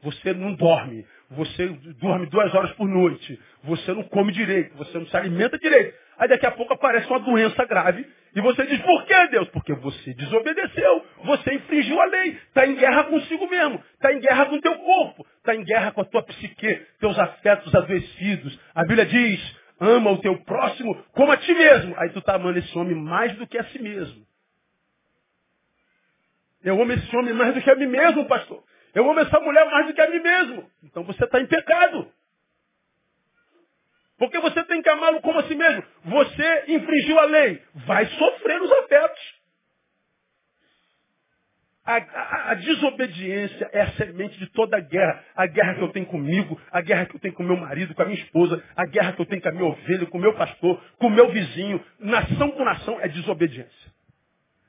Você 0.01 0.33
não 0.33 0.55
dorme. 0.55 1.05
Você 1.29 1.67
dorme 1.99 2.25
duas 2.25 2.53
horas 2.55 2.71
por 2.71 2.87
noite. 2.87 3.39
Você 3.65 3.93
não 3.93 4.03
come 4.03 4.31
direito. 4.31 4.75
Você 4.77 4.97
não 4.97 5.05
se 5.05 5.15
alimenta 5.15 5.59
direito. 5.59 5.95
Aí 6.17 6.27
daqui 6.27 6.45
a 6.45 6.51
pouco 6.51 6.73
aparece 6.73 7.07
uma 7.07 7.19
doença 7.19 7.63
grave. 7.65 8.05
E 8.35 8.41
você 8.41 8.65
diz, 8.65 8.79
por 8.81 9.05
que 9.05 9.27
Deus? 9.27 9.47
Porque 9.49 9.73
você 9.73 10.13
desobedeceu. 10.13 11.05
Você 11.23 11.53
infringiu 11.53 11.99
a 11.99 12.05
lei. 12.05 12.31
Está 12.47 12.65
em 12.65 12.75
guerra 12.75 13.03
consigo 13.05 13.47
mesmo. 13.47 13.83
Está 13.93 14.11
em 14.13 14.19
guerra 14.19 14.45
com 14.47 14.55
o 14.55 14.61
teu 14.61 14.75
corpo. 14.75 15.25
Está 15.37 15.55
em 15.55 15.63
guerra 15.63 15.91
com 15.91 16.01
a 16.01 16.05
tua 16.05 16.23
psique, 16.23 16.85
teus 16.99 17.17
afetos 17.17 17.73
adoecidos. 17.73 18.59
A 18.73 18.81
Bíblia 18.81 19.05
diz, 19.05 19.57
ama 19.79 20.11
o 20.11 20.17
teu 20.19 20.37
próximo 20.43 20.95
como 21.13 21.31
a 21.31 21.37
ti 21.37 21.53
mesmo. 21.53 21.95
Aí 21.97 22.09
tu 22.09 22.19
está 22.19 22.35
amando 22.35 22.59
esse 22.59 22.77
homem 22.77 22.95
mais 22.95 23.35
do 23.37 23.47
que 23.47 23.57
a 23.57 23.63
si 23.65 23.79
mesmo. 23.79 24.25
Eu 26.63 26.81
amo 26.81 26.91
esse 26.91 27.15
homem 27.15 27.33
mais 27.33 27.53
do 27.53 27.61
que 27.61 27.69
a 27.69 27.75
mim 27.75 27.87
mesmo, 27.87 28.25
pastor. 28.25 28.63
Eu 28.93 29.09
amo 29.09 29.19
essa 29.19 29.39
mulher 29.39 29.65
mais 29.65 29.87
do 29.87 29.93
que 29.93 30.01
a 30.01 30.09
mim 30.09 30.19
mesmo. 30.19 30.69
Então 30.83 31.03
você 31.03 31.23
está 31.23 31.39
em 31.39 31.45
pecado. 31.45 32.11
Porque 34.17 34.39
você 34.39 34.63
tem 34.63 34.81
que 34.81 34.89
amá-lo 34.89 35.21
como 35.21 35.39
a 35.39 35.43
si 35.43 35.55
mesmo. 35.55 35.83
Você 36.05 36.63
infringiu 36.67 37.19
a 37.19 37.25
lei. 37.25 37.61
Vai 37.85 38.05
sofrer 38.05 38.61
os 38.61 38.71
afetos. 38.71 39.37
A, 41.85 41.95
a, 41.95 42.51
a, 42.51 42.53
desobediência 42.55 43.69
é 43.71 43.81
a 43.81 43.91
semente 43.91 44.37
de 44.39 44.47
toda 44.47 44.75
a 44.75 44.79
guerra. 44.81 45.23
A 45.35 45.47
guerra 45.47 45.75
que 45.75 45.81
eu 45.81 45.89
tenho 45.89 46.05
comigo, 46.07 46.59
a 46.69 46.81
guerra 46.81 47.05
que 47.05 47.15
eu 47.15 47.19
tenho 47.19 47.33
com 47.33 47.43
meu 47.43 47.55
marido, 47.55 47.93
com 47.93 48.01
a 48.01 48.05
minha 48.05 48.21
esposa, 48.21 48.61
a 48.75 48.85
guerra 48.85 49.13
que 49.13 49.21
eu 49.21 49.25
tenho 49.25 49.41
com 49.41 49.47
a 49.49 49.51
minha 49.53 49.65
ovelha, 49.65 50.05
com 50.07 50.17
o 50.17 50.21
meu 50.21 50.33
pastor, 50.33 50.83
com 50.97 51.07
o 51.07 51.11
meu 51.11 51.29
vizinho. 51.29 51.81
Nação 51.99 52.51
com 52.51 52.65
nação 52.65 52.99
é 52.99 53.07
desobediência. 53.07 53.91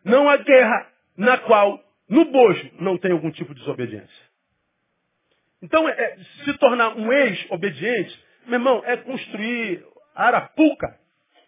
Não 0.05 0.29
há 0.29 0.37
guerra 0.37 0.87
na 1.17 1.39
qual, 1.39 1.83
no 2.09 2.27
bojo, 2.27 2.71
não 2.79 2.97
tem 2.97 3.11
algum 3.11 3.31
tipo 3.33 3.53
de 3.53 3.61
desobediência. 3.61 4.29
Então, 5.61 5.89
é, 5.89 5.93
é 5.93 6.19
se 6.45 6.57
tornar 6.59 6.97
um 6.97 7.13
ex-obediente, 7.13 8.28
meu 8.49 8.59
irmão, 8.59 8.83
é 8.85 8.97
construir 8.97 9.85
arapuca 10.15 10.99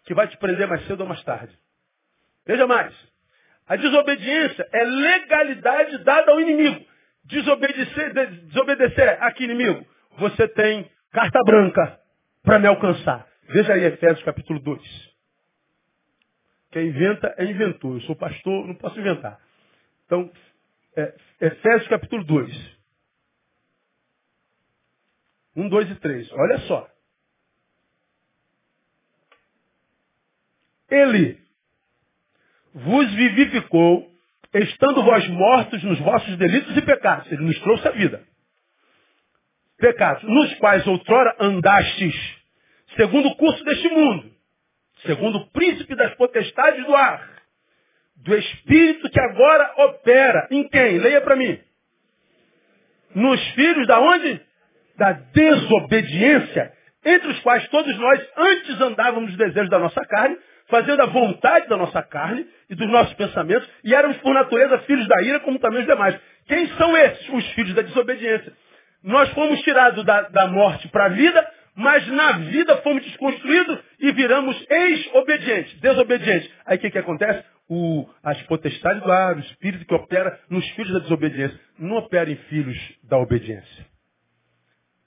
que 0.05 0.13
vai 0.13 0.27
te 0.27 0.37
prender 0.37 0.67
mais 0.67 0.85
cedo 0.87 1.01
ou 1.01 1.07
mais 1.07 1.23
tarde. 1.23 1.57
Veja 2.45 2.65
mais. 2.67 2.93
A 3.67 3.75
desobediência 3.75 4.67
é 4.71 4.83
legalidade 4.83 5.97
dada 5.99 6.31
ao 6.31 6.41
inimigo. 6.41 6.85
Desobedecer, 7.25 8.13
desobedecer 8.47 9.23
a 9.23 9.31
que 9.31 9.43
inimigo? 9.43 9.85
Você 10.17 10.47
tem 10.49 10.89
carta 11.11 11.39
branca 11.45 11.99
para 12.43 12.59
me 12.59 12.67
alcançar. 12.67 13.27
Veja 13.43 13.73
aí 13.73 13.83
Efésios 13.85 14.23
capítulo 14.23 14.59
2. 14.59 15.11
Quem 16.71 16.87
inventa 16.87 17.33
é 17.37 17.45
inventor. 17.45 17.95
Eu 17.95 18.01
sou 18.01 18.15
pastor, 18.15 18.67
não 18.67 18.75
posso 18.75 18.99
inventar. 18.99 19.39
Então, 20.05 20.31
é, 20.95 21.13
Efésios 21.39 21.87
capítulo 21.87 22.23
2. 22.23 22.81
1, 25.55 25.69
2 25.69 25.91
e 25.91 25.95
3. 25.95 26.31
Olha 26.33 26.57
só. 26.59 26.90
Ele 30.91 31.39
vos 32.73 33.11
vivificou, 33.13 34.11
estando 34.53 35.03
vós 35.03 35.27
mortos 35.29 35.81
nos 35.83 35.99
vossos 35.99 36.37
delitos 36.37 36.75
e 36.75 36.81
pecados. 36.81 37.31
Ele 37.31 37.43
nos 37.45 37.59
trouxe 37.59 37.87
a 37.87 37.91
vida. 37.91 38.23
Pecados, 39.77 40.23
nos 40.23 40.53
quais 40.55 40.85
outrora 40.85 41.35
andastes, 41.39 42.15
segundo 42.95 43.29
o 43.29 43.35
curso 43.35 43.63
deste 43.63 43.89
mundo, 43.89 44.31
segundo 45.05 45.37
o 45.39 45.47
príncipe 45.51 45.95
das 45.95 46.13
potestades 46.15 46.85
do 46.85 46.95
ar, 46.95 47.31
do 48.17 48.35
espírito 48.37 49.09
que 49.09 49.19
agora 49.19 49.73
opera. 49.77 50.47
Em 50.51 50.67
quem? 50.67 50.99
Leia 50.99 51.21
para 51.21 51.35
mim. 51.35 51.59
Nos 53.15 53.41
filhos 53.51 53.87
da 53.87 53.99
onde? 53.99 54.39
Da 54.97 55.13
desobediência, 55.13 56.73
entre 57.03 57.29
os 57.29 57.39
quais 57.39 57.67
todos 57.69 57.97
nós 57.97 58.29
antes 58.37 58.79
andávamos 58.79 59.35
desejos 59.35 59.69
da 59.69 59.79
nossa 59.79 60.05
carne, 60.05 60.37
fazendo 60.71 61.01
a 61.01 61.05
vontade 61.05 61.67
da 61.67 61.77
nossa 61.77 62.01
carne 62.01 62.47
e 62.69 62.73
dos 62.73 62.89
nossos 62.89 63.13
pensamentos, 63.13 63.69
e 63.83 63.93
éramos 63.93 64.17
por 64.17 64.33
natureza 64.33 64.79
filhos 64.79 65.07
da 65.07 65.21
ira, 65.21 65.41
como 65.41 65.59
também 65.59 65.81
os 65.81 65.85
demais. 65.85 66.19
Quem 66.47 66.67
são 66.69 66.97
esses? 66.97 67.29
Os 67.29 67.45
filhos 67.51 67.75
da 67.75 67.83
desobediência. 67.83 68.51
Nós 69.03 69.29
fomos 69.31 69.59
tirados 69.61 70.03
da, 70.05 70.21
da 70.29 70.47
morte 70.47 70.87
para 70.87 71.05
a 71.05 71.09
vida, 71.09 71.47
mas 71.75 72.07
na 72.07 72.31
vida 72.33 72.77
fomos 72.77 73.03
desconstruídos 73.03 73.79
e 73.99 74.11
viramos 74.13 74.65
ex-obedientes, 74.69 75.79
desobedientes. 75.79 76.49
Aí 76.65 76.77
o 76.77 76.79
que, 76.79 76.89
que 76.89 76.97
acontece? 76.97 77.43
O, 77.69 78.07
as 78.23 78.41
potestades 78.43 79.03
do 79.03 79.11
ar, 79.11 79.35
o 79.35 79.39
espírito 79.39 79.85
que 79.85 79.93
opera 79.93 80.39
nos 80.49 80.67
filhos 80.71 80.93
da 80.93 80.99
desobediência, 80.99 81.59
não 81.77 81.97
opera 81.97 82.29
em 82.29 82.35
filhos 82.35 82.77
da 83.03 83.17
obediência. 83.17 83.85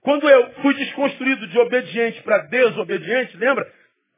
Quando 0.00 0.28
eu 0.28 0.50
fui 0.60 0.74
desconstruído 0.74 1.46
de 1.48 1.58
obediente 1.58 2.22
para 2.22 2.46
desobediente, 2.48 3.36
lembra? 3.38 3.66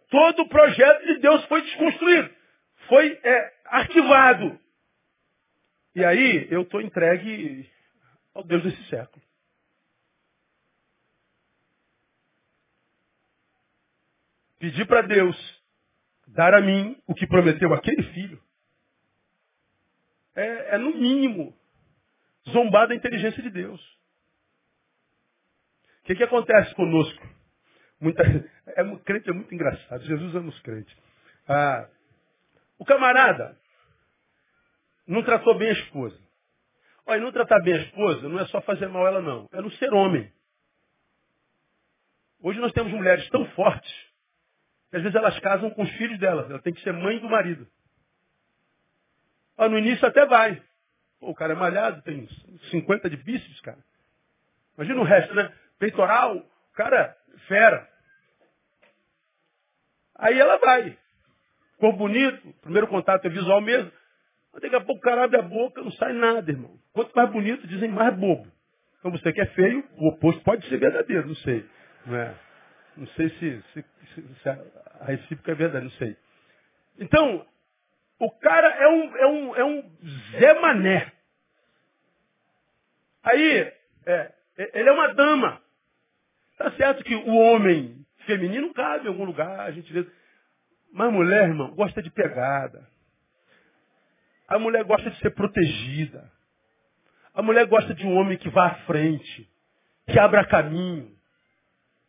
Todo 0.08 0.42
o 0.42 0.48
projeto 0.48 1.06
de 1.06 1.18
Deus 1.18 1.44
foi 1.46 1.62
desconstruído, 1.62 2.34
foi 2.88 3.20
é, 3.22 3.54
arquivado. 3.66 4.58
E 5.94 6.04
aí 6.04 6.46
eu 6.50 6.62
estou 6.62 6.80
entregue 6.80 7.68
ao 8.34 8.44
Deus 8.44 8.62
desse 8.62 8.82
século. 8.88 9.24
Pedir 14.58 14.86
para 14.86 15.02
Deus 15.02 15.36
dar 16.26 16.54
a 16.54 16.60
mim 16.60 17.00
o 17.06 17.14
que 17.14 17.26
prometeu 17.26 17.72
aquele 17.72 18.02
filho 18.12 18.42
é, 20.34 20.74
é, 20.74 20.78
no 20.78 20.94
mínimo, 20.94 21.56
zombar 22.50 22.86
da 22.88 22.94
inteligência 22.94 23.42
de 23.42 23.50
Deus. 23.50 23.80
O 26.00 26.04
que, 26.04 26.14
que 26.14 26.22
acontece 26.22 26.74
conosco? 26.74 27.35
Muita, 28.00 28.22
é, 28.22 28.96
crente 29.04 29.30
é 29.30 29.32
muito 29.32 29.54
engraçado. 29.54 30.04
Jesus 30.04 30.34
ama 30.34 30.48
os 30.48 30.60
crentes. 30.60 30.96
Ah, 31.48 31.88
o 32.78 32.84
camarada 32.84 33.56
não 35.06 35.22
tratou 35.22 35.56
bem 35.56 35.68
a 35.68 35.72
esposa. 35.72 36.18
Olha, 37.06 37.20
não 37.20 37.32
tratar 37.32 37.60
bem 37.60 37.74
a 37.74 37.82
esposa 37.82 38.28
não 38.28 38.40
é 38.40 38.46
só 38.46 38.60
fazer 38.62 38.88
mal 38.88 39.06
ela, 39.06 39.22
não. 39.22 39.48
É 39.52 39.60
não 39.60 39.70
ser 39.72 39.92
homem. 39.94 40.30
Hoje 42.40 42.58
nós 42.60 42.72
temos 42.72 42.92
mulheres 42.92 43.28
tão 43.30 43.46
fortes 43.50 43.92
que 44.90 44.96
às 44.96 45.02
vezes 45.02 45.16
elas 45.16 45.38
casam 45.40 45.70
com 45.70 45.82
os 45.82 45.90
filhos 45.92 46.18
delas. 46.18 46.50
Ela 46.50 46.60
tem 46.60 46.72
que 46.72 46.82
ser 46.82 46.92
mãe 46.92 47.18
do 47.18 47.28
marido. 47.28 47.66
Ah, 49.56 49.68
no 49.68 49.78
início 49.78 50.06
até 50.06 50.26
vai. 50.26 50.62
Pô, 51.18 51.30
o 51.30 51.34
cara 51.34 51.54
é 51.54 51.56
malhado, 51.56 52.02
tem 52.02 52.28
50 52.70 53.08
de 53.08 53.16
bíceps, 53.16 53.60
cara. 53.60 53.78
Imagina 54.76 55.00
o 55.00 55.04
resto, 55.04 55.34
né? 55.34 55.50
Peitoral, 55.78 56.36
o 56.36 56.74
cara 56.74 57.16
fera. 57.40 57.88
Aí 60.16 60.38
ela 60.38 60.56
vai. 60.58 60.98
Ficou 61.72 61.92
bonito, 61.92 62.54
primeiro 62.62 62.86
contato 62.88 63.26
é 63.26 63.28
visual 63.28 63.60
mesmo. 63.60 63.92
Mas 64.52 64.62
daqui 64.62 64.76
a 64.76 64.80
pouco 64.80 64.98
o 64.98 65.04
cara 65.04 65.24
abre 65.24 65.38
a 65.38 65.42
boca, 65.42 65.82
não 65.82 65.92
sai 65.92 66.12
nada, 66.14 66.50
irmão. 66.50 66.78
Quanto 66.92 67.14
mais 67.14 67.30
bonito, 67.30 67.66
dizem 67.66 67.90
mais 67.90 68.16
bobo. 68.16 68.50
Então 68.98 69.10
você 69.10 69.32
que 69.32 69.40
é 69.40 69.46
feio, 69.46 69.86
o 69.98 70.08
oposto 70.08 70.42
pode 70.42 70.66
ser 70.68 70.78
verdadeiro, 70.78 71.28
não 71.28 71.34
sei. 71.36 71.68
Não, 72.06 72.16
é? 72.16 72.34
não 72.96 73.06
sei 73.08 73.28
se, 73.28 73.62
se, 73.72 73.84
se 74.14 74.48
a 74.48 75.04
recíproca 75.04 75.52
é 75.52 75.54
verdade, 75.54 75.84
não 75.84 75.92
sei. 75.92 76.16
Então, 76.98 77.46
o 78.18 78.30
cara 78.30 78.68
é 78.68 78.88
um, 78.88 79.16
é 79.16 79.26
um, 79.26 79.56
é 79.56 79.64
um 79.64 79.96
Zé 80.32 80.54
Mané. 80.60 81.12
Aí, 83.22 83.72
é, 84.06 84.32
ele 84.74 84.88
é 84.88 84.92
uma 84.92 85.12
dama. 85.12 85.60
Tá 86.56 86.70
certo 86.72 87.04
que 87.04 87.14
o 87.14 87.34
homem 87.36 88.04
feminino 88.24 88.72
cabe 88.72 89.04
em 89.04 89.08
algum 89.08 89.24
lugar, 89.24 89.60
a 89.60 89.70
gente 89.70 89.92
vê. 89.92 90.06
Mas 90.92 91.12
mulher, 91.12 91.48
irmão, 91.48 91.74
gosta 91.74 92.02
de 92.02 92.10
pegada. 92.10 92.86
A 94.48 94.58
mulher 94.58 94.84
gosta 94.84 95.10
de 95.10 95.18
ser 95.18 95.30
protegida. 95.30 96.30
A 97.34 97.42
mulher 97.42 97.66
gosta 97.66 97.92
de 97.94 98.06
um 98.06 98.16
homem 98.16 98.38
que 98.38 98.48
vá 98.48 98.68
à 98.68 98.74
frente, 98.86 99.50
que 100.08 100.18
abra 100.18 100.46
caminho, 100.46 101.14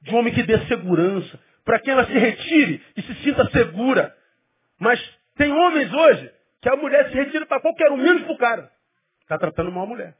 de 0.02 0.14
um 0.14 0.20
homem 0.20 0.34
que 0.34 0.43
dê 0.43 0.58
segurança, 0.68 1.39
para 1.66 1.80
que 1.80 1.89
ela 1.89 2.06
se 2.06 2.18
retire 2.18 2.82
e 2.95 3.02
se 3.02 3.14
sinta 3.16 3.50
segura. 3.50 4.16
Mas 4.80 5.02
tem 5.36 5.52
homens 5.52 5.91
hoje 5.91 6.32
que 6.62 6.70
a 6.70 6.78
mulher 6.78 7.10
se 7.10 7.16
retira 7.16 7.45
para 7.45 7.60
qualquer 7.60 7.91
um, 7.91 7.98
menos 7.98 8.24
para 8.24 8.32
o 8.32 8.38
cara. 8.38 8.72
Está 9.22 9.38
tratando 9.38 9.72
mal 9.72 9.84
a 9.84 9.88
mulher. 9.88 10.16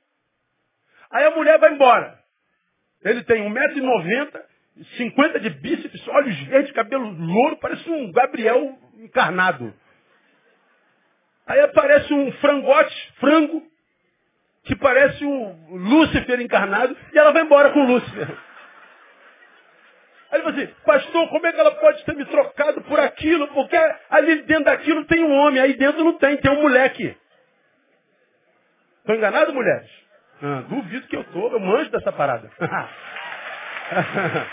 Aí 1.10 1.24
a 1.24 1.32
mulher 1.32 1.58
vai 1.58 1.74
embora. 1.74 2.22
Ele 3.04 3.24
tem 3.24 3.43
1,90m, 3.50 4.41
50 4.98 5.39
de 5.39 5.50
bíceps, 5.50 6.08
olhos 6.08 6.38
verdes, 6.43 6.72
cabelo 6.72 7.10
louro, 7.10 7.58
parece 7.58 7.89
um 7.89 8.12
Gabriel 8.12 8.78
encarnado. 9.00 9.74
Aí 11.45 11.60
aparece 11.62 12.14
um 12.14 12.32
frangote, 12.34 13.14
frango, 13.20 13.64
que 14.64 14.76
parece 14.76 15.24
o 15.24 15.78
Lúcifer 15.78 16.41
encarnado, 16.41 16.95
e 17.14 17.18
ela 17.18 17.32
vai 17.32 17.43
embora 17.43 17.72
com 17.72 17.80
o 17.80 17.88
Lúcifer. 17.88 18.28
Aí 20.30 20.39
ele 20.39 20.43
fala 20.43 20.56
assim, 20.56 20.74
pastor, 20.86 21.30
como 21.30 21.48
é 21.48 21.54
que 21.54 21.60
ela 21.60 21.72
pode 21.76 22.04
ter 22.04 22.16
me 22.16 22.26
trocado 22.26 22.82
por 22.82 23.00
aquilo? 23.00 23.48
Porque 23.50 23.78
ali 24.10 24.41
dentro 24.41 24.66
daquilo 24.66 25.06
tem 25.06 25.24
um 25.24 25.32
homem, 25.32 25.62
aí 25.62 25.74
dentro 25.76 26.04
não 26.04 26.18
tem, 26.18 26.36
tem 26.38 26.52
um 26.52 26.62
moleque. 26.62 27.16
Estou 29.00 29.16
enganado, 29.16 29.54
mulheres? 29.54 29.89
Ah, 30.42 30.64
duvido 30.70 31.08
que 31.08 31.16
eu 31.16 31.22
estou, 31.22 31.52
eu 31.52 31.60
manjo 31.60 31.90
dessa 31.90 32.12
parada. 32.12 32.52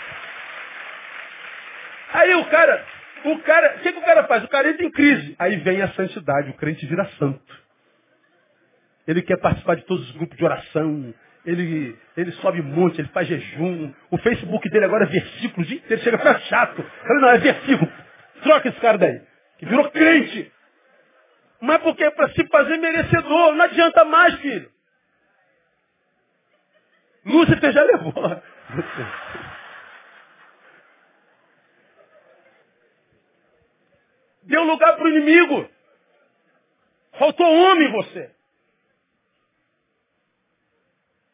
aí 2.13 2.33
o 2.35 2.45
cara, 2.45 2.85
o 3.25 3.37
cara, 3.39 3.75
o 3.77 3.79
que, 3.79 3.91
que 3.93 3.99
o 3.99 4.03
cara 4.03 4.23
faz? 4.25 4.43
O 4.43 4.47
cara 4.47 4.69
entra 4.69 4.85
em 4.85 4.91
crise. 4.91 5.35
Aí 5.37 5.57
vem 5.57 5.81
a 5.81 5.89
santidade, 5.89 6.49
o 6.49 6.55
crente 6.55 6.85
vira 6.85 7.05
santo. 7.19 7.65
Ele 9.07 9.21
quer 9.21 9.37
participar 9.37 9.75
de 9.75 9.83
todos 9.83 10.09
os 10.09 10.15
grupos 10.15 10.35
de 10.35 10.43
oração, 10.43 11.13
ele, 11.45 11.95
ele 12.17 12.31
sobe 12.33 12.61
monte, 12.61 12.99
ele 12.99 13.09
faz 13.09 13.27
jejum. 13.27 13.93
O 14.09 14.17
Facebook 14.17 14.67
dele 14.69 14.85
agora 14.85 15.05
é 15.05 15.07
versículos, 15.07 15.69
ele 15.71 15.97
chega 16.01 16.15
a 16.17 16.19
ficar 16.19 16.39
chato. 16.41 16.81
Ele 16.81 17.19
não, 17.21 17.29
é 17.29 17.37
versículo. 17.37 17.91
Troca 18.41 18.69
esse 18.69 18.79
cara 18.79 18.97
daí. 18.97 19.21
Que 19.59 19.65
virou 19.65 19.89
crente. 19.91 20.51
Mas 21.61 21.77
porque 21.83 22.03
é 22.03 22.11
para 22.11 22.29
se 22.29 22.47
fazer 22.47 22.77
merecedor. 22.77 23.53
Não 23.53 23.65
adianta 23.65 24.03
mais, 24.05 24.33
filho. 24.39 24.69
Lúcifer 27.25 27.71
já 27.71 27.83
levou. 27.83 28.13
Deu 34.43 34.63
lugar 34.63 34.95
para 34.95 35.05
o 35.05 35.09
inimigo. 35.09 35.69
Faltou 37.17 37.47
homem 37.47 37.91
você. 37.91 38.31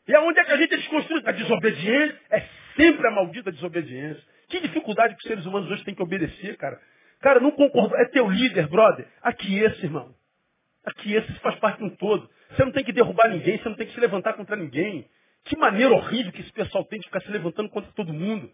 E 0.07 0.15
aonde 0.15 0.39
é 0.39 0.45
que 0.45 0.51
a 0.51 0.57
gente 0.57 0.77
desconstrui? 0.77 1.21
A 1.25 1.31
desobediência 1.31 2.19
é 2.29 2.41
sempre 2.75 3.07
a 3.07 3.11
maldita 3.11 3.51
desobediência. 3.51 4.23
Que 4.47 4.59
dificuldade 4.59 5.15
que 5.15 5.21
os 5.21 5.27
seres 5.27 5.45
humanos 5.45 5.69
hoje 5.69 5.83
têm 5.83 5.95
que 5.95 6.03
obedecer, 6.03 6.57
cara. 6.57 6.79
Cara, 7.19 7.39
não 7.39 7.51
concordo. 7.51 7.95
É 7.97 8.05
teu 8.05 8.29
líder, 8.29 8.67
brother. 8.67 9.07
Aqui 9.21 9.59
esse, 9.59 9.85
irmão. 9.85 10.13
Aqui 10.85 11.13
esse 11.13 11.31
faz 11.39 11.55
parte 11.59 11.77
de 11.77 11.85
um 11.85 11.95
todo. 11.95 12.29
Você 12.49 12.65
não 12.65 12.71
tem 12.71 12.83
que 12.83 12.91
derrubar 12.91 13.29
ninguém, 13.29 13.57
você 13.57 13.69
não 13.69 13.75
tem 13.75 13.87
que 13.87 13.93
se 13.93 13.99
levantar 13.99 14.33
contra 14.33 14.55
ninguém. 14.55 15.09
Que 15.45 15.57
maneira 15.57 15.93
horrível 15.93 16.31
que 16.31 16.41
esse 16.41 16.51
pessoal 16.53 16.85
tem 16.85 16.99
de 16.99 17.05
ficar 17.07 17.21
se 17.21 17.31
levantando 17.31 17.69
contra 17.69 17.91
todo 17.93 18.13
mundo. 18.13 18.51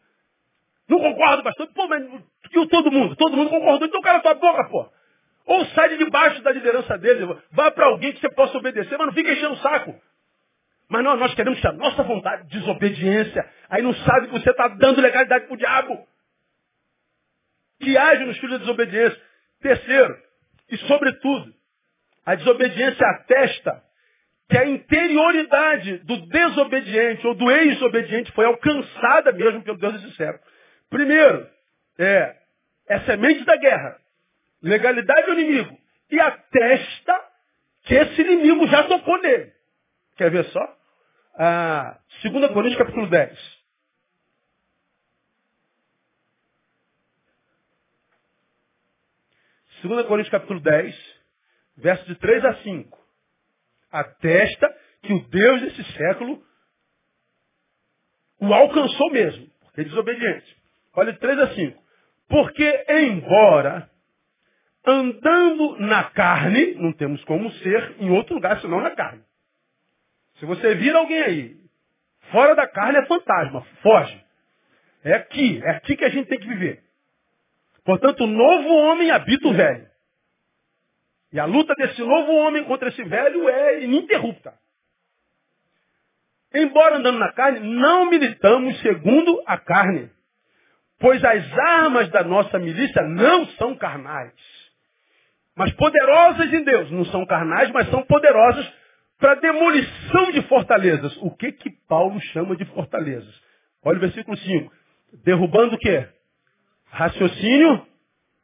Não 0.87 0.99
concordo, 0.99 1.43
pastor. 1.43 1.67
Pô, 1.73 1.87
mas 1.87 2.03
e 2.03 2.67
todo 2.67 2.91
mundo? 2.91 3.15
Todo 3.15 3.35
mundo 3.35 3.49
concordou. 3.49 3.87
Então 3.87 4.01
cara 4.01 4.21
tua 4.21 4.33
boca, 4.35 4.69
pô. 4.69 4.89
Ou 5.45 5.65
sai 5.67 5.89
de 5.89 5.97
debaixo 5.97 6.41
da 6.41 6.51
liderança 6.51 6.97
dele. 6.97 7.25
Vá 7.51 7.71
para 7.71 7.85
alguém 7.87 8.13
que 8.13 8.19
você 8.19 8.29
possa 8.33 8.57
obedecer, 8.57 8.97
mas 8.97 9.07
não 9.07 9.13
fica 9.13 9.31
enchendo 9.31 9.53
o 9.53 9.57
saco. 9.57 9.95
Mas 10.89 11.03
nós, 11.03 11.19
nós 11.19 11.35
queremos 11.35 11.59
que 11.59 11.67
a 11.67 11.73
nossa 11.73 12.03
vontade, 12.03 12.47
desobediência, 12.47 13.49
aí 13.69 13.81
não 13.81 13.93
sabe 13.93 14.27
que 14.27 14.33
você 14.33 14.49
está 14.49 14.69
dando 14.69 15.01
legalidade 15.01 15.45
para 15.45 15.53
o 15.53 15.57
diabo. 15.57 16.07
Que 17.79 17.97
age 17.97 18.23
nos 18.25 18.37
filhos 18.37 18.53
da 18.53 18.59
desobediência. 18.59 19.21
Terceiro, 19.61 20.17
e 20.69 20.77
sobretudo, 20.79 21.53
a 22.25 22.35
desobediência 22.35 23.05
atesta 23.07 23.83
que 24.49 24.57
a 24.57 24.65
interioridade 24.65 25.97
do 25.99 26.25
desobediente 26.27 27.27
ou 27.27 27.35
do 27.35 27.51
ex-obediente 27.51 28.31
foi 28.31 28.45
alcançada 28.45 29.31
mesmo 29.33 29.61
pelo 29.61 29.77
Deus 29.77 30.01
desse 30.01 30.15
século. 30.15 30.43
Primeiro, 30.89 31.49
é, 31.99 32.35
é 32.87 32.99
semente 33.01 33.43
da 33.43 33.57
guerra, 33.57 33.99
legalidade 34.61 35.25
do 35.25 35.39
inimigo, 35.39 35.77
e 36.09 36.19
atesta 36.19 37.25
que 37.83 37.93
esse 37.93 38.21
inimigo 38.21 38.67
já 38.67 38.83
tocou 38.83 39.21
nele. 39.21 39.51
Quer 40.15 40.31
ver 40.31 40.45
só? 40.45 40.77
Ah, 41.35 41.99
2 42.23 42.51
Coríntios 42.51 42.77
capítulo 42.77 43.07
10. 43.07 43.57
Segunda 49.81 50.03
Coríntios 50.05 50.31
capítulo 50.31 50.59
10, 50.61 50.95
verso 51.77 52.05
de 52.05 52.15
3 52.15 52.45
a 52.45 52.55
5. 52.63 53.06
Atesta 53.99 54.75
que 55.03 55.13
o 55.13 55.27
Deus 55.29 55.61
desse 55.61 55.83
século 55.93 56.43
o 58.39 58.53
alcançou 58.53 59.11
mesmo, 59.11 59.47
porque 59.61 59.81
é 59.81 59.83
desobediente. 59.83 60.57
Olha 60.95 61.13
de 61.13 61.19
3 61.19 61.39
a 61.39 61.47
5. 61.53 61.83
Porque 62.29 62.85
embora 62.89 63.89
andando 64.85 65.77
na 65.79 66.05
carne, 66.05 66.75
não 66.75 66.93
temos 66.93 67.23
como 67.25 67.51
ser 67.51 67.95
em 67.99 68.09
outro 68.09 68.35
lugar 68.35 68.59
senão 68.61 68.81
na 68.81 68.91
carne. 68.91 69.23
Se 70.39 70.45
você 70.45 70.75
vir 70.75 70.95
alguém 70.95 71.21
aí, 71.21 71.57
fora 72.31 72.55
da 72.55 72.67
carne 72.67 72.99
é 72.99 73.05
fantasma, 73.05 73.65
foge. 73.81 74.25
É 75.03 75.13
aqui, 75.13 75.61
é 75.63 75.71
aqui 75.71 75.95
que 75.95 76.05
a 76.05 76.09
gente 76.09 76.27
tem 76.27 76.39
que 76.39 76.47
viver. 76.47 76.83
Portanto, 77.83 78.23
o 78.23 78.27
novo 78.27 78.69
homem 78.69 79.11
habita 79.11 79.47
o 79.47 79.53
velho. 79.53 79.87
E 81.31 81.39
a 81.39 81.45
luta 81.45 81.73
desse 81.75 82.01
novo 82.01 82.31
homem 82.33 82.63
contra 82.63 82.89
esse 82.89 83.03
velho 83.03 83.49
é 83.49 83.83
ininterrupta. 83.83 84.53
Embora 86.53 86.97
andando 86.97 87.19
na 87.19 87.31
carne, 87.33 87.59
não 87.59 88.09
militamos 88.09 88.79
segundo 88.81 89.43
a 89.45 89.57
carne. 89.57 90.09
Pois 90.99 91.23
as 91.23 91.53
armas 91.57 92.09
da 92.09 92.23
nossa 92.23 92.57
milícia 92.57 93.01
não 93.03 93.45
são 93.49 93.75
carnais. 93.75 94.33
Mas 95.55 95.71
poderosas 95.73 96.51
em 96.53 96.63
Deus. 96.63 96.91
Não 96.91 97.05
são 97.05 97.25
carnais, 97.25 97.69
mas 97.71 97.89
são 97.89 98.03
poderosas 98.03 98.71
para 99.19 99.35
demolição 99.35 100.31
de 100.31 100.41
fortalezas. 100.43 101.15
O 101.17 101.35
que 101.35 101.51
que 101.51 101.69
Paulo 101.87 102.19
chama 102.31 102.55
de 102.55 102.65
fortalezas? 102.65 103.41
Olha 103.83 103.97
o 103.97 104.01
versículo 104.01 104.37
5. 104.37 104.73
Derrubando 105.23 105.75
o 105.75 105.79
quê? 105.79 106.07
Raciocínio 106.89 107.85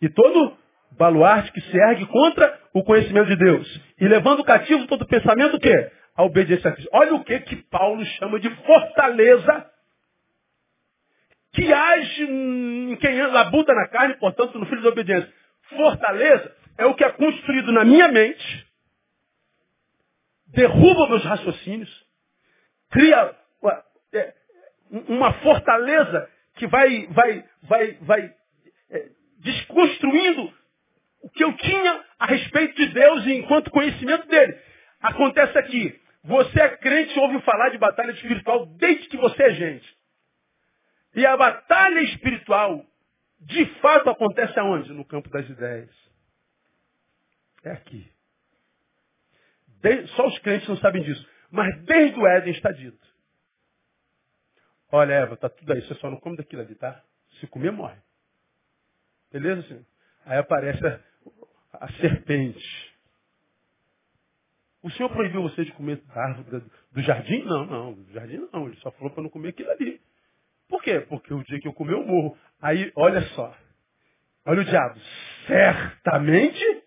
e 0.01 0.09
todo 0.09 0.57
baluarte 0.97 1.51
que 1.51 1.61
se 1.61 1.77
ergue 1.77 2.05
contra 2.07 2.62
o 2.73 2.83
conhecimento 2.83 3.27
de 3.27 3.35
Deus. 3.35 3.81
E 3.99 4.07
levando 4.07 4.43
cativo 4.43 4.87
todo 4.87 5.05
pensamento 5.05 5.57
o 5.57 5.59
quê? 5.59 5.91
A 6.15 6.23
obediência 6.23 6.69
a 6.69 6.73
Cristo. 6.73 6.89
Olha 6.93 7.13
o 7.13 7.23
que 7.23 7.39
que 7.41 7.55
Paulo 7.63 8.03
chama 8.05 8.39
de 8.39 8.49
fortaleza 8.65 9.69
que 11.53 11.71
age 11.71 12.23
em 12.23 12.95
quem 12.95 13.21
labuta 13.27 13.73
na 13.75 13.87
carne, 13.87 14.15
portanto, 14.15 14.57
no 14.57 14.65
filho 14.65 14.81
da 14.81 14.89
obediência. 14.89 15.31
Fortaleza 15.69 16.55
é 16.77 16.85
o 16.85 16.95
que 16.95 17.03
é 17.03 17.11
construído 17.11 17.71
na 17.71 17.85
minha 17.85 18.07
mente, 18.07 18.67
derruba 20.47 21.09
meus 21.09 21.23
raciocínios, 21.23 22.05
cria 22.89 23.35
é, 24.13 24.33
uma 25.07 25.33
fortaleza 25.33 26.29
que 26.55 26.67
vai, 26.67 27.07
vai, 27.07 27.45
vai, 27.63 27.91
vai 28.01 28.35
é, 28.89 29.09
desconstruindo 29.39 30.53
o 31.23 31.29
que 31.29 31.43
eu 31.43 31.55
tinha 31.55 32.05
a 32.19 32.25
respeito 32.25 32.75
de 32.75 32.87
Deus 32.93 33.25
e 33.25 33.33
enquanto 33.33 33.71
conhecimento 33.71 34.27
dele. 34.27 34.59
Acontece 34.99 35.57
aqui, 35.57 35.99
você 36.23 36.61
é 36.61 36.77
crente 36.77 37.17
e 37.17 37.19
ouve 37.19 37.41
falar 37.41 37.69
de 37.69 37.77
batalha 37.77 38.11
espiritual 38.11 38.65
desde 38.77 39.07
que 39.07 39.17
você 39.17 39.43
é 39.43 39.49
gente. 39.51 39.97
E 41.15 41.25
a 41.25 41.37
batalha 41.37 42.01
espiritual, 42.01 42.85
de 43.39 43.65
fato, 43.79 44.09
acontece 44.09 44.59
aonde? 44.59 44.91
No 44.91 45.05
campo 45.05 45.29
das 45.29 45.47
ideias. 45.49 45.91
É 47.63 47.71
aqui. 47.71 48.11
Só 50.15 50.27
os 50.27 50.39
crentes 50.39 50.67
não 50.67 50.77
sabem 50.77 51.03
disso. 51.03 51.25
Mas 51.49 51.83
desde 51.83 52.19
o 52.19 52.27
Éden 52.27 52.53
está 52.53 52.71
dito. 52.71 53.05
Olha, 54.91 55.13
Eva, 55.13 55.35
está 55.35 55.49
tudo 55.49 55.71
aí. 55.71 55.81
Você 55.81 55.93
só 55.95 56.09
não 56.09 56.19
come 56.19 56.35
daquilo 56.35 56.61
ali, 56.61 56.75
tá? 56.75 57.01
Se 57.39 57.47
comer, 57.47 57.71
morre. 57.71 57.97
Beleza, 59.31 59.61
senhor? 59.67 59.85
Aí 60.25 60.37
aparece 60.37 60.81
a, 61.73 61.91
serpente. 61.93 62.93
O 64.81 64.89
senhor 64.91 65.09
proibiu 65.09 65.41
você 65.43 65.63
de 65.63 65.71
comer 65.73 65.97
da 66.07 66.21
árvore 66.21 66.63
do 66.91 67.01
jardim? 67.01 67.43
Não, 67.43 67.65
não. 67.65 67.93
Do 67.93 68.13
jardim 68.13 68.47
não. 68.51 68.67
Ele 68.67 68.75
só 68.77 68.91
falou 68.91 69.11
para 69.11 69.23
não 69.23 69.29
comer 69.29 69.49
aquilo 69.49 69.71
ali. 69.71 70.01
Por 70.67 70.81
quê? 70.81 70.99
Porque 71.01 71.33
o 71.33 71.43
dia 71.43 71.59
que 71.59 71.67
eu 71.67 71.73
comer, 71.73 71.93
eu 71.93 72.05
morro. 72.05 72.37
Aí, 72.61 72.91
olha 72.95 73.21
só. 73.29 73.55
Olha 74.45 74.61
o 74.61 74.65
diabo. 74.65 74.99
Certamente 75.47 76.83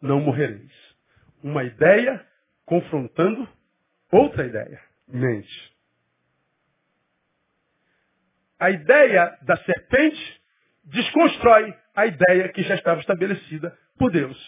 não 0.00 0.20
morrereis. 0.20 0.72
Uma 1.42 1.62
ideia 1.64 2.26
confrontando 2.64 3.48
outra 4.10 4.46
ideia. 4.46 4.80
Mente. 5.06 5.76
A 8.58 8.70
ideia 8.70 9.38
da 9.42 9.56
serpente 9.58 10.42
desconstrói 10.84 11.72
a 11.98 12.06
ideia 12.06 12.48
que 12.50 12.62
já 12.62 12.76
estava 12.76 13.00
estabelecida 13.00 13.76
por 13.98 14.12
Deus. 14.12 14.38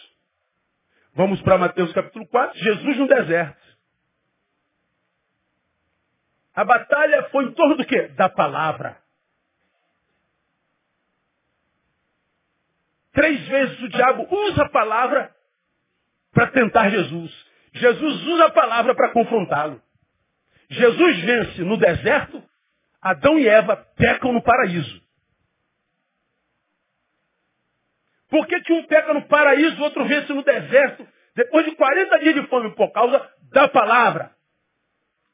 Vamos 1.13 1.41
para 1.41 1.57
Mateus 1.57 1.91
capítulo 1.91 2.25
4, 2.27 2.57
Jesus 2.57 2.97
no 2.97 3.07
deserto. 3.09 3.61
A 6.55 6.63
batalha 6.63 7.23
foi 7.29 7.45
em 7.45 7.51
torno 7.51 7.75
do 7.75 7.85
quê? 7.85 8.07
Da 8.15 8.29
palavra. 8.29 8.97
Três 13.11 13.45
vezes 13.45 13.81
o 13.81 13.89
diabo 13.89 14.27
usa 14.33 14.63
a 14.63 14.69
palavra 14.69 15.35
para 16.31 16.47
tentar 16.47 16.89
Jesus. 16.89 17.51
Jesus 17.73 18.27
usa 18.27 18.45
a 18.45 18.51
palavra 18.51 18.95
para 18.95 19.11
confrontá-lo. 19.11 19.81
Jesus 20.69 21.19
vence 21.19 21.63
no 21.63 21.75
deserto, 21.75 22.41
Adão 23.01 23.37
e 23.37 23.45
Eva 23.45 23.75
pecam 23.97 24.31
no 24.31 24.41
paraíso. 24.41 25.01
Por 28.31 28.47
que, 28.47 28.61
que 28.61 28.71
um 28.71 28.83
peca 28.87 29.13
no 29.13 29.27
paraíso, 29.27 29.79
o 29.79 29.83
outro 29.83 30.05
vence 30.05 30.31
no 30.31 30.41
deserto, 30.41 31.05
depois 31.35 31.65
de 31.65 31.75
40 31.75 32.19
dias 32.19 32.35
de 32.35 32.47
fome, 32.47 32.73
por 32.73 32.89
causa 32.93 33.29
da 33.51 33.67
palavra? 33.67 34.31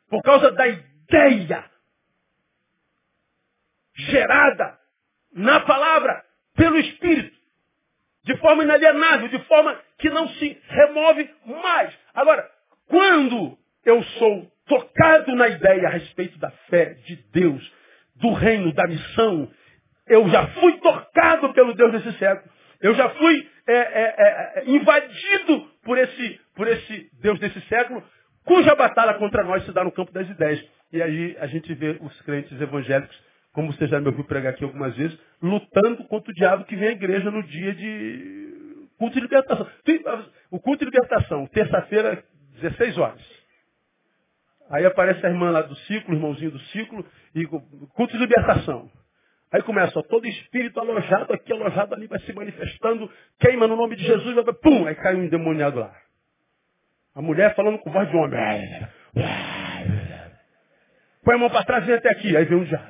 Por 0.09 0.23
causa 0.23 0.51
da 0.51 0.67
ideia 0.67 1.63
gerada 3.95 4.79
na 5.31 5.59
palavra, 5.59 6.23
pelo 6.55 6.77
Espírito, 6.79 7.37
de 8.23 8.35
forma 8.37 8.63
inalienável, 8.63 9.27
de 9.27 9.39
forma 9.45 9.79
que 9.99 10.09
não 10.09 10.27
se 10.29 10.59
remove 10.67 11.29
mais. 11.45 11.93
Agora, 12.15 12.49
quando 12.87 13.57
eu 13.85 14.03
sou 14.03 14.51
tocado 14.65 15.35
na 15.35 15.47
ideia 15.49 15.87
a 15.87 15.91
respeito 15.91 16.37
da 16.39 16.49
fé 16.69 16.95
de 17.05 17.15
Deus, 17.31 17.71
do 18.15 18.33
reino, 18.33 18.73
da 18.73 18.87
missão, 18.87 19.51
eu 20.07 20.27
já 20.29 20.47
fui 20.47 20.79
tocado 20.79 21.53
pelo 21.53 21.75
Deus 21.75 21.91
desse 21.91 22.17
século. 22.17 22.56
Eu 22.81 22.93
já 22.93 23.09
fui 23.09 23.49
é, 23.67 23.73
é, 23.73 24.59
é, 24.59 24.63
invadido 24.69 25.67
por 25.83 25.97
esse, 25.97 26.39
por 26.55 26.67
esse 26.67 27.09
Deus 27.21 27.39
desse 27.39 27.59
século, 27.61 28.03
cuja 28.45 28.75
batalha 28.75 29.15
contra 29.15 29.43
nós 29.43 29.65
se 29.65 29.71
dá 29.71 29.83
no 29.83 29.91
campo 29.91 30.11
das 30.11 30.29
ideias. 30.29 30.63
E 30.91 31.01
aí 31.01 31.35
a 31.39 31.47
gente 31.47 31.73
vê 31.73 31.97
os 32.01 32.21
crentes 32.21 32.59
evangélicos, 32.61 33.17
como 33.51 33.73
você 33.73 33.87
já 33.87 33.99
me 33.99 34.07
ouviu 34.07 34.23
pregar 34.23 34.53
aqui 34.53 34.63
algumas 34.63 34.95
vezes, 34.95 35.17
lutando 35.41 36.03
contra 36.05 36.31
o 36.31 36.35
diabo 36.35 36.65
que 36.65 36.75
vem 36.75 36.89
à 36.89 36.91
igreja 36.91 37.29
no 37.31 37.43
dia 37.43 37.73
de 37.73 38.57
culto 38.97 39.15
de 39.15 39.21
libertação. 39.21 39.67
O 40.51 40.59
culto 40.59 40.85
de 40.85 40.91
libertação, 40.91 41.47
terça-feira, 41.47 42.23
16 42.61 42.97
horas. 42.97 43.37
Aí 44.69 44.85
aparece 44.85 45.25
a 45.25 45.29
irmã 45.29 45.49
lá 45.49 45.61
do 45.61 45.75
ciclo, 45.75 46.13
irmãozinho 46.13 46.51
do 46.51 46.59
ciclo, 46.59 47.05
e 47.33 47.45
culto 47.45 48.13
de 48.13 48.17
libertação. 48.17 48.89
Aí 49.51 49.61
começa, 49.63 50.03
todo 50.03 50.27
espírito 50.27 50.79
alojado 50.79 51.33
aqui, 51.33 51.53
alojado 51.53 51.95
ali, 51.95 52.07
vai 52.07 52.19
se 52.19 52.33
manifestando, 52.33 53.09
queima 53.39 53.65
no 53.67 53.77
nome 53.77 53.95
de 53.95 54.03
Jesus, 54.03 54.35
vai, 54.35 54.53
pum, 54.53 54.85
aí 54.85 54.95
cai 54.95 55.15
um 55.15 55.23
endemoniado 55.23 55.79
lá. 55.79 55.95
A 57.15 57.21
mulher 57.21 57.55
falando 57.55 57.79
com 57.79 57.89
voz 57.89 58.09
de 58.09 58.15
homem. 58.15 58.39
Põe 61.23 61.35
a 61.35 61.37
mão 61.37 61.49
para 61.49 61.63
trás 61.63 61.83
e 61.83 61.87
vem 61.87 61.95
até 61.95 62.09
aqui. 62.11 62.37
Aí 62.37 62.45
vem 62.45 62.59
um 62.59 62.63
diabo. 62.63 62.85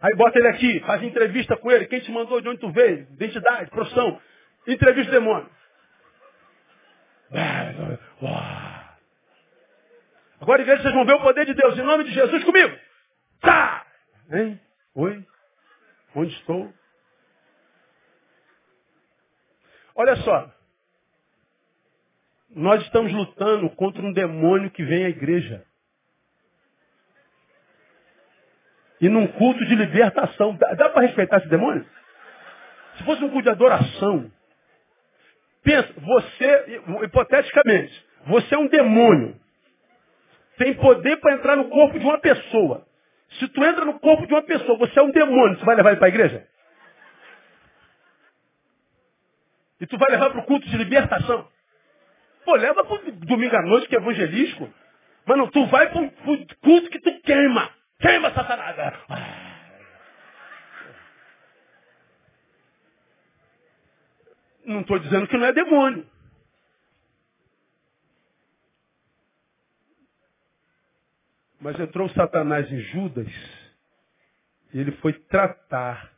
Aí 0.00 0.14
bota 0.16 0.38
ele 0.38 0.48
aqui, 0.48 0.80
faz 0.80 1.02
entrevista 1.02 1.56
com 1.56 1.70
ele. 1.70 1.86
Quem 1.86 2.00
te 2.00 2.10
mandou, 2.10 2.40
de 2.40 2.48
onde 2.48 2.60
tu 2.60 2.70
veio? 2.70 3.06
Identidade, 3.12 3.70
profissão. 3.70 4.20
Entrevista 4.66 5.10
o 5.10 5.14
demônio. 5.14 5.50
Agora, 10.40 10.64
de 10.64 10.70
vocês 10.70 10.94
vão 10.94 11.04
ver 11.04 11.14
o 11.14 11.20
poder 11.20 11.44
de 11.44 11.54
Deus, 11.54 11.76
em 11.76 11.82
nome 11.82 12.04
de 12.04 12.12
Jesus 12.12 12.44
comigo. 12.44 12.87
Tá! 13.40 13.86
Hein? 14.30 14.60
Oi? 14.94 15.24
Onde 16.14 16.32
estou? 16.34 16.72
Olha 19.94 20.16
só. 20.16 20.52
Nós 22.50 22.82
estamos 22.82 23.12
lutando 23.12 23.70
contra 23.70 24.02
um 24.02 24.12
demônio 24.12 24.70
que 24.70 24.82
vem 24.82 25.04
à 25.04 25.08
igreja. 25.08 25.64
E 29.00 29.08
num 29.08 29.26
culto 29.28 29.64
de 29.64 29.74
libertação. 29.74 30.56
Dá, 30.56 30.74
dá 30.74 30.88
para 30.88 31.06
respeitar 31.06 31.38
esse 31.38 31.48
demônio? 31.48 31.86
Se 32.96 33.04
fosse 33.04 33.22
um 33.22 33.28
culto 33.28 33.44
de 33.44 33.50
adoração. 33.50 34.32
Pensa, 35.62 35.92
você, 36.00 36.82
hipoteticamente, 37.04 38.06
você 38.26 38.54
é 38.54 38.58
um 38.58 38.68
demônio. 38.68 39.38
Tem 40.56 40.74
poder 40.74 41.18
para 41.18 41.34
entrar 41.34 41.56
no 41.56 41.68
corpo 41.68 41.98
de 41.98 42.04
uma 42.04 42.18
pessoa. 42.18 42.87
Se 43.32 43.48
tu 43.48 43.64
entra 43.64 43.84
no 43.84 43.98
corpo 44.00 44.26
de 44.26 44.32
uma 44.32 44.42
pessoa, 44.42 44.78
você 44.78 44.98
é 44.98 45.02
um 45.02 45.10
demônio, 45.10 45.58
você 45.58 45.64
vai 45.64 45.76
levar 45.76 45.90
ele 45.90 45.98
para 45.98 46.08
a 46.08 46.10
igreja? 46.10 46.48
E 49.80 49.86
tu 49.86 49.96
vai 49.98 50.10
levar 50.10 50.30
para 50.30 50.40
o 50.40 50.44
culto 50.44 50.68
de 50.68 50.76
libertação? 50.76 51.48
Pô, 52.44 52.56
leva 52.56 52.84
para 52.84 53.10
domingo 53.12 53.56
à 53.56 53.62
noite, 53.62 53.86
que 53.86 53.94
é 53.94 53.98
evangelístico. 53.98 54.72
Mano, 55.26 55.50
tu 55.50 55.66
vai 55.66 55.90
para 55.90 56.02
o 56.02 56.10
culto 56.10 56.90
que 56.90 56.98
tu 57.00 57.20
queima. 57.20 57.70
Queima, 58.00 58.32
Satanás. 58.32 58.76
Não 64.64 64.80
estou 64.80 64.98
dizendo 64.98 65.28
que 65.28 65.36
não 65.36 65.46
é 65.46 65.52
demônio. 65.52 66.06
Mas 71.60 71.78
entrou 71.78 72.08
Satanás 72.10 72.70
em 72.70 72.80
Judas 72.80 73.28
e 74.72 74.78
ele 74.78 74.92
foi 74.92 75.12
tratar 75.12 76.12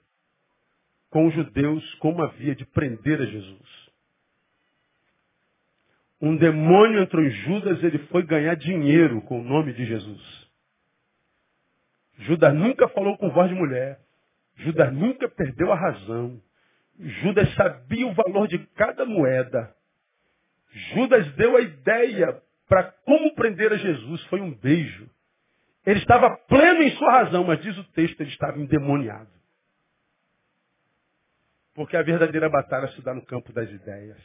com 1.09 1.27
os 1.27 1.35
judeus 1.35 1.95
como 1.95 2.23
havia 2.23 2.55
de 2.55 2.65
prender 2.67 3.21
a 3.21 3.27
Jesus. 3.27 3.91
Um 6.21 6.37
demônio 6.37 7.01
entrou 7.01 7.25
em 7.25 7.31
Judas 7.31 7.83
e 7.83 7.87
ele 7.87 7.99
foi 8.09 8.23
ganhar 8.23 8.55
dinheiro 8.55 9.23
com 9.23 9.41
o 9.41 9.45
nome 9.45 9.73
de 9.73 9.87
Jesus. 9.87 10.51
Judas 12.19 12.55
nunca 12.55 12.89
falou 12.89 13.17
com 13.17 13.31
voz 13.31 13.49
de 13.49 13.55
mulher. 13.55 13.99
Judas 14.57 14.93
nunca 14.93 15.29
perdeu 15.29 15.73
a 15.73 15.77
razão. 15.77 16.41
Judas 16.99 17.53
sabia 17.55 18.07
o 18.07 18.13
valor 18.13 18.47
de 18.47 18.59
cada 18.75 19.07
moeda. 19.07 19.75
Judas 20.93 21.33
deu 21.35 21.57
a 21.57 21.63
ideia 21.63 22.43
para 22.69 22.85
como 23.05 23.35
prender 23.35 23.73
a 23.73 23.77
Jesus. 23.77 24.23
Foi 24.27 24.41
um 24.43 24.53
beijo. 24.55 25.09
Ele 25.91 25.99
estava 25.99 26.31
pleno 26.47 26.85
em 26.85 26.91
sua 26.93 27.11
razão, 27.11 27.43
mas 27.43 27.61
diz 27.63 27.77
o 27.77 27.83
texto, 27.93 28.21
ele 28.21 28.31
estava 28.31 28.57
endemoniado. 28.61 29.29
Porque 31.75 31.97
a 31.97 32.03
verdadeira 32.03 32.49
batalha 32.49 32.87
se 32.93 33.03
dá 33.03 33.13
no 33.13 33.27
campo 33.27 33.53
das 33.53 33.69
ideias. 33.69 34.17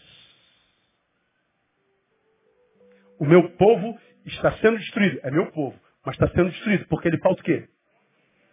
O 3.20 3.26
meu 3.26 3.50
povo 3.54 4.00
está 4.28 4.52
sendo 4.60 4.78
destruído. 4.78 5.20
É 5.24 5.32
meu 5.32 5.52
povo, 5.54 5.76
mas 6.06 6.14
está 6.14 6.28
sendo 6.36 6.52
destruído 6.52 6.86
porque 6.88 7.08
ele 7.08 7.18
falta 7.18 7.42
o 7.42 7.44
quê? 7.44 7.68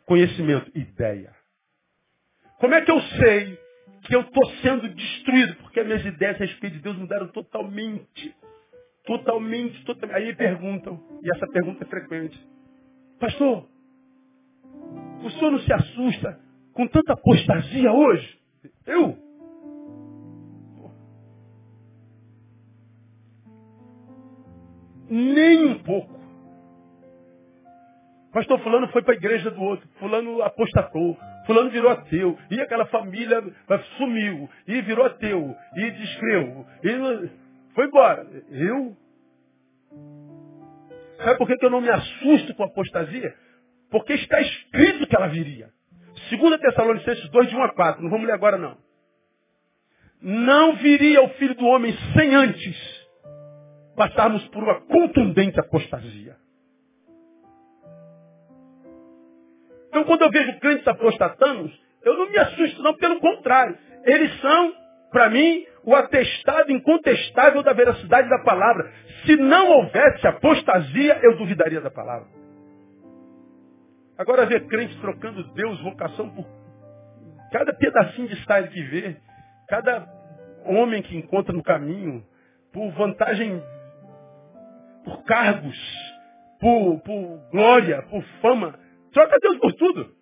Conhecimento, 0.07 0.71
ideia. 0.75 1.35
Como 2.61 2.75
é 2.75 2.81
que 2.81 2.91
eu 2.91 3.01
sei 3.03 3.59
que 4.07 4.17
eu 4.17 4.23
estou 4.23 4.51
sendo 4.63 4.89
destruído? 4.89 5.57
Porque 5.57 5.81
as 5.81 5.87
minhas 5.87 6.07
ideias 6.07 6.37
a 6.37 6.47
respeito 6.47 6.77
de 6.77 6.83
Deus 6.83 6.97
mudaram 6.97 7.29
totalmente. 7.29 8.35
Totalmente, 9.05 9.85
totalmente. 9.85 10.17
Aí 10.17 10.35
perguntam, 10.35 10.99
e 11.23 11.31
essa 11.31 11.47
pergunta 11.49 11.85
é 11.85 11.87
frequente. 11.87 12.53
Pastor, 13.23 13.69
o 15.23 15.31
senhor 15.31 15.53
não 15.53 15.61
se 15.61 15.73
assusta 15.73 16.41
com 16.73 16.89
tanta 16.89 17.13
apostasia 17.13 17.93
hoje? 17.93 18.41
Eu? 18.85 19.17
Nem 25.09 25.67
um 25.67 25.79
pouco. 25.85 26.19
Pastor 28.33 28.59
fulano 28.59 28.89
foi 28.89 29.03
para 29.03 29.15
a 29.15 29.17
igreja 29.17 29.53
do 29.53 29.63
outro, 29.63 29.89
fulano 30.01 30.43
apostatou, 30.43 31.17
fulano 31.47 31.71
virou 31.71 31.93
ateu, 31.93 32.37
e 32.51 32.61
aquela 32.61 32.87
família 32.87 33.41
sumiu, 33.99 34.51
e 34.67 34.83
virou 34.83 35.07
ateu, 35.07 35.55
e 35.77 35.91
descreu, 35.93 36.67
e 36.83 37.31
foi 37.73 37.87
embora. 37.87 38.27
Eu? 38.51 38.97
Sabe 41.25 41.39
por 41.39 41.47
que 41.47 41.65
eu 41.65 41.71
não 41.71 41.81
me 41.81 41.91
assusto 41.91 42.55
com 42.55 42.65
a 42.65 42.67
apostasia? 42.67 43.35
Porque 43.91 44.15
está 44.15 44.41
escrito 44.41 45.07
que 45.07 45.17
ela 45.17 45.29
viria. 45.29 45.71
2 46.31 46.61
Tessalonicenses 46.61 47.29
2, 47.29 47.49
de 47.49 47.57
1 47.57 47.63
a 47.63 47.75
4. 47.75 48.03
Não 48.03 48.11
vamos 48.11 48.27
ler 48.27 48.33
agora 48.33 48.59
não. 48.59 48.77
Não 50.21 50.77
viria 50.77 51.23
o 51.23 51.29
Filho 51.31 51.55
do 51.55 51.67
Homem 51.67 51.97
sem 52.15 52.35
antes 52.35 53.03
passarmos 53.97 54.43
por 54.49 54.63
uma 54.63 54.81
contundente 54.83 55.59
apostasia. 55.61 56.37
Então 59.89 60.05
quando 60.05 60.23
eu 60.23 60.31
vejo 60.31 60.59
crentes 60.59 60.87
apostatando, 60.89 61.71
eu 62.03 62.17
não 62.17 62.31
me 62.31 62.39
assusto 62.39 62.83
não, 62.83 62.95
pelo 62.95 63.21
contrário. 63.21 63.77
Eles 64.05 64.41
são, 64.41 64.75
para 65.13 65.29
mim, 65.29 65.67
o 65.85 65.95
atestado 65.95 66.73
incontestável 66.73 67.63
da 67.63 67.73
veracidade 67.73 68.29
da 68.29 68.39
palavra. 68.39 68.91
Se 69.25 69.37
não 69.37 69.69
houvesse 69.69 70.27
apostasia, 70.27 71.21
eu 71.23 71.37
duvidaria 71.37 71.81
da 71.81 71.91
palavra. 71.91 72.27
Agora 74.17 74.47
ver 74.47 74.67
crentes 74.67 74.99
trocando 75.01 75.45
Deus, 75.53 75.81
vocação 75.83 76.31
por 76.31 76.47
cada 77.53 77.73
pedacinho 77.75 78.29
de 78.29 78.37
style 78.43 78.69
que 78.69 78.83
vê, 78.85 79.17
cada 79.69 80.09
homem 80.65 81.03
que 81.03 81.17
encontra 81.17 81.53
no 81.53 81.63
caminho, 81.63 82.25
por 82.73 82.91
vantagem, 82.93 83.63
por 85.05 85.23
cargos, 85.25 85.79
por, 86.59 87.01
por 87.01 87.51
glória, 87.51 88.03
por 88.03 88.23
fama, 88.41 88.79
troca 89.13 89.37
Deus 89.41 89.59
por 89.59 89.73
tudo. 89.75 90.22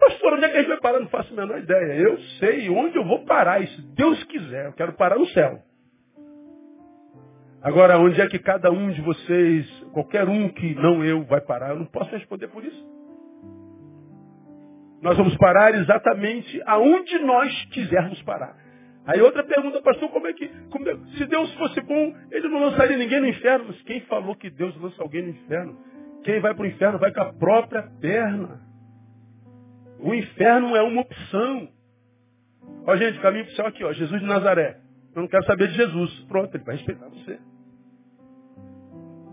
Pastor, 0.00 0.32
onde 0.32 0.44
é 0.44 0.48
que 0.48 0.56
a 0.56 0.60
gente 0.60 0.68
vai 0.68 0.80
parar? 0.80 1.00
Não 1.00 1.08
faço 1.08 1.32
a 1.32 1.36
menor 1.36 1.58
ideia. 1.58 2.00
Eu 2.00 2.18
sei 2.38 2.68
onde 2.70 2.96
eu 2.96 3.04
vou 3.04 3.24
parar. 3.24 3.62
E 3.62 3.66
se 3.68 3.82
Deus 3.94 4.22
quiser, 4.24 4.66
eu 4.66 4.72
quero 4.72 4.94
parar 4.94 5.18
no 5.18 5.26
céu. 5.28 5.62
Agora, 7.62 7.98
onde 7.98 8.20
é 8.20 8.26
que 8.26 8.38
cada 8.38 8.70
um 8.70 8.90
de 8.90 9.02
vocês, 9.02 9.68
qualquer 9.92 10.26
um 10.26 10.48
que 10.48 10.74
não 10.74 11.04
eu, 11.04 11.24
vai 11.24 11.42
parar? 11.42 11.70
Eu 11.70 11.76
não 11.76 11.86
posso 11.86 12.10
responder 12.10 12.48
por 12.48 12.64
isso. 12.64 12.90
Nós 15.02 15.16
vamos 15.16 15.36
parar 15.36 15.74
exatamente 15.74 16.60
aonde 16.66 17.18
nós 17.20 17.64
quisermos 17.66 18.20
parar. 18.22 18.56
Aí 19.06 19.20
outra 19.20 19.42
pergunta, 19.44 19.80
pastor, 19.82 20.08
como 20.10 20.26
é 20.26 20.32
que. 20.32 20.46
Como 20.70 20.88
é, 20.88 20.96
se 21.16 21.26
Deus 21.26 21.52
fosse 21.54 21.80
bom, 21.82 22.14
ele 22.30 22.48
não 22.48 22.64
lançaria 22.64 22.96
ninguém 22.96 23.20
no 23.20 23.28
inferno. 23.28 23.66
Mas 23.68 23.82
quem 23.82 24.00
falou 24.02 24.34
que 24.34 24.50
Deus 24.50 24.74
lança 24.80 25.02
alguém 25.02 25.22
no 25.22 25.30
inferno? 25.30 25.78
Quem 26.22 26.40
vai 26.40 26.54
para 26.54 26.62
o 26.62 26.66
inferno 26.66 26.98
vai 26.98 27.12
com 27.12 27.20
a 27.20 27.32
própria 27.32 27.82
perna. 28.00 28.69
O 30.02 30.14
inferno 30.14 30.74
é 30.76 30.82
uma 30.82 31.02
opção. 31.02 31.68
Ó, 32.86 32.96
gente, 32.96 33.20
caminho 33.20 33.44
para 33.44 33.52
o 33.52 33.56
céu 33.56 33.66
aqui, 33.66 33.84
ó. 33.84 33.92
Jesus 33.92 34.20
de 34.20 34.26
Nazaré. 34.26 34.78
Eu 35.14 35.22
não 35.22 35.28
quero 35.28 35.44
saber 35.44 35.68
de 35.68 35.74
Jesus. 35.74 36.20
Pronto, 36.28 36.54
ele 36.54 36.64
vai 36.64 36.76
respeitar 36.76 37.08
você. 37.08 37.38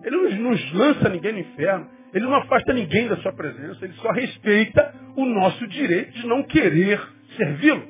Ele 0.04 0.16
não 0.16 0.52
nos 0.52 0.74
lança 0.74 1.10
ninguém 1.10 1.34
no 1.34 1.40
inferno. 1.40 1.90
Ele 2.14 2.26
não 2.26 2.36
afasta 2.36 2.74
ninguém 2.74 3.08
da 3.08 3.18
sua 3.18 3.34
presença. 3.34 3.84
Ele 3.84 3.94
só 3.94 4.12
respeita 4.12 4.94
o 5.16 5.26
nosso 5.26 5.68
direito 5.68 6.12
de 6.14 6.28
não 6.28 6.44
querer 6.44 7.00
servi-lo. 7.36 7.84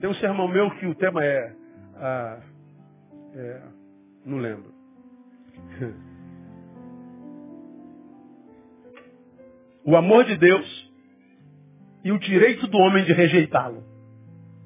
Tem 0.00 0.08
um 0.08 0.14
sermão 0.14 0.48
meu 0.48 0.70
que 0.72 0.86
o 0.86 0.94
tema 0.94 1.24
é, 1.24 1.52
ah, 1.96 2.40
é 3.34 3.62
não 4.24 4.38
lembro. 4.38 4.72
O 9.82 9.96
amor 9.96 10.24
de 10.24 10.36
Deus 10.36 10.89
e 12.04 12.12
o 12.12 12.18
direito 12.18 12.66
do 12.66 12.78
homem 12.78 13.04
de 13.04 13.12
rejeitá-lo. 13.12 13.84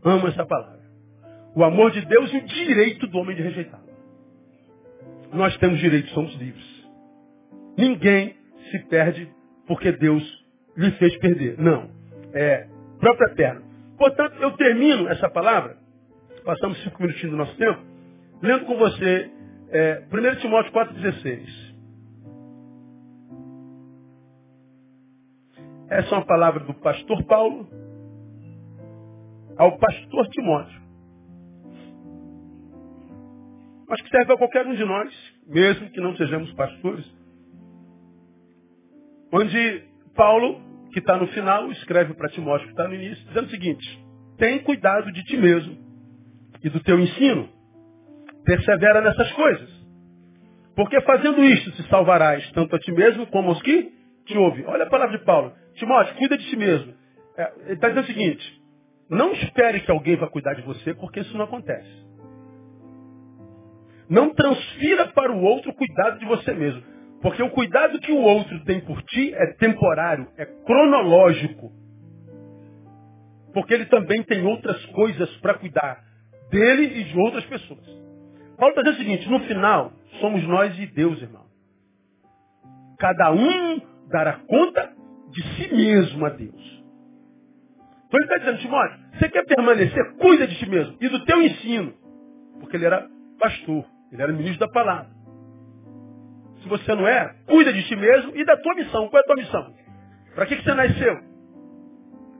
Amo 0.04 0.28
essa 0.28 0.44
palavra. 0.44 0.84
O 1.54 1.64
amor 1.64 1.90
de 1.90 2.04
Deus 2.04 2.32
e 2.32 2.36
o 2.38 2.46
direito 2.46 3.06
do 3.06 3.18
homem 3.18 3.36
de 3.36 3.42
rejeitá-lo. 3.42 3.84
Nós 5.32 5.56
temos 5.58 5.78
direito, 5.78 6.08
somos 6.10 6.34
livres. 6.36 6.64
Ninguém 7.76 8.36
se 8.70 8.78
perde 8.88 9.28
porque 9.66 9.92
Deus 9.92 10.22
lhe 10.76 10.90
fez 10.92 11.16
perder. 11.18 11.58
Não. 11.58 11.90
É 12.32 12.66
própria 12.98 13.34
perna. 13.34 13.62
Portanto, 13.98 14.36
eu 14.40 14.50
termino 14.52 15.08
essa 15.08 15.28
palavra, 15.30 15.76
passamos 16.44 16.82
cinco 16.82 17.02
minutinhos 17.02 17.30
do 17.30 17.36
nosso 17.36 17.56
tempo, 17.56 17.80
lendo 18.42 18.64
com 18.64 18.76
você 18.76 19.30
é, 19.70 20.02
1 20.10 20.40
Timóteo 20.40 20.72
4,16. 20.72 21.63
Essa 25.88 26.14
é 26.14 26.18
uma 26.18 26.26
palavra 26.26 26.64
do 26.64 26.74
pastor 26.74 27.22
Paulo 27.24 27.68
ao 29.56 29.78
pastor 29.78 30.28
Timóteo. 30.28 30.82
Mas 33.88 34.00
que 34.00 34.08
serve 34.08 34.32
a 34.32 34.36
qualquer 34.36 34.66
um 34.66 34.74
de 34.74 34.84
nós, 34.84 35.14
mesmo 35.46 35.90
que 35.90 36.00
não 36.00 36.16
sejamos 36.16 36.52
pastores. 36.54 37.04
Onde 39.32 39.84
Paulo, 40.14 40.60
que 40.92 41.00
está 41.00 41.16
no 41.16 41.26
final, 41.28 41.70
escreve 41.72 42.14
para 42.14 42.30
Timóteo, 42.30 42.66
que 42.66 42.72
está 42.72 42.88
no 42.88 42.94
início, 42.94 43.24
dizendo 43.26 43.46
o 43.46 43.50
seguinte: 43.50 44.04
tem 44.38 44.60
cuidado 44.60 45.12
de 45.12 45.22
ti 45.24 45.36
mesmo 45.36 45.76
e 46.62 46.70
do 46.70 46.80
teu 46.80 46.98
ensino. 46.98 47.48
Persevera 48.44 49.00
nessas 49.00 49.30
coisas. 49.32 49.84
Porque 50.74 51.00
fazendo 51.02 51.44
isto 51.44 51.70
te 51.72 51.88
salvarás 51.88 52.50
tanto 52.52 52.74
a 52.74 52.78
ti 52.78 52.90
mesmo 52.90 53.26
como 53.28 53.50
aos 53.50 53.62
que 53.62 53.92
te 54.24 54.36
ouvem. 54.36 54.64
Olha 54.66 54.84
a 54.84 54.90
palavra 54.90 55.18
de 55.18 55.24
Paulo. 55.24 55.52
Timóteo, 55.74 56.14
cuida 56.16 56.36
de 56.36 56.48
ti 56.48 56.56
mesmo. 56.56 56.94
É, 57.36 57.52
ele 57.64 57.74
está 57.74 57.88
dizendo 57.88 58.04
o 58.04 58.06
seguinte: 58.06 58.62
não 59.08 59.32
espere 59.32 59.80
que 59.80 59.90
alguém 59.90 60.16
vá 60.16 60.28
cuidar 60.28 60.54
de 60.54 60.62
você, 60.62 60.94
porque 60.94 61.20
isso 61.20 61.36
não 61.36 61.44
acontece. 61.44 62.04
Não 64.08 64.34
transfira 64.34 65.08
para 65.08 65.32
o 65.32 65.42
outro 65.42 65.70
o 65.70 65.74
cuidado 65.74 66.18
de 66.18 66.26
você 66.26 66.52
mesmo. 66.52 66.82
Porque 67.22 67.42
o 67.42 67.50
cuidado 67.50 67.98
que 68.00 68.12
o 68.12 68.20
outro 68.20 68.62
tem 68.64 68.80
por 68.80 69.02
ti 69.02 69.32
é 69.34 69.46
temporário, 69.54 70.28
é 70.36 70.44
cronológico. 70.44 71.72
Porque 73.54 73.72
ele 73.72 73.86
também 73.86 74.22
tem 74.24 74.44
outras 74.44 74.84
coisas 74.86 75.34
para 75.38 75.54
cuidar 75.54 76.02
dele 76.50 77.00
e 77.00 77.04
de 77.04 77.18
outras 77.18 77.44
pessoas. 77.46 77.86
Paulo 78.58 78.74
está 78.74 78.82
dizendo 78.82 78.94
o 78.94 79.04
seguinte, 79.04 79.30
no 79.30 79.40
final, 79.40 79.92
somos 80.20 80.46
nós 80.46 80.78
e 80.78 80.86
Deus, 80.86 81.20
irmão. 81.22 81.44
Cada 82.98 83.32
um 83.32 83.80
dará 84.08 84.34
conta 84.46 84.92
de 85.30 85.42
si 85.54 85.74
mesmo 85.74 86.24
a 86.24 86.30
Deus. 86.30 86.84
Então 88.06 88.20
ele 88.20 88.24
está 88.24 88.38
dizendo, 88.38 88.58
Timóteo, 88.58 88.98
você 89.18 89.28
quer 89.28 89.44
permanecer, 89.44 90.16
cuida 90.16 90.46
de 90.46 90.56
ti 90.56 90.68
mesmo 90.68 90.96
e 91.00 91.08
do 91.08 91.24
teu 91.24 91.42
ensino. 91.42 91.94
Porque 92.60 92.76
ele 92.76 92.84
era 92.84 93.08
pastor, 93.38 93.84
ele 94.12 94.22
era 94.22 94.32
ministro 94.32 94.60
da 94.60 94.68
palavra. 94.68 95.10
Se 96.62 96.68
você 96.68 96.94
não 96.94 97.06
é, 97.06 97.34
cuida 97.46 97.72
de 97.72 97.82
ti 97.86 97.96
mesmo 97.96 98.32
e 98.36 98.44
da 98.44 98.56
tua 98.56 98.74
missão. 98.74 99.08
Qual 99.08 99.20
é 99.20 99.22
a 99.22 99.26
tua 99.26 99.36
missão? 99.36 99.74
Para 100.34 100.46
que, 100.46 100.56
que 100.56 100.64
você 100.64 100.74
nasceu? 100.74 101.16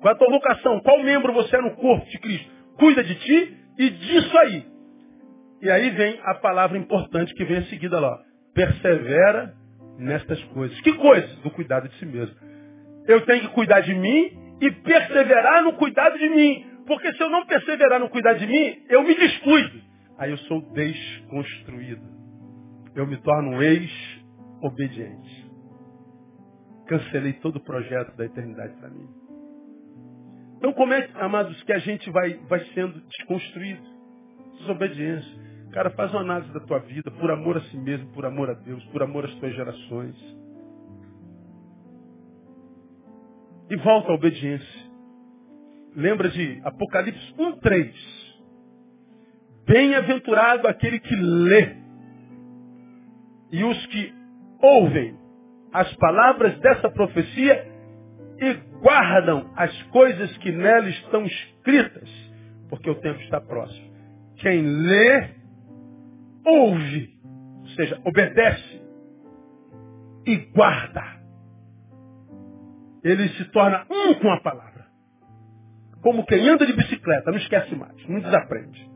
Qual 0.01 0.13
é 0.13 0.15
a 0.15 0.19
tua 0.19 0.31
vocação? 0.31 0.81
Qual 0.81 1.03
membro 1.03 1.33
você 1.33 1.57
é 1.57 1.61
no 1.61 1.77
corpo 1.77 2.07
de 2.07 2.19
Cristo? 2.19 2.51
Cuida 2.79 3.03
de 3.03 3.15
ti 3.15 3.57
e 3.79 3.91
disso 3.91 4.39
aí. 4.39 4.67
E 5.61 5.71
aí 5.71 5.91
vem 5.91 6.21
a 6.25 6.35
palavra 6.35 6.79
importante 6.79 7.35
que 7.35 7.45
vem 7.45 7.59
em 7.59 7.65
seguida 7.67 7.99
lá. 7.99 8.19
Persevera 8.55 9.55
nestas 9.99 10.43
coisas. 10.45 10.79
Que 10.81 10.93
coisas? 10.95 11.37
Do 11.39 11.51
cuidado 11.51 11.89
de 11.89 11.97
si 11.99 12.07
mesmo. 12.07 12.35
Eu 13.07 13.21
tenho 13.23 13.43
que 13.43 13.55
cuidar 13.55 13.81
de 13.81 13.95
mim 13.95 14.57
e 14.61 14.71
perseverar 14.71 15.63
no 15.63 15.75
cuidado 15.75 16.19
de 16.19 16.29
mim. 16.29 16.67
Porque 16.87 17.13
se 17.15 17.23
eu 17.23 17.31
não 17.31 17.47
perseverar 17.47 17.99
no 18.01 18.09
cuidar 18.09 18.35
de 18.35 18.47
mim, 18.47 18.83
eu 18.89 19.03
me 19.03 19.15
descuido. 19.15 19.81
Aí 20.19 20.31
eu 20.31 20.39
sou 20.39 20.61
desconstruído. 20.73 22.03
Eu 22.95 23.07
me 23.07 23.17
torno 23.19 23.57
um 23.57 23.63
ex-obediente. 23.63 25.51
Cancelei 26.87 27.33
todo 27.35 27.57
o 27.57 27.65
projeto 27.65 28.17
da 28.17 28.25
eternidade 28.25 28.75
para 28.77 28.91
mim. 28.91 29.09
Então 30.59 30.73
como 30.73 30.93
é, 30.93 31.09
amados, 31.15 31.63
que 31.65 31.73
a 31.73 31.79
gente 31.79 32.09
vai, 32.11 32.35
vai 32.49 32.61
sendo 32.75 33.01
desconstruído? 33.01 33.83
Desobediência. 34.59 35.44
Cara, 35.75 35.91
faz 35.91 36.09
uma 36.13 36.21
análise 36.21 36.53
da 36.53 36.61
tua 36.61 36.79
vida, 36.79 37.11
por 37.11 37.33
amor 37.33 37.57
a 37.57 37.61
si 37.63 37.77
mesmo, 37.77 38.07
por 38.13 38.25
amor 38.25 38.49
a 38.49 38.55
Deus, 38.55 38.83
por 38.93 39.03
amor 39.03 39.25
às 39.25 39.35
tuas 39.35 39.53
gerações. 39.57 40.15
E 43.69 43.77
volta 43.79 44.13
à 44.13 44.15
obediência. 44.15 44.85
Lembra 45.97 46.29
de 46.29 46.61
Apocalipse 46.63 47.35
1,3. 47.35 47.93
Bem-aventurado 49.67 50.69
aquele 50.69 51.01
que 51.01 51.17
lê 51.17 51.77
e 53.51 53.65
os 53.65 53.87
que 53.87 54.15
ouvem 54.63 55.19
as 55.73 55.93
palavras 55.97 56.57
dessa 56.61 56.89
profecia 56.89 57.67
e 58.39 58.55
guardam 58.81 59.51
as 59.57 59.83
coisas 59.89 60.37
que 60.39 60.53
nela 60.53 60.89
estão 60.89 61.27
escritas, 61.27 62.09
porque 62.69 62.89
o 62.89 62.95
tempo 63.01 63.21
está 63.23 63.41
próximo. 63.41 63.93
Quem 64.37 64.63
lê 64.63 65.43
ouve, 66.45 67.19
ou 67.61 67.69
seja, 67.69 68.01
obedece 68.05 68.83
e 70.27 70.37
guarda. 70.55 71.03
Ele 73.03 73.29
se 73.31 73.45
torna 73.51 73.87
um 73.91 74.15
com 74.15 74.31
a 74.31 74.41
palavra. 74.41 74.87
Como 76.03 76.25
quem 76.27 76.49
anda 76.49 76.67
de 76.67 76.73
bicicleta, 76.73 77.31
não 77.31 77.39
esquece 77.39 77.75
mais, 77.75 78.09
não 78.09 78.21
desaprende. 78.21 78.91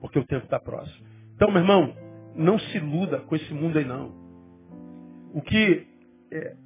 Porque 0.00 0.18
o 0.18 0.26
tempo 0.26 0.44
está 0.44 0.58
próximo. 0.58 1.06
Então, 1.34 1.50
meu 1.50 1.60
irmão, 1.60 1.94
não 2.34 2.58
se 2.58 2.76
iluda 2.76 3.20
com 3.20 3.34
esse 3.36 3.52
mundo 3.52 3.78
aí 3.78 3.84
não. 3.84 4.14
O 5.34 5.40
que 5.42 5.86
é, 6.32 6.56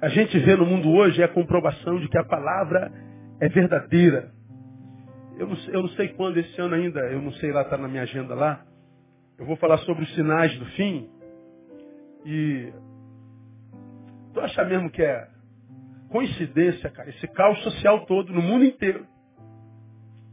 a 0.00 0.08
gente 0.08 0.38
vê 0.38 0.56
no 0.56 0.66
mundo 0.66 0.90
hoje 0.90 1.20
é 1.22 1.24
a 1.24 1.28
comprovação 1.28 1.98
de 1.98 2.08
que 2.08 2.18
a 2.18 2.24
palavra 2.24 2.92
é 3.40 3.48
verdadeira. 3.48 4.32
Eu 5.38 5.46
não, 5.46 5.56
eu 5.68 5.82
não 5.82 5.88
sei 5.90 6.08
quando 6.08 6.38
esse 6.38 6.60
ano 6.60 6.74
ainda, 6.74 7.00
eu 7.10 7.20
não 7.20 7.32
sei 7.32 7.52
lá, 7.52 7.62
está 7.62 7.76
na 7.76 7.88
minha 7.88 8.02
agenda 8.02 8.34
lá, 8.34 8.65
eu 9.38 9.44
vou 9.44 9.56
falar 9.56 9.78
sobre 9.78 10.04
os 10.04 10.14
sinais 10.14 10.56
do 10.58 10.66
fim. 10.66 11.10
E 12.24 12.72
tu 14.32 14.40
acha 14.40 14.64
mesmo 14.64 14.90
que 14.90 15.02
é 15.02 15.28
coincidência, 16.10 16.90
cara, 16.90 17.10
esse 17.10 17.26
caos 17.28 17.62
social 17.62 18.06
todo 18.06 18.32
no 18.32 18.42
mundo 18.42 18.64
inteiro. 18.64 19.06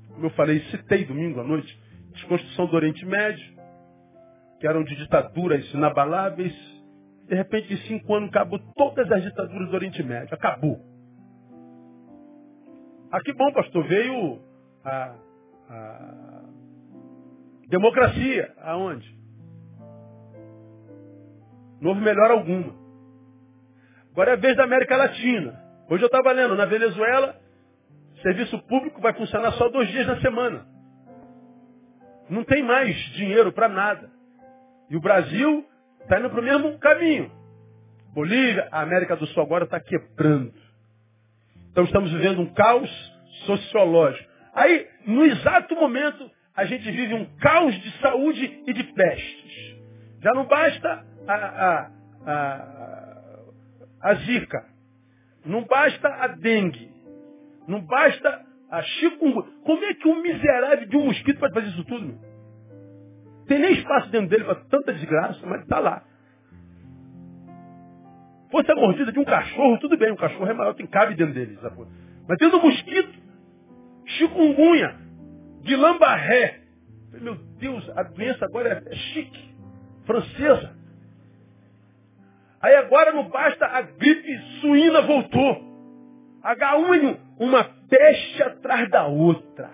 Como 0.09 0.25
eu 0.25 0.29
falei, 0.31 0.59
citei 0.71 1.05
domingo 1.05 1.39
à 1.41 1.43
noite, 1.43 1.77
desconstrução 2.11 2.67
do 2.67 2.75
Oriente 2.75 3.05
Médio, 3.05 3.53
que 4.59 4.67
eram 4.67 4.83
de 4.83 4.95
ditaduras 4.95 5.73
inabaláveis. 5.73 6.53
De 7.27 7.35
repente, 7.35 7.73
em 7.73 7.77
cinco 7.87 8.13
anos, 8.15 8.29
acabou 8.29 8.59
todas 8.75 9.11
as 9.11 9.23
ditaduras 9.23 9.69
do 9.69 9.75
Oriente 9.75 10.03
Médio. 10.03 10.33
Acabou. 10.33 10.79
Ah, 13.11 13.21
que 13.21 13.33
bom, 13.33 13.51
pastor. 13.53 13.83
Veio 13.87 14.39
a, 14.83 15.15
a 15.69 16.32
Democracia, 17.67 18.53
aonde? 18.61 19.13
Não 21.81 21.89
houve 21.89 22.01
melhora 22.01 22.33
alguma. 22.33 22.73
Agora 24.11 24.31
é 24.31 24.33
a 24.33 24.37
vez 24.37 24.55
da 24.55 24.63
América 24.63 24.95
Latina. 24.95 25.61
Hoje 25.89 26.03
eu 26.03 26.07
estava 26.07 26.31
lendo, 26.31 26.55
na 26.55 26.65
Venezuela, 26.65 27.43
Serviço 28.23 28.57
público 28.69 29.01
vai 29.01 29.13
funcionar 29.13 29.51
só 29.51 29.67
dois 29.67 29.89
dias 29.89 30.07
na 30.07 30.19
semana. 30.21 30.65
Não 32.29 32.45
tem 32.45 32.63
mais 32.63 32.95
dinheiro 33.11 33.51
para 33.51 33.67
nada. 33.67 34.09
E 34.89 34.95
o 34.95 35.01
Brasil 35.01 35.65
está 36.01 36.19
indo 36.19 36.29
para 36.29 36.39
o 36.39 36.43
mesmo 36.43 36.79
caminho. 36.79 37.29
Bolívia, 38.13 38.69
a 38.71 38.81
América 38.81 39.17
do 39.17 39.27
Sul 39.27 39.43
agora 39.43 39.65
está 39.65 39.77
quebrando. 39.77 40.53
Então 41.69 41.83
estamos 41.83 42.11
vivendo 42.13 42.39
um 42.39 42.53
caos 42.53 42.89
sociológico. 43.45 44.31
Aí, 44.53 44.87
no 45.05 45.25
exato 45.25 45.75
momento, 45.75 46.31
a 46.55 46.65
gente 46.65 46.89
vive 46.91 47.13
um 47.13 47.25
caos 47.39 47.73
de 47.81 47.99
saúde 47.99 48.63
e 48.67 48.73
de 48.73 48.83
pestes. 48.83 49.77
Já 50.21 50.31
não 50.33 50.45
basta 50.45 51.05
a, 51.27 51.33
a, 51.33 51.91
a, 52.25 53.39
a 54.01 54.13
zika. 54.15 54.65
Não 55.45 55.63
basta 55.65 56.07
a 56.07 56.27
dengue. 56.27 56.91
Não 57.67 57.81
basta 57.81 58.45
a 58.69 58.81
chikungunya. 58.81 59.49
Como 59.63 59.83
é 59.83 59.93
que 59.95 60.07
um 60.07 60.21
miserável 60.21 60.87
de 60.87 60.97
um 60.97 61.05
mosquito 61.05 61.39
pode 61.39 61.53
fazer 61.53 61.67
isso 61.67 61.83
tudo? 61.85 62.05
Meu? 62.05 62.33
Tem 63.47 63.59
nem 63.59 63.73
espaço 63.73 64.09
dentro 64.09 64.29
dele 64.29 64.45
para 64.45 64.55
tanta 64.55 64.93
desgraça, 64.93 65.45
mas 65.45 65.61
está 65.61 65.79
lá. 65.79 66.03
Fosse 68.49 68.71
a 68.71 68.75
mordida 68.75 69.11
de 69.11 69.19
um 69.19 69.25
cachorro, 69.25 69.79
tudo 69.79 69.97
bem, 69.97 70.11
um 70.11 70.15
cachorro 70.15 70.45
é 70.45 70.53
maior, 70.53 70.73
tem 70.75 70.85
cabe 70.85 71.15
dentro 71.15 71.33
dele. 71.33 71.57
Sabe? 71.61 71.85
Mas 72.27 72.37
dentro 72.37 72.59
do 72.59 72.65
mosquito, 72.65 73.13
chikungunya, 74.05 75.02
de 75.63 75.75
lambarré. 75.75 76.59
Meu 77.13 77.35
Deus, 77.35 77.89
a 77.97 78.03
doença 78.03 78.45
agora 78.45 78.83
é 78.85 78.95
chique, 78.95 79.55
francesa. 80.05 80.75
Aí 82.61 82.75
agora 82.75 83.11
não 83.11 83.29
basta, 83.29 83.65
a 83.65 83.81
gripe 83.81 84.39
suína 84.61 85.01
voltou. 85.01 85.73
H1N1, 86.43 87.19
uma 87.39 87.63
peste 87.63 88.43
atrás 88.43 88.89
da 88.89 89.05
outra. 89.05 89.69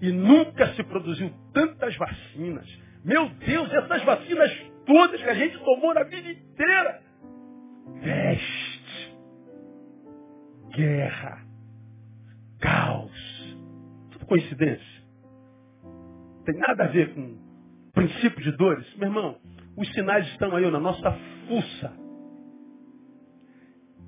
E 0.00 0.10
nunca 0.10 0.74
se 0.74 0.82
produziu 0.84 1.32
tantas 1.52 1.96
vacinas. 1.96 2.66
Meu 3.04 3.28
Deus, 3.28 3.72
essas 3.72 4.02
vacinas 4.04 4.72
todas 4.84 5.20
que 5.20 5.28
a 5.28 5.34
gente 5.34 5.58
tomou 5.58 5.94
na 5.94 6.04
vida 6.04 6.30
inteira. 6.30 7.02
Peste, 8.02 9.16
guerra, 10.70 11.44
caos. 12.60 13.56
Tudo 14.10 14.26
coincidência. 14.26 14.91
Tem 16.44 16.56
nada 16.56 16.84
a 16.84 16.88
ver 16.88 17.14
com 17.14 17.36
princípio 17.92 18.42
de 18.42 18.56
dores. 18.56 18.86
Meu 18.96 19.08
irmão, 19.08 19.36
os 19.76 19.88
sinais 19.92 20.26
estão 20.28 20.54
aí 20.56 20.68
na 20.70 20.80
nossa 20.80 21.12
fuça. 21.46 21.92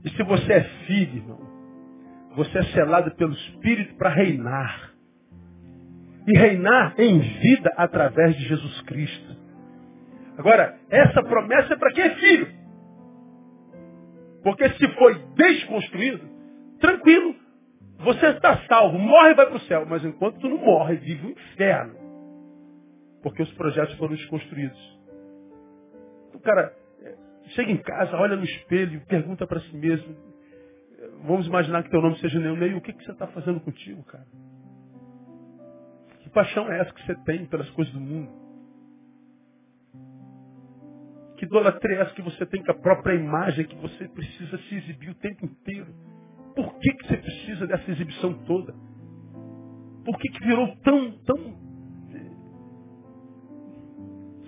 E 0.04 0.10
se 0.10 0.22
você 0.22 0.52
é 0.52 0.64
filho, 0.86 1.16
irmão, 1.16 1.40
você 2.36 2.58
é 2.58 2.62
selado 2.64 3.14
pelo 3.14 3.32
Espírito 3.32 3.94
para 3.96 4.10
reinar. 4.10 4.92
E 6.26 6.38
reinar 6.38 6.94
em 6.98 7.18
vida 7.18 7.72
através 7.76 8.36
de 8.36 8.44
Jesus 8.44 8.80
Cristo. 8.82 9.36
Agora, 10.36 10.76
essa 10.90 11.22
promessa 11.22 11.74
é 11.74 11.76
para 11.76 11.92
quem 11.92 12.04
é 12.04 12.14
filho. 12.16 12.48
Porque 14.42 14.68
se 14.70 14.88
foi 14.94 15.14
desconstruído, 15.36 16.28
tranquilo, 16.80 17.34
você 17.98 18.26
está 18.26 18.58
salvo, 18.68 18.98
morre 18.98 19.30
e 19.30 19.34
vai 19.34 19.46
para 19.46 19.56
o 19.56 19.60
céu. 19.60 19.86
Mas 19.88 20.04
enquanto 20.04 20.38
tu 20.38 20.48
não 20.48 20.58
morre, 20.58 20.96
vive 20.96 21.26
o 21.26 21.30
inferno. 21.30 22.03
Porque 23.24 23.42
os 23.42 23.50
projetos 23.54 23.96
foram 23.96 24.14
desconstruídos. 24.14 24.78
O 26.34 26.40
cara 26.40 26.76
é, 27.00 27.16
chega 27.54 27.72
em 27.72 27.78
casa, 27.78 28.14
olha 28.18 28.36
no 28.36 28.44
espelho, 28.44 29.00
pergunta 29.06 29.46
para 29.46 29.60
si 29.60 29.74
mesmo. 29.74 30.14
Vamos 31.22 31.46
imaginar 31.46 31.82
que 31.82 31.90
teu 31.90 32.02
nome 32.02 32.18
seja 32.18 32.38
Neil. 32.38 32.76
O 32.76 32.82
que, 32.82 32.92
que 32.92 33.02
você 33.02 33.12
está 33.12 33.26
fazendo 33.28 33.60
contigo, 33.60 34.04
cara? 34.04 34.26
Que 36.20 36.28
paixão 36.28 36.70
é 36.70 36.80
essa 36.80 36.92
que 36.92 37.06
você 37.06 37.14
tem 37.24 37.46
pelas 37.46 37.70
coisas 37.70 37.94
do 37.94 38.00
mundo? 38.00 38.30
Que 41.38 41.46
idolatria 41.46 41.96
é 41.96 42.00
essa 42.02 42.14
que 42.14 42.22
você 42.22 42.44
tem 42.44 42.62
com 42.62 42.72
a 42.72 42.78
própria 42.78 43.14
imagem 43.14 43.66
que 43.66 43.76
você 43.76 44.06
precisa 44.06 44.58
se 44.58 44.74
exibir 44.74 45.08
o 45.08 45.14
tempo 45.14 45.46
inteiro? 45.46 45.94
Por 46.54 46.78
que, 46.78 46.92
que 46.92 47.06
você 47.06 47.16
precisa 47.16 47.66
dessa 47.66 47.90
exibição 47.90 48.34
toda? 48.44 48.74
Por 50.04 50.18
que, 50.18 50.28
que 50.28 50.46
virou 50.46 50.76
tão, 50.82 51.12
tão. 51.24 51.63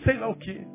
Sei 0.07 0.17
lá 0.17 0.29
o 0.29 0.37
quê? 0.37 0.67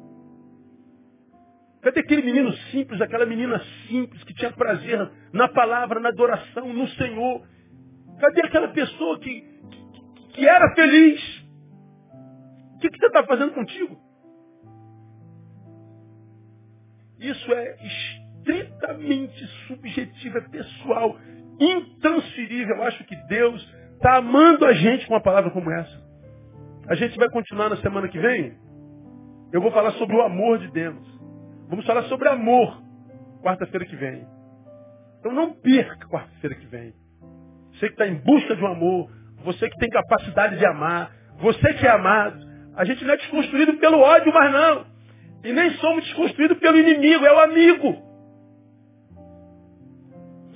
Cadê 1.82 2.02
aquele 2.02 2.22
menino 2.22 2.54
simples, 2.72 3.02
aquela 3.02 3.26
menina 3.26 3.60
simples 3.88 4.24
que 4.24 4.36
tinha 4.36 4.52
prazer 4.52 5.12
na 5.34 5.48
palavra, 5.48 6.00
na 6.00 6.10
adoração, 6.10 6.72
no 6.72 6.88
Senhor? 6.90 7.42
Cadê 8.20 8.42
aquela 8.46 8.68
pessoa 8.68 9.20
que, 9.20 9.42
que, 9.42 10.28
que 10.34 10.48
era 10.48 10.76
feliz? 10.76 11.20
O 12.76 12.80
que, 12.80 12.90
que 12.90 12.98
você 13.00 13.08
está 13.08 13.24
fazendo 13.24 13.54
contigo? 13.54 13.98
Isso 17.20 17.52
é 17.52 17.78
estritamente 17.84 19.48
subjetivo, 19.68 20.38
é 20.38 20.42
pessoal, 20.42 21.18
intransferível. 21.60 22.76
Eu 22.76 22.84
acho 22.84 23.04
que 23.06 23.16
Deus 23.28 23.62
está 23.94 24.18
amando 24.18 24.66
a 24.66 24.74
gente 24.74 25.08
com 25.08 25.14
uma 25.14 25.22
palavra 25.22 25.50
como 25.50 25.72
essa. 25.72 26.02
A 26.88 26.96
gente 26.96 27.18
vai 27.18 27.30
continuar 27.30 27.70
na 27.70 27.78
semana 27.78 28.08
que 28.08 28.20
vem. 28.20 28.56
Eu 29.52 29.62
vou 29.62 29.72
falar 29.72 29.92
sobre 29.94 30.16
o 30.16 30.22
amor 30.22 30.60
de 30.60 30.72
Deus. 30.72 31.20
Vamos 31.68 31.86
falar 31.86 32.04
sobre 32.04 32.30
amor 32.30 32.82
quarta-feira 33.42 33.86
que 33.86 33.96
vem. 33.96 34.26
Então 35.20 35.34
não 35.34 35.54
perca 35.54 36.08
quarta-feira 36.08 36.56
que 36.56 36.66
vem. 36.68 36.94
Você 37.74 37.88
que 37.88 37.94
está 37.94 38.08
em 38.08 38.16
busca 38.16 38.56
de 38.56 38.64
um 38.64 38.68
amor, 38.68 39.10
você 39.44 39.70
que 39.70 39.78
tem 39.78 39.90
capacidade 39.90 40.58
de 40.58 40.66
amar, 40.66 41.12
você 41.40 41.74
que 41.74 41.86
é 41.86 41.90
amado. 41.90 42.40
A 42.76 42.86
gente 42.86 43.04
não 43.04 43.14
é 43.14 43.18
desconstruído 43.18 43.74
pelo 43.78 44.00
ódio, 44.00 44.32
mas 44.34 44.52
não. 44.54 44.86
E 45.44 45.52
nem 45.52 45.72
somos 45.78 46.04
desconstruídos 46.06 46.58
pelo 46.60 46.78
inimigo, 46.78 47.26
é 47.26 47.34
o 47.34 47.40
amigo. 47.40 48.12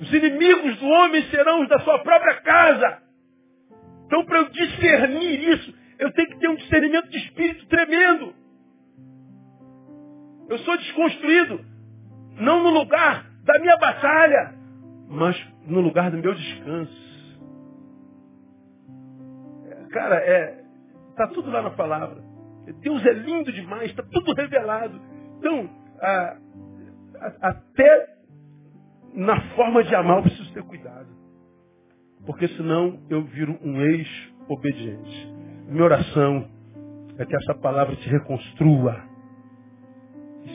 Os 0.00 0.12
inimigos 0.12 0.78
do 0.78 0.86
homem 0.86 1.22
serão 1.30 1.62
os 1.62 1.68
da 1.68 1.80
sua 1.80 1.98
própria 2.00 2.34
casa. 2.42 3.02
Então, 4.06 4.24
para 4.24 4.38
eu 4.38 4.48
discernir 4.50 5.48
isso, 5.48 5.74
eu 5.98 6.12
tenho 6.12 6.28
que 6.28 6.38
ter 6.38 6.48
um 6.48 6.54
discernimento 6.54 7.08
de 7.08 7.18
espírito 7.18 7.66
tremendo. 7.66 8.32
Eu 10.48 10.58
sou 10.58 10.76
desconstruído. 10.76 11.64
Não 12.38 12.62
no 12.62 12.70
lugar 12.70 13.26
da 13.44 13.58
minha 13.58 13.76
batalha, 13.78 14.54
mas 15.08 15.36
no 15.66 15.80
lugar 15.80 16.10
do 16.10 16.18
meu 16.18 16.34
descanso. 16.34 17.06
Cara, 19.90 20.16
é, 20.16 20.64
tá 21.16 21.28
tudo 21.28 21.50
lá 21.50 21.62
na 21.62 21.70
palavra. 21.70 22.22
Deus 22.80 23.04
é 23.06 23.12
lindo 23.12 23.52
demais, 23.52 23.90
está 23.90 24.02
tudo 24.02 24.34
revelado. 24.34 25.00
Então, 25.38 25.70
a, 26.00 26.36
a, 27.20 27.48
até 27.48 28.16
na 29.14 29.40
forma 29.54 29.82
de 29.84 29.94
amar 29.94 30.18
eu 30.18 30.22
preciso 30.24 30.52
ter 30.52 30.62
cuidado. 30.64 31.08
Porque 32.26 32.48
senão 32.48 33.00
eu 33.08 33.22
viro 33.22 33.58
um 33.62 33.80
ex-obediente. 33.80 35.32
Minha 35.68 35.84
oração 35.84 36.48
é 37.16 37.24
que 37.24 37.36
essa 37.36 37.54
palavra 37.54 37.96
te 37.96 38.08
reconstrua 38.08 39.15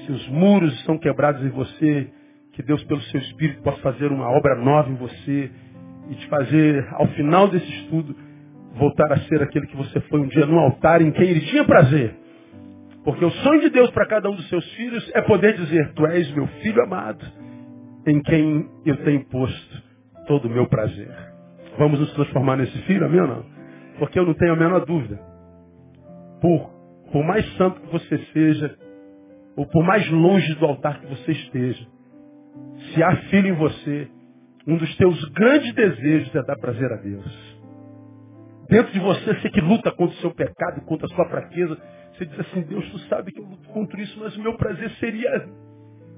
se 0.05 0.11
os 0.11 0.27
muros 0.29 0.73
estão 0.75 0.97
quebrados 0.97 1.43
em 1.45 1.49
você, 1.49 2.07
que 2.53 2.63
Deus, 2.63 2.83
pelo 2.85 3.01
seu 3.03 3.19
Espírito, 3.19 3.61
possa 3.61 3.81
fazer 3.81 4.11
uma 4.11 4.29
obra 4.29 4.55
nova 4.55 4.89
em 4.89 4.95
você 4.95 5.51
e 6.09 6.15
te 6.15 6.27
fazer, 6.27 6.85
ao 6.93 7.07
final 7.09 7.47
desse 7.47 7.69
estudo, 7.69 8.15
voltar 8.75 9.11
a 9.11 9.19
ser 9.21 9.41
aquele 9.41 9.67
que 9.67 9.75
você 9.75 9.99
foi 10.01 10.19
um 10.19 10.27
dia 10.27 10.45
no 10.45 10.59
altar 10.59 11.01
em 11.01 11.11
quem 11.11 11.29
ele 11.29 11.41
tinha 11.41 11.63
prazer. 11.63 12.15
Porque 13.03 13.23
o 13.23 13.31
sonho 13.31 13.61
de 13.61 13.69
Deus 13.69 13.89
para 13.91 14.05
cada 14.05 14.29
um 14.29 14.35
dos 14.35 14.47
seus 14.49 14.65
filhos 14.73 15.11
é 15.13 15.21
poder 15.21 15.55
dizer: 15.55 15.93
Tu 15.93 16.05
és 16.05 16.31
meu 16.33 16.47
filho 16.61 16.83
amado, 16.83 17.25
em 18.05 18.21
quem 18.21 18.69
eu 18.85 18.97
tenho 18.97 19.25
posto 19.25 19.83
todo 20.27 20.45
o 20.45 20.49
meu 20.49 20.67
prazer. 20.67 21.11
Vamos 21.77 21.99
nos 21.99 22.13
transformar 22.13 22.57
nesse 22.57 22.77
filho, 22.83 23.05
amém 23.05 23.21
ou 23.21 23.27
não? 23.27 23.45
Porque 23.97 24.19
eu 24.19 24.25
não 24.25 24.33
tenho 24.33 24.53
a 24.53 24.55
menor 24.55 24.85
dúvida. 24.85 25.19
Por, 26.41 26.69
por 27.11 27.23
mais 27.23 27.45
santo 27.55 27.81
que 27.81 27.91
você 27.91 28.17
seja, 28.33 28.77
ou 29.55 29.65
por 29.65 29.83
mais 29.83 30.09
longe 30.09 30.53
do 30.55 30.65
altar 30.65 30.99
que 31.01 31.07
você 31.07 31.31
esteja, 31.31 31.87
se 32.93 33.03
há 33.03 33.15
filho 33.29 33.49
em 33.49 33.53
você, 33.53 34.09
um 34.67 34.77
dos 34.77 34.95
teus 34.97 35.23
grandes 35.29 35.73
desejos 35.73 36.35
é 36.35 36.43
dar 36.43 36.57
prazer 36.57 36.91
a 36.91 36.97
Deus. 36.97 37.51
Dentro 38.69 38.91
de 38.93 38.99
você, 38.99 39.33
você 39.33 39.49
que 39.49 39.59
luta 39.59 39.91
contra 39.91 40.15
o 40.15 40.21
seu 40.21 40.33
pecado, 40.33 40.81
contra 40.85 41.05
a 41.05 41.09
sua 41.09 41.27
fraqueza, 41.27 41.77
você 42.13 42.25
diz 42.25 42.39
assim, 42.39 42.61
Deus, 42.61 42.89
tu 42.89 42.99
sabe 42.99 43.31
que 43.31 43.39
eu 43.39 43.45
luto 43.45 43.67
contra 43.69 43.99
isso, 44.01 44.17
mas 44.19 44.35
o 44.37 44.41
meu 44.41 44.55
prazer 44.55 44.89
seria, 44.91 45.49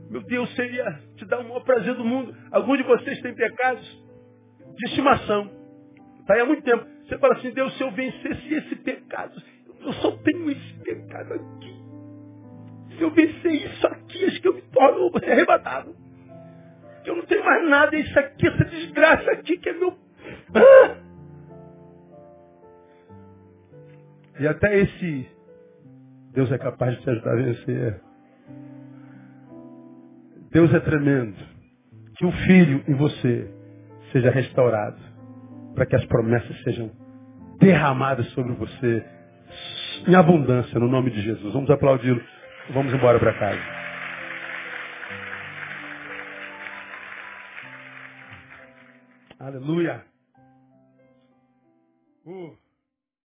meu 0.10 0.22
Deus, 0.22 0.54
seria 0.56 1.00
te 1.16 1.26
dar 1.26 1.40
o 1.40 1.44
maior 1.44 1.64
prazer 1.64 1.96
do 1.96 2.04
mundo. 2.04 2.36
Alguns 2.52 2.78
de 2.78 2.84
vocês 2.84 3.22
têm 3.22 3.34
pecados 3.34 4.04
de 4.76 4.86
estimação. 4.88 5.50
Está 6.20 6.36
aí 6.36 6.42
há 6.42 6.46
muito 6.46 6.64
tempo. 6.64 6.86
Você 7.08 7.18
fala 7.18 7.36
assim, 7.36 7.52
Deus, 7.52 7.76
se 7.78 7.84
eu 7.84 7.92
vencesse 7.92 8.54
esse 8.54 8.76
pecado, 8.78 9.42
eu 9.82 9.94
só 9.94 10.12
tenho 10.18 10.50
esse 10.52 10.74
pecado 10.84 11.34
aqui. 11.34 11.73
Se 12.98 13.02
eu 13.02 13.12
vencer 13.12 13.54
isso 13.54 13.88
aqui, 13.88 14.26
acho 14.26 14.42
que 14.42 14.48
eu 14.48 14.54
me 14.56 14.62
torno 14.64 15.12
arrebatado. 15.16 15.96
Que 17.04 17.10
eu 17.10 17.16
não 17.16 17.26
tenho 17.26 17.44
mais 17.44 17.70
nada, 17.70 17.96
isso 17.98 18.18
aqui, 18.18 18.48
essa 18.48 18.66
desgraça 18.66 19.32
aqui, 19.32 19.58
que 19.58 19.70
é 19.70 19.74
meu, 19.74 19.98
E 24.40 24.48
até 24.48 24.80
esse 24.80 25.28
Deus 26.34 26.52
é 26.52 26.58
capaz 26.58 26.96
de 26.98 27.04
te 27.04 27.10
ajudar 27.10 27.32
a 27.32 27.36
vencer. 27.36 28.02
Deus 30.52 30.74
é 30.74 30.80
tremendo. 30.80 31.38
Que 32.18 32.26
o 32.26 32.32
filho 32.32 32.84
em 32.88 32.94
você 32.96 33.50
seja 34.12 34.32
restaurado. 34.32 34.98
Para 35.76 35.86
que 35.86 35.96
as 35.96 36.06
promessas 36.06 36.62
sejam 36.64 36.92
derramadas 37.60 38.28
sobre 38.32 38.54
você 38.54 39.06
em 40.08 40.16
abundância, 40.16 40.80
no 40.80 40.88
nome 40.88 41.12
de 41.12 41.22
Jesus. 41.22 41.54
Vamos 41.54 41.70
aplaudi-lo. 41.70 42.22
Vamos 42.70 42.94
embora 42.94 43.20
para 43.20 43.38
casa. 43.38 43.84
Aleluia. 49.40 50.06
Uh. 52.26 52.63